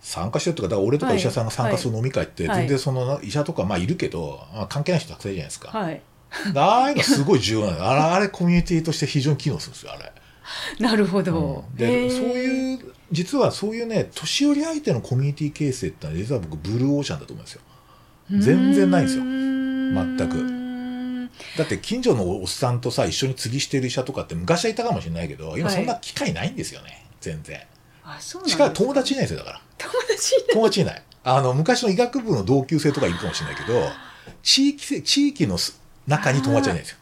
[0.00, 5.78] 参加してるとかだから俺とかはい石田さんが参加する飲み会ってはい全然その医者とかまあいるけど、まあ、関係ない人たくさんいるじゃないですか。
[5.78, 6.02] はい
[6.52, 10.12] でああいうのすごい重要なのあれあれコミュニティとして非常に機能するんですよあれ。
[10.78, 11.64] なるほど。
[11.68, 17.60] うんでそういう実はそういうね年寄り相手のコミュニティ形成ってのは実は僕ブルーオーシャンだと思うんですよ。
[18.30, 19.24] 全然ないんですよ。
[19.24, 20.28] 全く。
[20.28, 21.58] く。
[21.58, 25.76] だって近所のおっさんとさ一緒に釣りしてる医者とかって昔はいたかもしれないけど今はい。
[25.76, 27.60] そんな機会ないんですよね、全然。
[28.04, 29.60] あ、そうしかも友達いないんですよだから。
[29.78, 30.48] 友達いない。
[30.52, 31.02] 友達いない。
[31.22, 33.88] あの昔の医学部の同級生とかいるかもしれないけど
[34.42, 36.98] 地域性地域のす中に友達はいないんですよ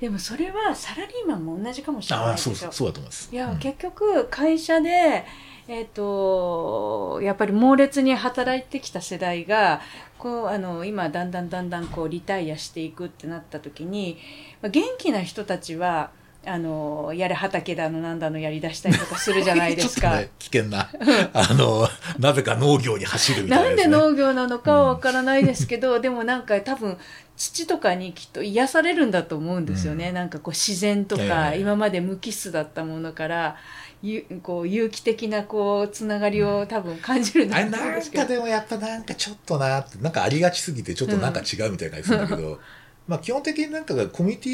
[0.00, 2.54] でもそれはサラリーマンも同じかもしれないですよ。
[2.66, 5.24] ああそうだと思いますいや、うん結局会社で、
[5.66, 9.80] えっとやっぱり猛烈に働いてきた世代が
[10.18, 14.18] こうあの今だんだんだんだんこうリタイアしていくってなった時に
[14.62, 16.10] まあ元気な人たちは
[16.48, 20.10] あのやれ畑だのなんだのやりだしたりとかするじゃないですか。
[20.12, 20.90] とね危険な
[21.32, 21.88] あの
[22.18, 26.96] なぜか農業に走るみたいななんで農業なのかはわからないですけど、でもなんか多分
[27.36, 30.14] 土とかにきっと癒されるんだと思うんですよね、うん。
[30.14, 33.56] なんかこう自然とか、ええ今まで無機質だったものから
[34.02, 38.22] ゆこう有機的なこうつながりを多分感じるんだとあれなん思うんですけど。
[38.24, 42.60] かでもやっぱなんかちょっとなってなんかありがちすぎてちょっとなんか違うみたいな感じするんだけど、
[43.08, 44.50] まあ基本的になんかコミュニテ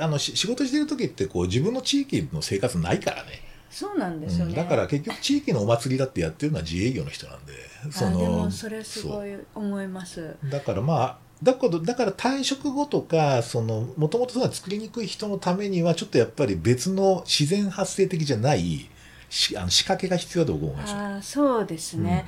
[0.00, 3.42] ィあのし仕事してる時ってこう自分の地域の生活ないからね。
[3.68, 7.52] そうなんですよね、うんだから結局地域のお祭りだってやってるのは自営業の人なんで
[7.84, 10.14] あでもそれすごい思います。
[10.14, 10.50] そう。
[10.50, 18.88] だからまあだからだから退職後とかそのもともとそういうの作りにくい人のためにはちょっとやっぱり別の自然発生的じゃない
[19.28, 20.98] しあの仕掛けが必要だと思いますよ。
[20.98, 22.24] あーそうですね、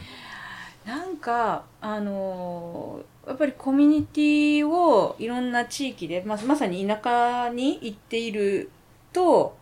[0.85, 8.71] なんかあのーやっぱりコミュニティをいろんな地域でままさに田舎に行っている
[9.13, 9.57] と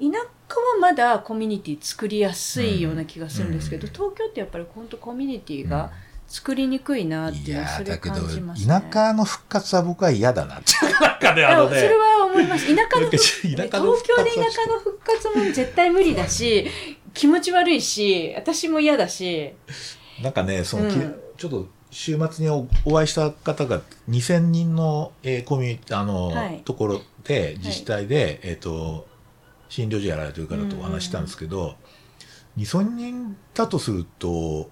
[0.00, 0.24] 田舎は
[0.80, 3.92] まだコミュニティ作りやすいような気がするんですけど、うん。
[3.92, 5.90] 東京ってやっぱり本当コミュニティが
[6.28, 7.66] 作りにくいなっていいうのは
[8.42, 8.82] ますね。
[8.82, 10.72] 田舎の復活は僕は嫌だなって。
[11.00, 11.42] なんかね。
[11.44, 12.66] それは思います。
[12.66, 13.56] 田舎の東京
[14.22, 16.66] で田舎の復活も絶対無理だし
[17.14, 19.52] 気持ち悪いし私も嫌だし。
[20.22, 21.20] なんかね、その、きうん。
[21.36, 29.06] ちょっと週末におお会いした方が2000人の、えーコミュニティ、あの、はいところで、自治体で、えっ、と、
[29.68, 31.76] 診療所やられてる方とお話ししたんですけど、
[32.56, 34.70] 2000人だとすると、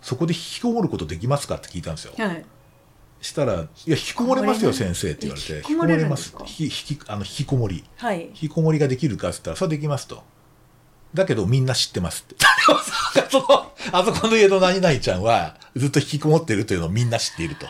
[0.00, 2.14] そこで引きこもることできますかって聞いたんですよ。
[2.16, 2.44] はい
[3.24, 5.56] したら、いや、引きこもれますよ、先生って言われて。
[5.56, 6.36] 引きこもれます。
[6.58, 7.82] 引き、あの、引きこもり。
[7.96, 10.22] はい引きこもりができるかって言ったら、それはできますと。
[11.14, 12.44] だけどみんな知ってますって。
[13.30, 17.66] その、あそこの家の何々ちゃんはずっと引きこもってるというのをみんな知っていると。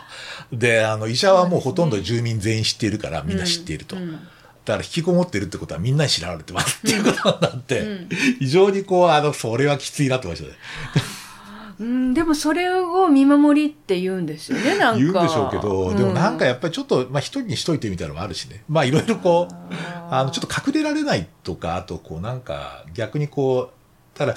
[0.51, 3.95] で、あの、医者はもうほとんど住民全員知っているからみんな知っていると。
[3.95, 4.27] うんうん
[4.65, 8.09] だから引きこもってるってことはみんなに知られてますっていうことになって、うん
[8.39, 11.05] 非常にこう、あの、それはきついなって思いましたね。
[11.79, 14.97] うん、でもそれを見守りって言うんですよね、なんか。
[14.97, 18.63] 言うんでしょうけど、でもなんかややっぱりちょっと、まあ一人にしといてみたいなのもあるしね。
[18.69, 19.53] まあいろいろこう、
[20.09, 24.35] あの、ちょっと隠れられないとか、あと、こう、なんか、逆にこう、ただ、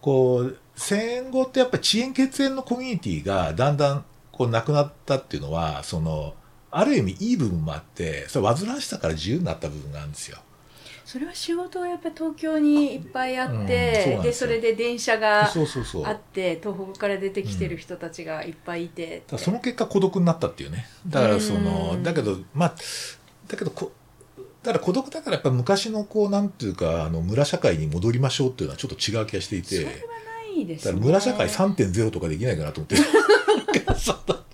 [0.00, 6.34] こう、戦後ってやっぱり遅延血縁のコミュニティがだんだん、こう、なくなったっていうのは、その、
[6.70, 10.38] ある意味いい部分もあって、それ煩わしさから自由になった部分があるんですよ。
[11.08, 15.44] それは仕事がやっぱり東京にいっぱいあって、うんでそれで電車が。
[15.44, 20.86] あって東北から出てきてる人たちがいっぱいいて、その結果孤独になったっていうね。
[21.06, 22.74] だからその、うんだけど、まあ、
[23.46, 23.90] だけどこ、
[24.62, 29.68] だから孤独だからやっぱ昔のこう、なんていうか、あの、村社会に戻りましょうっていうのはちょっと違う気がしていて。
[29.68, 29.96] それはな
[30.60, 32.96] いですねだから村社会3.0とかできないかなと思って。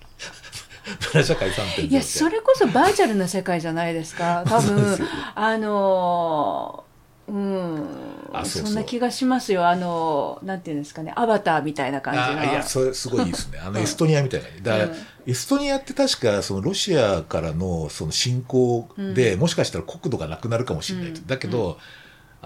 [1.23, 1.81] 社会3.0って。
[1.83, 4.43] いやそれこそバーチャルな世界じゃないですか。
[4.47, 4.97] 多分
[5.35, 6.85] あのー
[7.27, 7.87] うん。
[8.33, 9.67] あそんな気がしますよ。
[9.67, 12.39] あの、なんていうんですかね、アバターみたいな感じの。
[12.39, 13.59] あいやそれすごいいいですね。
[13.59, 13.77] あのうん。
[13.79, 14.47] エストニアみたいな。
[14.61, 14.95] だから、うん。
[15.25, 19.39] エストニアって確かそのロシアからのその侵攻で、うん。
[19.39, 21.27] もしかしたら国土がなくなるかもしれないと、うん。
[21.27, 21.79] だけど、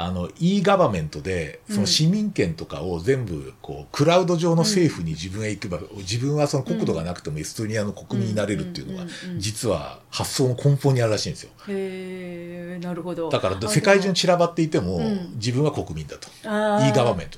[0.02, 9.40] あの e ガバメントでその市民権とかを全部こうクラウド上の政府に自分へ行けば、自分はその国土がなくてもエストニアの国民になれるっていうのがうんうんうんうん。
[9.42, 11.50] 実は発想の根本にあるらしいんですよ。
[11.68, 13.30] へえ、なるほど。
[13.30, 15.34] だからあ世界中に散らばっていてもうん。
[15.36, 17.38] 自分は国民だと、e ガバメント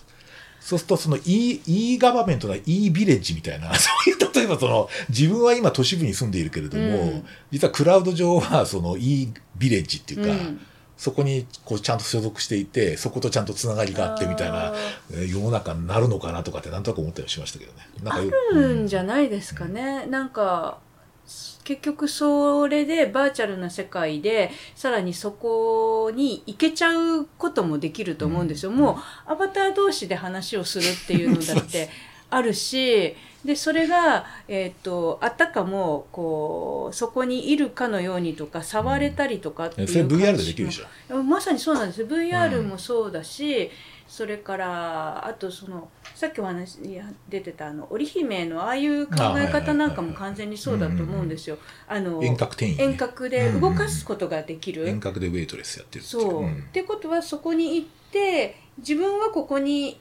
[0.59, 7.25] そうするとその e, e ガバメントが e ビレッジみたいな そういう例えばその自分は今都市部に住んでいるけれども、うん。
[7.49, 10.61] 実はクラウド上はその e ビレッジっていうか、うん
[11.01, 14.71] そこにこうちゃんと所属していてそことちゃんとつながりがあってみたいな
[15.27, 17.79] 世の中になるのかなとかってなんとなく思ったりしましたけどね。
[18.03, 20.05] なんあかよるんじゃないですかね。
[20.05, 20.77] なんか、
[21.63, 28.69] 結局それでバーチャルな世界でさらにそこに行けちゃうこともできると思うんですよ。
[28.69, 31.89] うんもうアバター同士で話をするっていうのだって
[32.29, 33.15] あるし、
[33.45, 41.23] で、それが、えっ、と、あたかも、こう、そこにいるかのようにとか、触れたりとかっていうそれ感じ VR でできる。
[41.23, 42.03] まさにそうなんです。
[42.03, 43.71] VR もそうだし、
[44.11, 46.99] それからあとそのさっきお話に
[47.29, 51.57] 出てたあの織姫のああいう考え方なんかも完全にそうだと思うんですよ。
[51.87, 54.85] あの遠隔店員、ね、遠隔で動かすことができる。
[54.85, 56.55] 遠隔でウェイトレスやってるそう、ん。
[56.55, 59.97] ってことはそこに行って自分はここに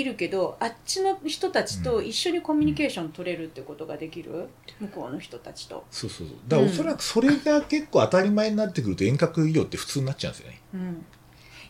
[0.00, 4.48] いるけどあっちの人たちと一緒にコミュニケーション取れるってことができる？
[4.80, 5.84] 向こうの人たちと。
[5.90, 6.36] そうそうそう。
[6.46, 10.60] だからおそらくそれが結構当たり前になってくると遠隔医療って普通になっちゃうんですよね。
[10.74, 11.04] うん。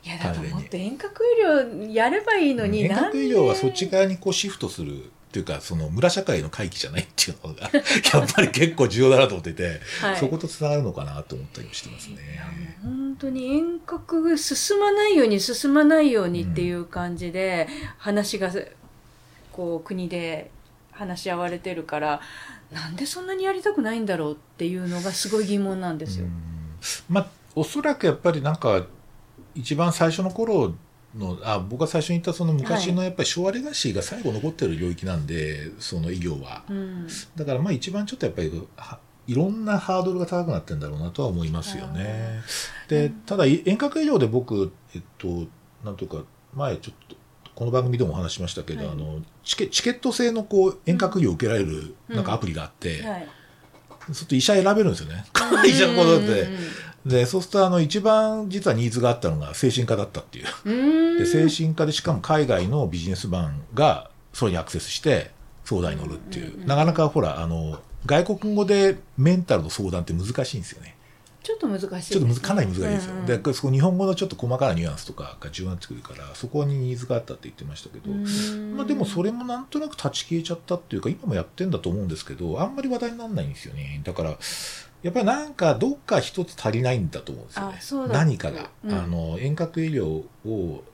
[0.05, 10.17] いやだからもっと遠隔医療やればいいのに遠隔医療はそっち側にこうシフトするっていうかその村社会の回帰じゃないっていうのが やっぱり結構重要だなと思ってて、はい。
[10.17, 12.17] そことつながるのかなと思ったりもしてますね。
[13.21, 17.67] 本当に遠隔進まないように進まないようにっていう感じで
[17.99, 18.53] 話が
[19.51, 20.53] こう国で
[20.93, 22.21] 話し合われてるから
[22.71, 26.27] なんでそんなにやりたくないんだろうっていうのがすごい疑問なんですよ。
[26.27, 26.33] うん。
[27.09, 27.27] まあ
[27.57, 28.87] おそらくやっぱりなんか
[29.57, 30.75] 一番最初の頃
[31.17, 36.63] のあ僕が最初に言ったその昔のやっぱり昭和レガシーが最後残ってる領域なんでその医療は。
[36.69, 37.09] うん。
[37.35, 42.41] だからまあ一番ちょっとやっぱりはいろんなハードルが高くなってるんだろうなとは思いますよね。
[42.89, 45.47] でただ遠隔医療で僕えっと
[45.85, 46.25] なんとか
[46.55, 47.17] 前ちょっと
[47.55, 53.29] この番組でもお話ししましたけど、はいあのチケチケット制のこう遠隔医療を受けられるうんなんかアプリがあって、はい
[54.09, 55.27] そうすると医者選べるんですよね。
[55.69, 56.43] 医者のことで。
[56.43, 56.59] うん
[57.07, 60.47] で、そうすると、あの、一番実はニーズがあったのが精神科だったっていう。
[60.65, 60.73] う
[61.15, 65.31] んで、精神科でしかも海外のビジネスマンがそれにアクセスして
[65.65, 66.47] 相談に乗るっていう。
[66.47, 70.97] うんうんうんなかなかほら、あの、外国語でメンタルの相談って難しいんですよね。
[71.43, 73.13] ちょっと難しいね、ちょっとかなり難しいですよ。
[73.13, 84.01] うんうんで、そこ日本語のちょっと細かなニュアンスとかが重要になってくるから、そこにニーズがあったって言ってましたけど、うんまあでもそれもなんとなく断ち消えちゃったっていうか、今もやってんだと思うんですけど、あんまり話題にならないんですよね。
[84.05, 84.39] だから、
[85.03, 90.07] やっぱりなんかどっか一つ足りないんだと思うんですよね何かが、うんあの、遠隔医療
[90.45, 90.85] を、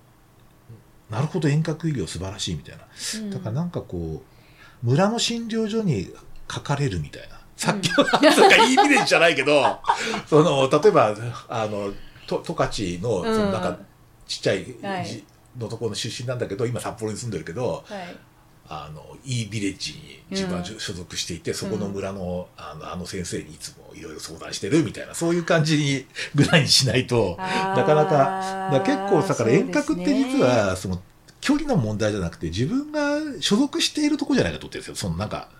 [1.10, 2.84] なるほど遠隔医療素晴らしいみたいな。
[2.84, 6.12] うんだからなんかこう、村の診療所に
[6.50, 7.40] 書かれるみたいな。
[7.56, 9.80] さっきの、なんかいいイメージじゃないけど、
[10.28, 11.14] その、例えば、
[11.48, 11.92] あの、
[12.26, 13.78] と十勝の、そのなんか、
[14.26, 15.04] ちっちゃい、は
[15.58, 18.16] のところの出身なんだけど、今札幌に住んでるけど、はい。
[18.66, 31.02] あの、いいビレッジに自分は所属していて、そこの村の、あの、あの先生にいつもいろいろ相談してるみたいな、そういう感じにぐらいにしないと、なかなか、結構、だから遠隔って実は、その、
[31.42, 34.94] 距離の問題じゃなくて、自分が所属しているところじゃないかと思ってるんですよ。
[34.96, 35.50] そのなんか、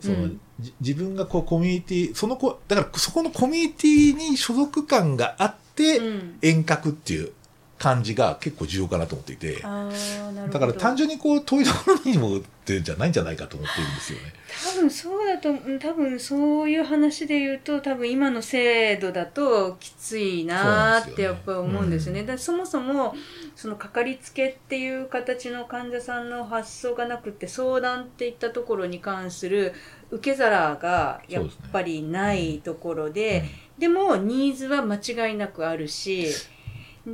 [0.00, 0.40] その、うん。
[0.60, 6.38] じ自分がこうコミュニティ、その子、だからそこのコミュニティに所属感があって、うん。
[6.42, 7.32] 遠隔っていう
[7.78, 14.32] 感じが結構重要かなと思っていて、だから単純にこう遠いところにもってじゃないんじゃないかと思ってるんですよね。
[14.74, 22.20] 多分そうだとうん多分そういう話で言うと多分今の制度だときついなーってやっぱり思うんですよね。
[22.20, 23.14] そうだからそもそも
[23.54, 29.72] そのかかりつけっていう形の患者さんの発想がなくて相談っていったところに関する
[30.10, 33.44] 受け皿がやっぱりないところで
[33.78, 36.26] でもニーズは間違いなくあるし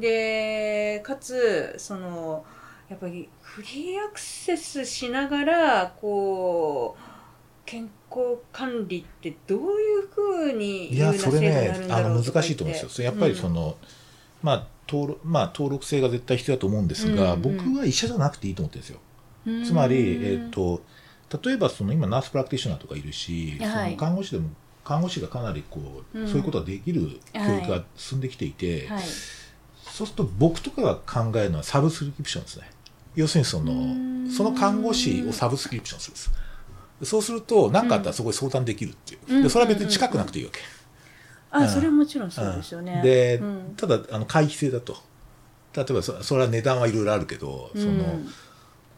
[0.00, 2.44] でかつその
[2.88, 7.14] やっぱりフリーアクセスしながらこう
[7.64, 12.88] 健康管理ってどういうふうにいや、それね、あの難しいと思うんですよ。
[12.88, 13.76] それやっぱりその、の、
[14.42, 17.44] まあ、登録、まあ、登録性が絶対必要だと思うんですが、うん。
[17.44, 19.00] うん僕は医者じゃなくていいと思ってるんですよ。
[19.46, 19.64] うん。
[19.64, 20.82] つまり、えっ、と、
[21.42, 23.68] 例えばその今ナースプラクティショナーとかいるし、はい。
[23.70, 24.50] その看護師でも
[24.84, 26.28] 看護師がかなりこう、うん。
[26.28, 29.02] そういうことができる教育が進んできていて、はい
[29.94, 32.68] そうすると僕とかが考えるのはサブスクリプションですね。
[33.14, 37.10] 要するにその、その看護師をサブスクリプションするんです。
[37.12, 39.42] そうすると、何かあったらそこで相談できるっていう。
[39.44, 40.58] で、それは別に近くなくていいわけ。
[41.52, 43.02] あ、それはもちろんそうですよね。
[43.04, 44.96] で、うんただ、あの、回避制だと。
[45.76, 48.28] 例えばそ、それは値段はいろいろあるけど、その、うん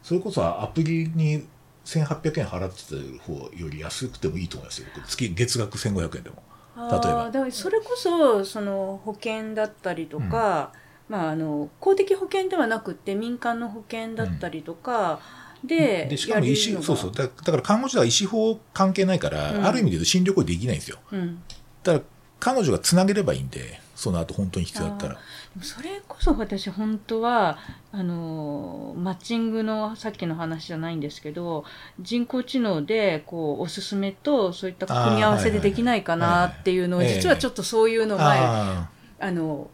[0.01, 1.45] それこそアプリに
[1.85, 4.87] 1800円払ってた方より安くてもいいと思いますよ。
[4.95, 6.41] 僕月、月額1500円でも。
[6.77, 10.71] 例えばだからそれこそその保険だったりとか、
[11.09, 15.19] まあ、あの公的保険ではなくて民間の保険だったりとか
[15.63, 17.11] でで、しかも医師、そうそう。
[17.11, 20.99] だだから看護師は医師法関係ないから、うんある意味で言うと診療行為できないんですよ。
[21.11, 21.41] うん、
[21.83, 22.03] だから、
[22.39, 25.17] 彼女がつなげればいいんで、その後本当に必要だったら。
[25.61, 27.57] それこそ私本当は
[27.91, 31.63] あのマッチングのさっきの話じゃないんですけど
[31.99, 38.89] 人工知能でこうおすすめとそういった組み合わせでできないかなっていうのをはいはい実はちょっとそういうのを前あ
[39.19, 39.71] あの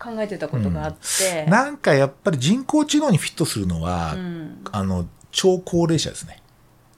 [0.00, 1.50] 考えてたことがあって、あ。
[1.50, 6.42] なんかやっぱり人工知能にフィットするのは、うん、あの、超高齢者ですね。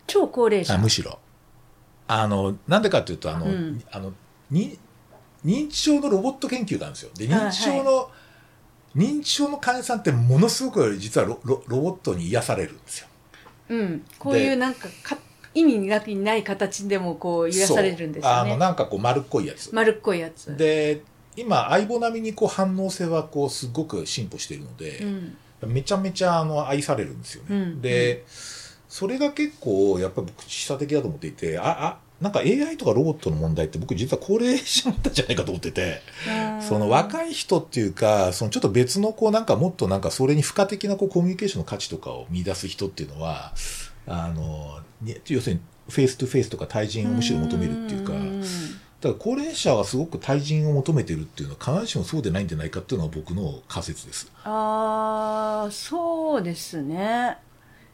[0.07, 1.19] 超高齢者あむしろ。
[2.07, 4.13] あの、なんでかっていうと、あの、うんあの、
[4.51, 4.79] に、
[5.45, 7.11] 認知症のロボット研究があるんですよ。
[7.17, 8.11] で、認知症の、
[8.95, 13.09] 認知症の患者さんってものすごく実はロロロボットに癒されるんですよ。
[13.71, 15.17] うん、こういうなんかか
[15.55, 18.61] 意味なくない形でもこう癒されるんですそうあの、よね。
[18.61, 19.75] なんかこう丸っこいやつ。
[19.75, 20.55] 丸っこいやつ。
[20.57, 21.03] で、
[21.37, 24.99] 今、相棒並みにこう反応性はこうすごく進歩しているので、
[25.63, 27.57] うん、めちゃめちゃあの愛されるんですよね。
[27.57, 27.83] うん。
[27.83, 28.25] で、
[28.89, 36.03] それが結構やっぱり僕示唆的だと思っていて、あ、あ、なんか AI とかロボットの問題って僕実は高齢者なんじゃないかと思ってて、
[36.61, 43.53] その若い、い人っていうか、そのちょっと別のこうなんかもっとなんかそれに付加的なこうコミュニケーションの価値とかを見出す人っていうのは、
[44.07, 48.45] あの、に要するに face to face とか対人をむしろ求めるっていうか、ん
[49.03, 54.31] だから高齢者はすごく対人を求めてるっていうのは必ずしもそうでないんじゃないかっていうのが僕の仮説です。
[54.45, 57.37] ああ、そうですね。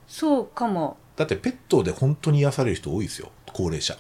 [0.07, 0.99] そうかも。
[1.17, 3.97] だってペットで本当に癒される人多いですよ、高齢者。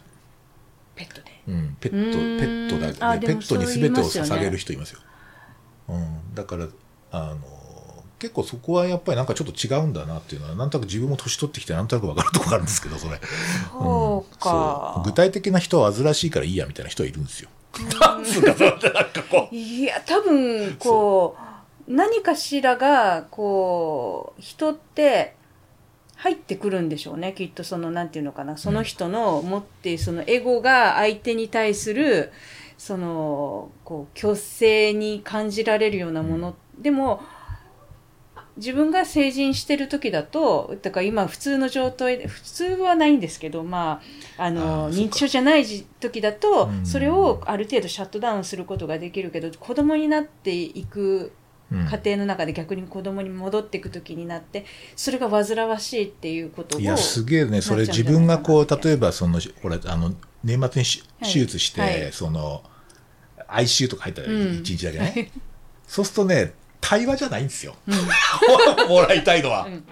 [0.94, 1.42] ペットで？
[1.48, 5.00] うん、ペット、ペットだけで、あでもペットに全てを捧げる人いますよ。
[5.88, 6.66] うん、だから、
[7.10, 7.38] あの、
[8.18, 13.20] 結構そこはやっぱりなんかちょっと違うんだなっていうのは、なんとなく自分も年取ってきてなんとなくわかるところがあるんですけど、それ。
[13.70, 15.04] そうそかう。
[15.04, 17.48] 具体的な人は煩わしいからいいやみたいな人はいるんですよ。
[18.00, 19.54] なん つうか、そうってなんかこう。
[19.54, 21.36] いや、多分、こ
[21.86, 25.36] う、何かしらが、こう、人って、
[26.16, 27.32] 入ってくるんでしょうね。
[27.32, 28.56] きっとその、なんていうのかな。
[28.56, 32.32] その人の持っているそのエゴが相手に対する、
[32.76, 36.56] その、こう、虚勢に感じられるようなもの。
[36.76, 37.22] でも、
[38.58, 44.02] 自分が成人してる時だと、だから今普通の状態で、普通はないんですけど、ま
[44.36, 46.86] あ、ああの、認知症じゃない時時だとう、ん。
[46.86, 51.32] それをある程度シャットダウンすることができるけど、子供になっていく
[51.70, 51.86] うん。
[51.86, 54.64] 家庭の中で逆に子供に戻っていく時になって、
[54.96, 56.80] それが煩わしいっていうことを。
[56.80, 60.88] いや、すげえね、それ自分がこう、例えばその、ほら、あの、年末に
[61.22, 62.12] 手術して、はい。
[62.12, 62.62] その、
[63.48, 64.58] ICU とか入ったらうん。
[64.60, 65.30] 一日だけね。
[65.86, 67.74] そうするとね、対話じゃないんですよ。
[67.86, 67.90] う
[68.86, 69.64] んもらいたいのは。
[69.66, 69.84] うん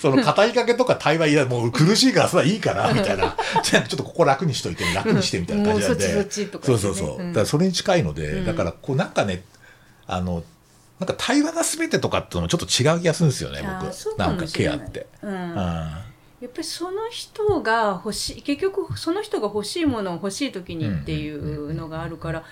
[0.00, 3.36] その語りかけとか対話いや、もう苦しいからそれはいいから、みたいな。
[3.62, 6.04] じゃあちょっとここ楽にしといて、楽にしてみたいな感じなんで。
[6.08, 7.18] もうそっちそうそうそう。
[7.18, 9.44] うんだからそれに近いので、うんだからこうなんかね、
[10.08, 10.42] あの、
[10.98, 14.18] なんか対話が全てとかってのもちょっと違う気がするんですよね、僕。
[14.18, 15.06] なんかケアって。
[15.22, 16.08] うんうん
[16.40, 22.44] やっぱりその人が欲しい結局その人が欲しいものを欲しい時にっていうのがあるから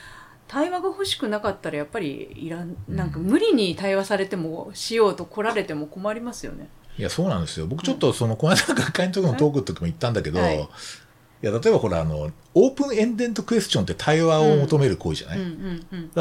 [0.49, 6.69] 対話が欲しくなかったらやっぱりいらんなんか無理に対話されてもしようと来られても困りますよね。
[6.99, 7.67] いや、そうなんですよ。
[7.67, 10.67] 僕ちょっとその、この間学会の時のトークの時も言ったんだけど、はいい、
[11.43, 15.39] や、例えばほら、あの、オープンエンデントクエスチョンって対話を求める行為じゃない？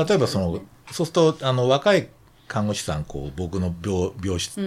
[0.08, 0.62] 例えばその、
[0.92, 2.10] そうすると、あの、若い
[2.50, 4.60] 看護師さん、こう、僕の病、病室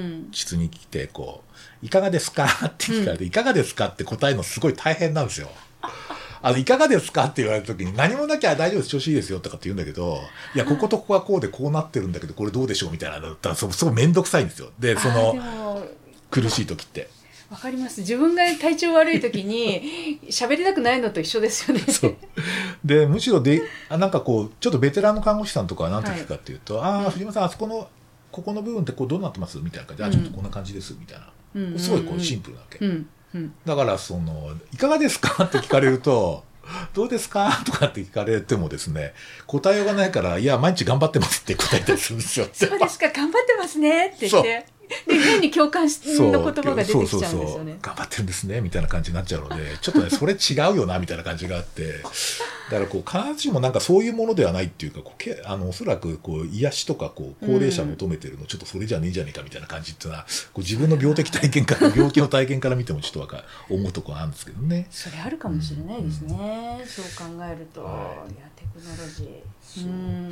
[0.56, 1.42] に来て、こ
[1.82, 2.46] う、いかがですか？
[2.46, 3.88] って聞かれて、いかがですか？
[3.88, 5.50] って答えるのすごい大変なんですよ。
[6.42, 7.24] あの、いかがですか？
[7.24, 10.18] って言われた時に、何もなきゃ大丈夫です、調子いいですよとかって言うんだけど、
[10.54, 12.92] いや、こことここはこうでこうなってるんだけど、これどうでしょう？
[12.92, 14.70] みたいなのだったら、そう、すごいめんどくさいんですよ。
[14.78, 15.82] で、その、も
[16.30, 17.08] 苦しい時って。
[17.50, 21.82] わかります自分が体調悪い時に 喋りたくないのと一緒ですよね。
[21.90, 22.16] そう。
[22.84, 27.88] で、むしろで、あなんかこう、ちょっとベテランの看護師さんとかは何て聞くかっていうと、ああ、藤間さん、あそこの、
[28.30, 29.56] ここの部分ってこうどうなってます？
[29.60, 31.30] みたいな感じで、あ、ちょっとこんな感じです、みたいな。
[31.54, 32.84] うんうんうんすごいこうシンプルなわけ。
[32.84, 35.44] うんうんだから、その、いかがですか？
[35.44, 36.44] って聞かれると、
[36.94, 37.62] どうですか？
[37.64, 39.14] とかって聞かれてもですね、
[39.46, 42.46] 答えようがないから、いや、毎日頑張ってますって答えたりするんですよ。
[42.52, 43.08] そうですか。
[43.10, 44.66] 頑張ってますねって言って
[45.06, 47.78] で変に共感しの言葉が出てきちゃうんですよそうそうそうね。
[47.80, 52.02] 頑張ってるんですねみたいな感じになっちゃうので ちょっとねそれ違うよなみたいな感じがあって
[52.70, 64.86] だからこう必ずしもなんかそういうものではないっていうかこうけあのおそらくこう癒しとかこう高齢者求めてるの、ちょっとそれじゃねえじゃねえかみたいな感じっていうのはこう自分の病的体験から病気の体験から見てもちょっとわか思うところあるんですけどね。
[64.90, 66.84] それあるかもしれないですね。
[66.86, 69.58] そう考えると、はいいやテクノロジー。
[69.62, 70.30] そううん。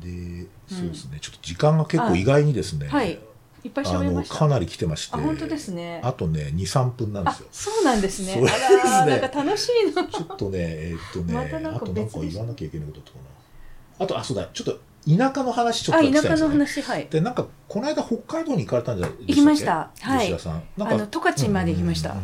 [0.00, 3.18] でそうですね、ちょっと時間が結構意外にですね、はい。
[3.64, 4.34] いっぱいあ喋りました。
[4.34, 6.00] のかなり来てましてあ本当ですね。
[6.04, 7.48] あとね23分なんであすよ。
[7.52, 8.42] そうなんですね。
[8.44, 10.04] あらなんか楽しいの。
[10.04, 14.04] ちょっとね、えーっとね、あとなんか言わなきゃいけないことあったかな。
[14.04, 16.50] あと、あ、そうだ、ちょっと田舎の話ちょっあと聞きたい田舎の。
[16.50, 17.06] 話はい。
[17.08, 20.62] で、なんか、この間北海道に行かれたんじゃない行きましたはい吉田さん。
[20.76, 22.14] なんあの十勝まで行きました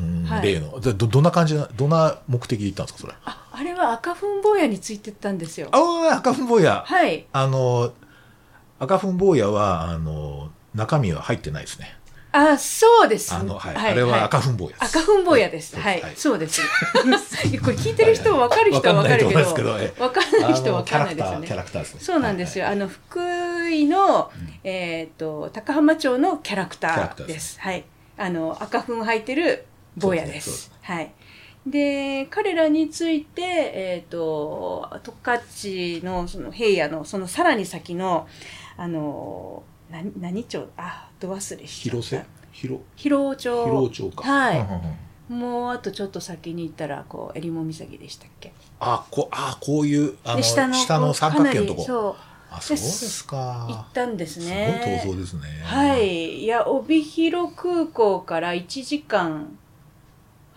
[0.43, 0.81] 例の。
[0.81, 3.15] でど、どんな感じな、どんな目的で行ったんですか、それ。
[3.24, 5.69] ああれは赤粉坊やについてったんですよ。
[5.73, 5.78] あ
[6.12, 6.82] あ、赤粉坊や。
[6.86, 7.27] はい。
[7.32, 7.93] あの、
[8.78, 11.99] 赤粉坊やは、あの、中身は入ってないですね。
[12.31, 13.35] あそうです。
[13.35, 13.77] あの、はい。
[13.77, 14.77] あれは赤粉坊や。
[14.81, 15.77] 赤粉坊やです。
[15.77, 16.61] ははいい、はいそうです。
[16.93, 21.57] これ聞いてる人は分かる人は分かるけど、わからない人はあの分からないですよキャラクター、キャね。
[21.57, 22.01] ラクターですね。
[22.03, 22.66] そうなんですよ。
[22.66, 24.31] はいあの福井の、
[24.62, 27.39] えっ、と高浜町のキャラクターで。
[27.40, 27.85] すはい。
[28.19, 29.65] あの赤粉履いてる
[29.97, 30.51] 坊やです。
[30.51, 31.12] そうですねはい。
[31.66, 38.28] で彼らについてえっ、と十勝のその平野のそのさらに先の
[38.77, 40.69] あの何何町？
[40.77, 42.02] あど忘れしちゃった。
[42.02, 42.24] 広瀬？
[42.52, 43.65] 広、広尾町。
[43.65, 44.23] 広町か。
[44.31, 44.59] はい。
[44.60, 45.39] うんうんうん。
[45.40, 48.52] もうあとちょっと先に行ったらこう襟裳岬でしたっけ？
[48.81, 50.66] あ、こあこういう、あの、で下
[50.98, 51.82] の三角形のとこ。
[51.82, 52.16] そ
[52.51, 53.93] あ、そうですう行かっ。
[53.93, 55.43] たんですすねごい闘争ですね。
[55.62, 56.44] はい。
[56.44, 59.59] いや帯広空港から1時間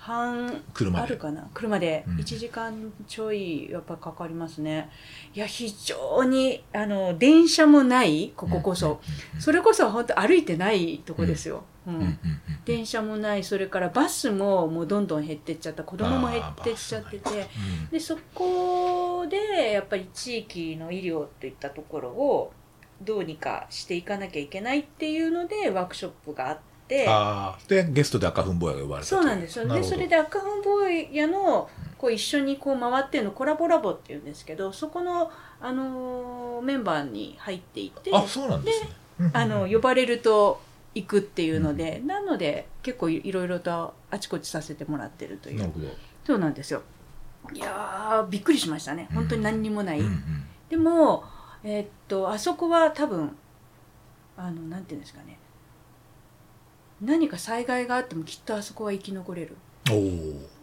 [0.03, 1.03] 半車で。
[1.03, 1.47] あるかな？
[1.53, 2.03] 車で。
[2.07, 2.17] うん。
[2.17, 4.89] 1時間ちょいやっぱかかりますね、
[5.35, 8.99] いや非常にあの電車もないこここそ、
[9.39, 11.95] それこそ本当歩いてないとこですよ、うん。
[11.95, 12.01] うん。
[12.01, 12.19] うんうんうん。
[12.65, 13.43] 電車もない。
[13.43, 15.83] それからバスももうどんどん減ってっちゃった。
[15.83, 17.29] 子供も減ってっちゃってて。
[17.29, 17.89] うん。
[17.91, 22.51] でそこでやっぱり地域の医療といったところを
[23.03, 26.70] どうにかしていかなきゃいけないっていうのでワークショップがあって
[27.07, 27.69] あー。
[27.69, 29.59] でゲストで赤粉坊やが呼ばれたとそうなんです。
[29.59, 35.31] よでそれで赤本坊やのこう一緒にこう回ってるのコラボラボっていうんですけどそこの、
[35.61, 38.89] あのーメンバーに入っていてあそうなんですね。
[39.19, 40.59] うんうんあの呼ばれると
[40.95, 45.59] 行くっていうので、なので結構いいろいろとあちこちさせてもらってるという。
[45.59, 45.87] なるほど。
[46.25, 46.81] そうなんですよ。
[47.53, 49.07] いやーびっくりしましたね。
[49.13, 50.23] 本当に何にもない、うんうん。
[50.69, 51.23] でも
[51.63, 53.35] えーっとあそこは多分
[54.37, 55.37] あのなんていうんですかね
[57.01, 59.57] 何か災害があってもきっとあそこは生き残れる。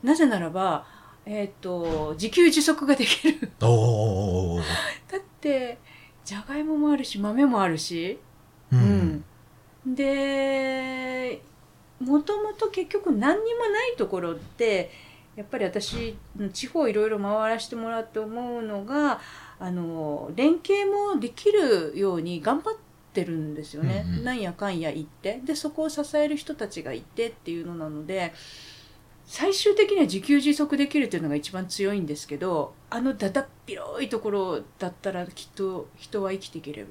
[0.03, 0.87] なぜならば
[1.27, 3.51] えーっと自給自足ができる。
[5.11, 5.79] だって
[6.25, 8.19] じゃがいももあるし豆もあるし。
[8.73, 9.25] ううん。
[9.87, 11.43] ん、で
[12.01, 14.91] もともと結局何にもないところって
[15.37, 16.17] やっぱり私
[16.53, 19.21] 地方いろいろ回らせてもらって思うのが
[19.59, 22.88] あの連携もできるように頑張って
[23.25, 24.25] るんですよね、うんうん。
[24.25, 25.41] なんやかんや言って。
[25.45, 28.33] でそこを支える人たちがいてっていうのなので
[29.27, 36.89] 最終的には自給自足できるっていうのが一番強いんですけどあのだだっ広いところだったらきっと人は生きていけれる。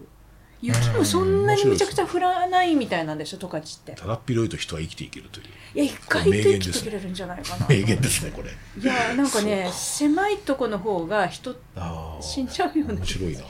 [0.60, 3.91] 雪もそんなにめちゃくちゃ降らないみたいなんでしょ十勝って。
[3.94, 5.45] ただっ広いと人は生きていけるという。
[5.76, 7.68] いや意外と生きていけれるんじゃないかな。
[7.68, 8.49] 名言ですねこれ。
[8.82, 11.56] いやなんかね狭いとこの方が人
[12.22, 13.41] 死んじゃうような面白いな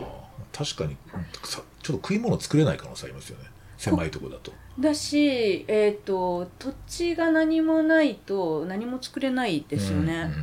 [0.57, 0.97] 確かに
[1.43, 3.45] さちょっと食い物作れない可能性ありますよね。
[3.77, 4.51] 狭いとこだと。
[4.79, 10.33] だし、えー、と土地が何もないと何も作れないですよね。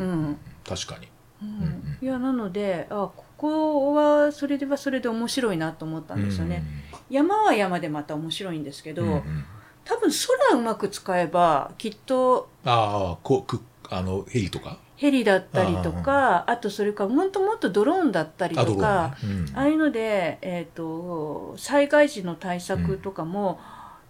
[0.00, 0.36] うんうんうんうんうん。
[0.66, 1.08] 確かに。
[1.42, 1.48] うん。
[1.48, 6.62] んいやなのであここはそれではそれで面白いなと思ったんですよね。
[7.08, 9.14] 山は山でまた面白いんですけど、うんうん。
[9.14, 9.44] うん
[9.84, 13.60] 多分空うまく使えばきっとああこうく
[13.90, 19.14] あのヘリとかヘリだったりとかあとそれからもっともっとドローンだったりとか、
[19.54, 23.60] ああいうので、えー、と災害時の対策とかも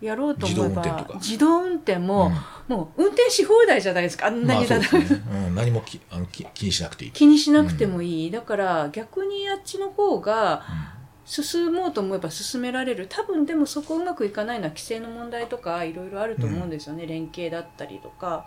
[0.01, 1.19] やろうと思えば、自動運転とか。
[1.19, 2.31] 自動運転も、
[2.69, 2.77] うん。
[2.77, 5.55] もう運転し放題じゃないですかあんなにだだ、まあうん。
[5.57, 7.11] 何もきあのき気にしなくていい。
[7.11, 10.63] 気にしなくてもいい、だから逆にあっちの方が
[11.25, 13.07] 進もうと思えば進められる。
[13.09, 18.47] 多分でもそこうまくいかないのは規制の問題とかいろいろあると思うんですよね、連携だったりとか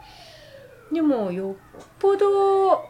[0.91, 2.83] でもよっぽど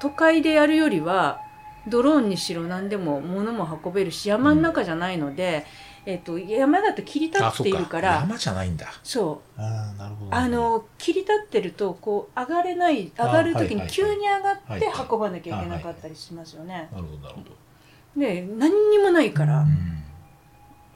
[0.00, 1.40] 都会でやるよりは
[1.88, 5.66] ドローンにしろ何でも物も運べるし山の中じゃないので、
[6.06, 8.86] えっと山だと切り立っているから山じゃないんだ。
[9.02, 9.60] そう。
[9.60, 10.34] ああなるほど。
[10.34, 16.88] あの切り立ってるとこう上がれない上がる時に急に上がって運ばなきゃいけなかったりしますよね。
[16.92, 17.50] なるほどなるほど。
[18.16, 20.02] で何にもないからうん。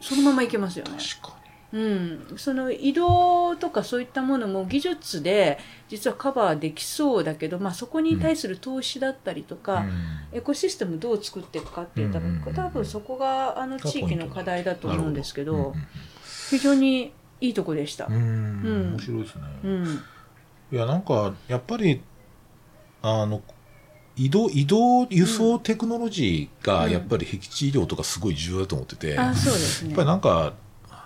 [0.01, 0.92] そのまま行けますよね。
[0.98, 1.38] 確か
[1.74, 9.84] うん、その移動とかそういったものも技術で実はカバーできそうだけど、まあ、そこに対する投資だったりとか、
[10.30, 12.30] エコシステムどう作っていくかっていったら、うん。
[12.36, 15.74] うんうん多分そこがあの地域の課題だと思うんですけどなるほ
[16.51, 18.06] 非常にいいとこでした。
[18.06, 18.14] うん。
[18.14, 18.20] うん。
[18.20, 20.05] うん面白いですね、うん。
[20.70, 22.01] いやなんかやっぱり
[23.02, 23.42] あの
[24.16, 29.94] 移動移動輸送テクノロジーがうんやっぱり僻地医療とかすごい重要だと思ってて、うですね。
[29.94, 30.55] ぱりなんか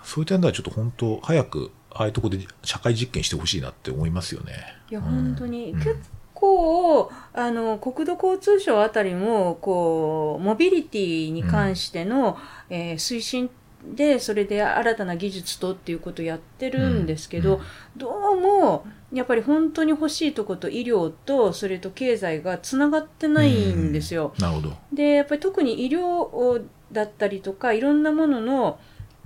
[0.03, 4.53] そういう点ではちょっと本当早くああいうところで社会実験してほしいなって思いますよね。
[4.89, 5.95] いやうん本当に、うん結
[6.41, 12.37] 構あの国土交通省あたりもこうモビリティに関しての、
[12.69, 13.49] えー推進
[13.95, 17.61] でそれで新たな技術とっていうことをやってるんですけど、うん
[17.97, 24.33] どうもやっぱり本当に欲しいとこと医療とそれと経済がつながってないんですよ。
[24.39, 24.77] なるほど。
[24.93, 28.79] でやっぱり特に医療だったりとかいろんなものの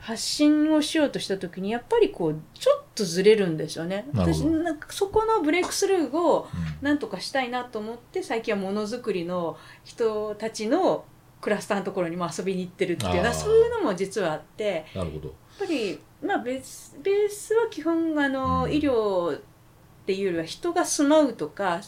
[0.03, 4.05] 発信をしようとした時にやっぱりこうちょっとずれるんですよね。
[4.13, 11.05] 私なんかそこのブレイクスルーをうんなんとかしたいなと思って最近はものづくりの人たちの
[11.39, 15.34] クラスターのところにも遊びに行ってるっていうそういうのも実はあってやっなるほど。
[15.57, 21.80] ぱり、まあ、ベースベースは基本あの、うん医療っていうよりは人が住まうとか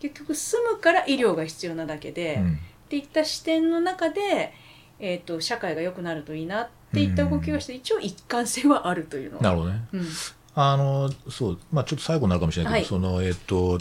[0.00, 2.34] 結局住むから医療が必要なだけで。
[2.34, 4.52] うんっていった視点の中で、
[4.98, 9.42] えー、と社会が良くなるといいなっていった動きがして、一応一貫性はあるというのは。
[9.42, 9.84] なるほどね。
[9.92, 10.06] うん。
[10.54, 13.04] あのそうまあちょっと最後になるかもしれないけど、はい。
[13.04, 13.78] そのえっ、と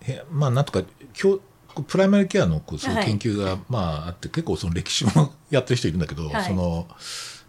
[0.00, 0.80] へまあなんとか
[1.20, 6.44] 今日プライマリケアのこうそう研究が、まああって結構その歴史もやってる人いるんだけど、はい。
[6.44, 6.88] その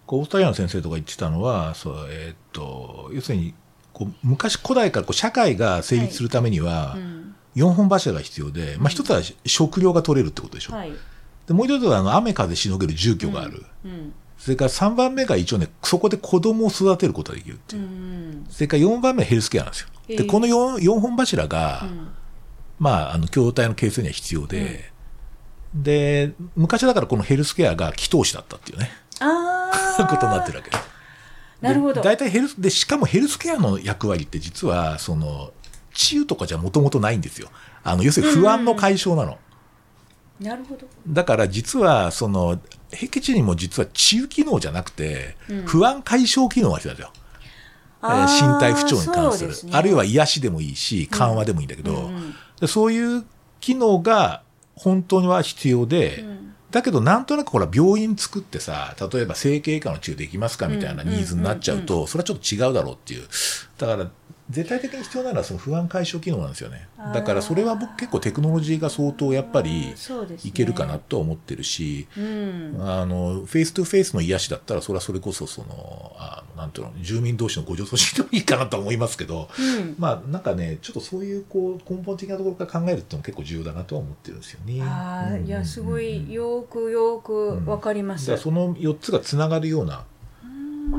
[0.06, 3.56] こうオーストラリアの先生とか言ってたのはそうえっ、と要するに
[3.94, 7.20] こう昔古代からこう社会が成立するためにはうん。
[7.56, 10.74] 4本柱が必要で、まあ一つは食料が取れるってことでしょ。
[10.74, 10.92] はい
[11.50, 13.66] でもう一つはあの雨風しのげる住居がある。
[13.84, 17.86] うんそれから3番目が一応ね、そこで子供を育てることができるっていうう。
[17.86, 19.90] んそれから4番目はヘルスケアなんですよ。
[20.08, 22.08] で、へーこの 4, 4本柱が、うん
[22.80, 24.92] まあ、あの、共同体の形成には必要で、
[25.74, 28.90] で、昔だからこのヘルスケアが祈祷師だったっていうね、
[29.20, 30.84] ああことになってるわけです。
[31.60, 35.52] なるほどで大体ヘルス、で、しかもヘルスケアの役割って実は、その、
[35.94, 37.50] 治癒とかじゃもともとないんですよ。
[37.84, 39.38] あの、要するに不安の解消なの。
[40.40, 40.88] なるほど。
[41.08, 42.60] だから実は、その、
[42.92, 45.66] 僻地にも実は治癒機能じゃなくて、うん。
[45.66, 47.14] 不安解消機能が必要なんですよ。
[48.02, 49.50] えー身体不調に関する。
[49.70, 49.72] ね。
[49.74, 52.36] あるいは癒しでもいいし緩和でもいいんだけど、うんうん。
[52.60, 53.26] でそういう
[53.60, 54.42] 機能が
[54.76, 56.54] 本当には必要で、うん。
[56.72, 63.28] だけどなんとなくほら病院作ってさ例えば整形外科の治療できますかみたいなニーズになっちゃうと、それはちょっと違うだろうっていう。
[63.78, 64.10] だから
[64.50, 66.88] 絶対的に必要なのはその不安解消機能なんですよね。
[67.14, 69.94] だからそれは僕結構テクノロジーが相当やっぱり
[70.44, 72.76] いけるかなと思ってるし、うん。
[72.80, 79.96] あの、 face to face の癒しだったら、それはそれこそ、その、あのなんていうの、住民同士の互助組織でもいいかなと思いますけど、うん。
[80.00, 84.82] まあ、なんかね、ちょっとそういう、こう、根本的なところから考えるっていうのも結構重要だなとは思ってるんですよね。
[84.82, 86.04] ああうんいやすごうん。
[86.04, 88.26] いよーくよーくわかります。
[88.28, 90.02] だからその4つがつながるような、うん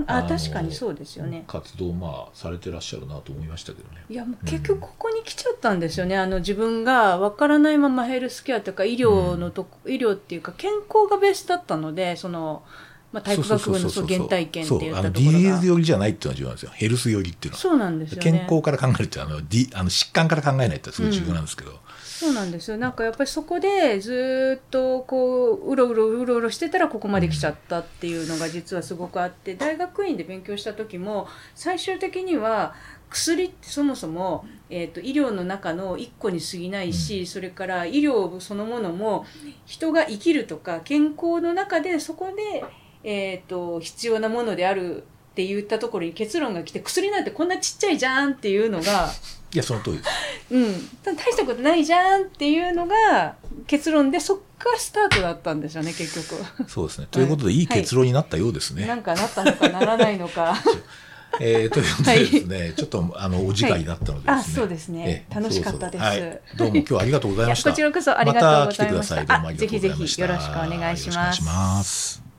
[0.07, 4.05] あの確かにそうですよね活動を、まあ、されてらっしゃるなと思いましたけどね。
[4.09, 12.63] いやもう結局ここに来ちゃったんですよね、あの自分が分からないままヘルスケアとか医療のとこ、医療っていうか健康がベースだったのでその、
[13.13, 16.71] まあ、体育学部の原体験ってそうあの言ったところ DDS が寄りじゃないっていうのは重要なんですよ。
[16.75, 17.61] ヘルス寄りっていうのは。
[17.61, 21.79] そうなんですよね健康から考えるっていうのはあの、D、あの疾患から考えないってすごい重要なんですけど。
[22.21, 32.75] そうなんですよなんかやっぱりそこでずーっとこううろうろうろうろしてたらここまで来ちゃったっていうのが実はすごくあって大学院で勉強した時も最終的には
[33.09, 39.25] 薬ってそもそも、えー、と医療の中の一個に過ぎないし、それから医療そのものも
[39.65, 42.63] 人が生きるとか健康の中でそこで、
[43.03, 49.09] えー、と必要なものであるって言ったところに結論が来て薬なんてこんなちっちゃいじゃんっていうのが。
[49.53, 50.11] いや、その通りです。
[50.51, 53.37] うん、大したことないじゃんっていうのが
[53.67, 56.69] 結論でそっからスタートだったんですよね結局。
[56.69, 57.07] そうですね。
[57.11, 58.87] ということで、いい結論になったようですね。
[58.87, 60.57] なんかなったのかならないのか。
[61.41, 65.27] えー、ということでですね、ちょっとあのお時間になったのでですね、あそうですね。
[65.31, 66.03] え楽しかったです。
[66.03, 67.71] はい、どうも今日はありがとうございました。
[67.71, 68.85] こちらこそありがとうございました。
[68.85, 69.27] また来てください。
[69.27, 70.17] どうもありがとうございました。
[70.17, 71.17] あぜひぜひよろしくお願いします。
[71.17, 72.30] よろしくお願いします。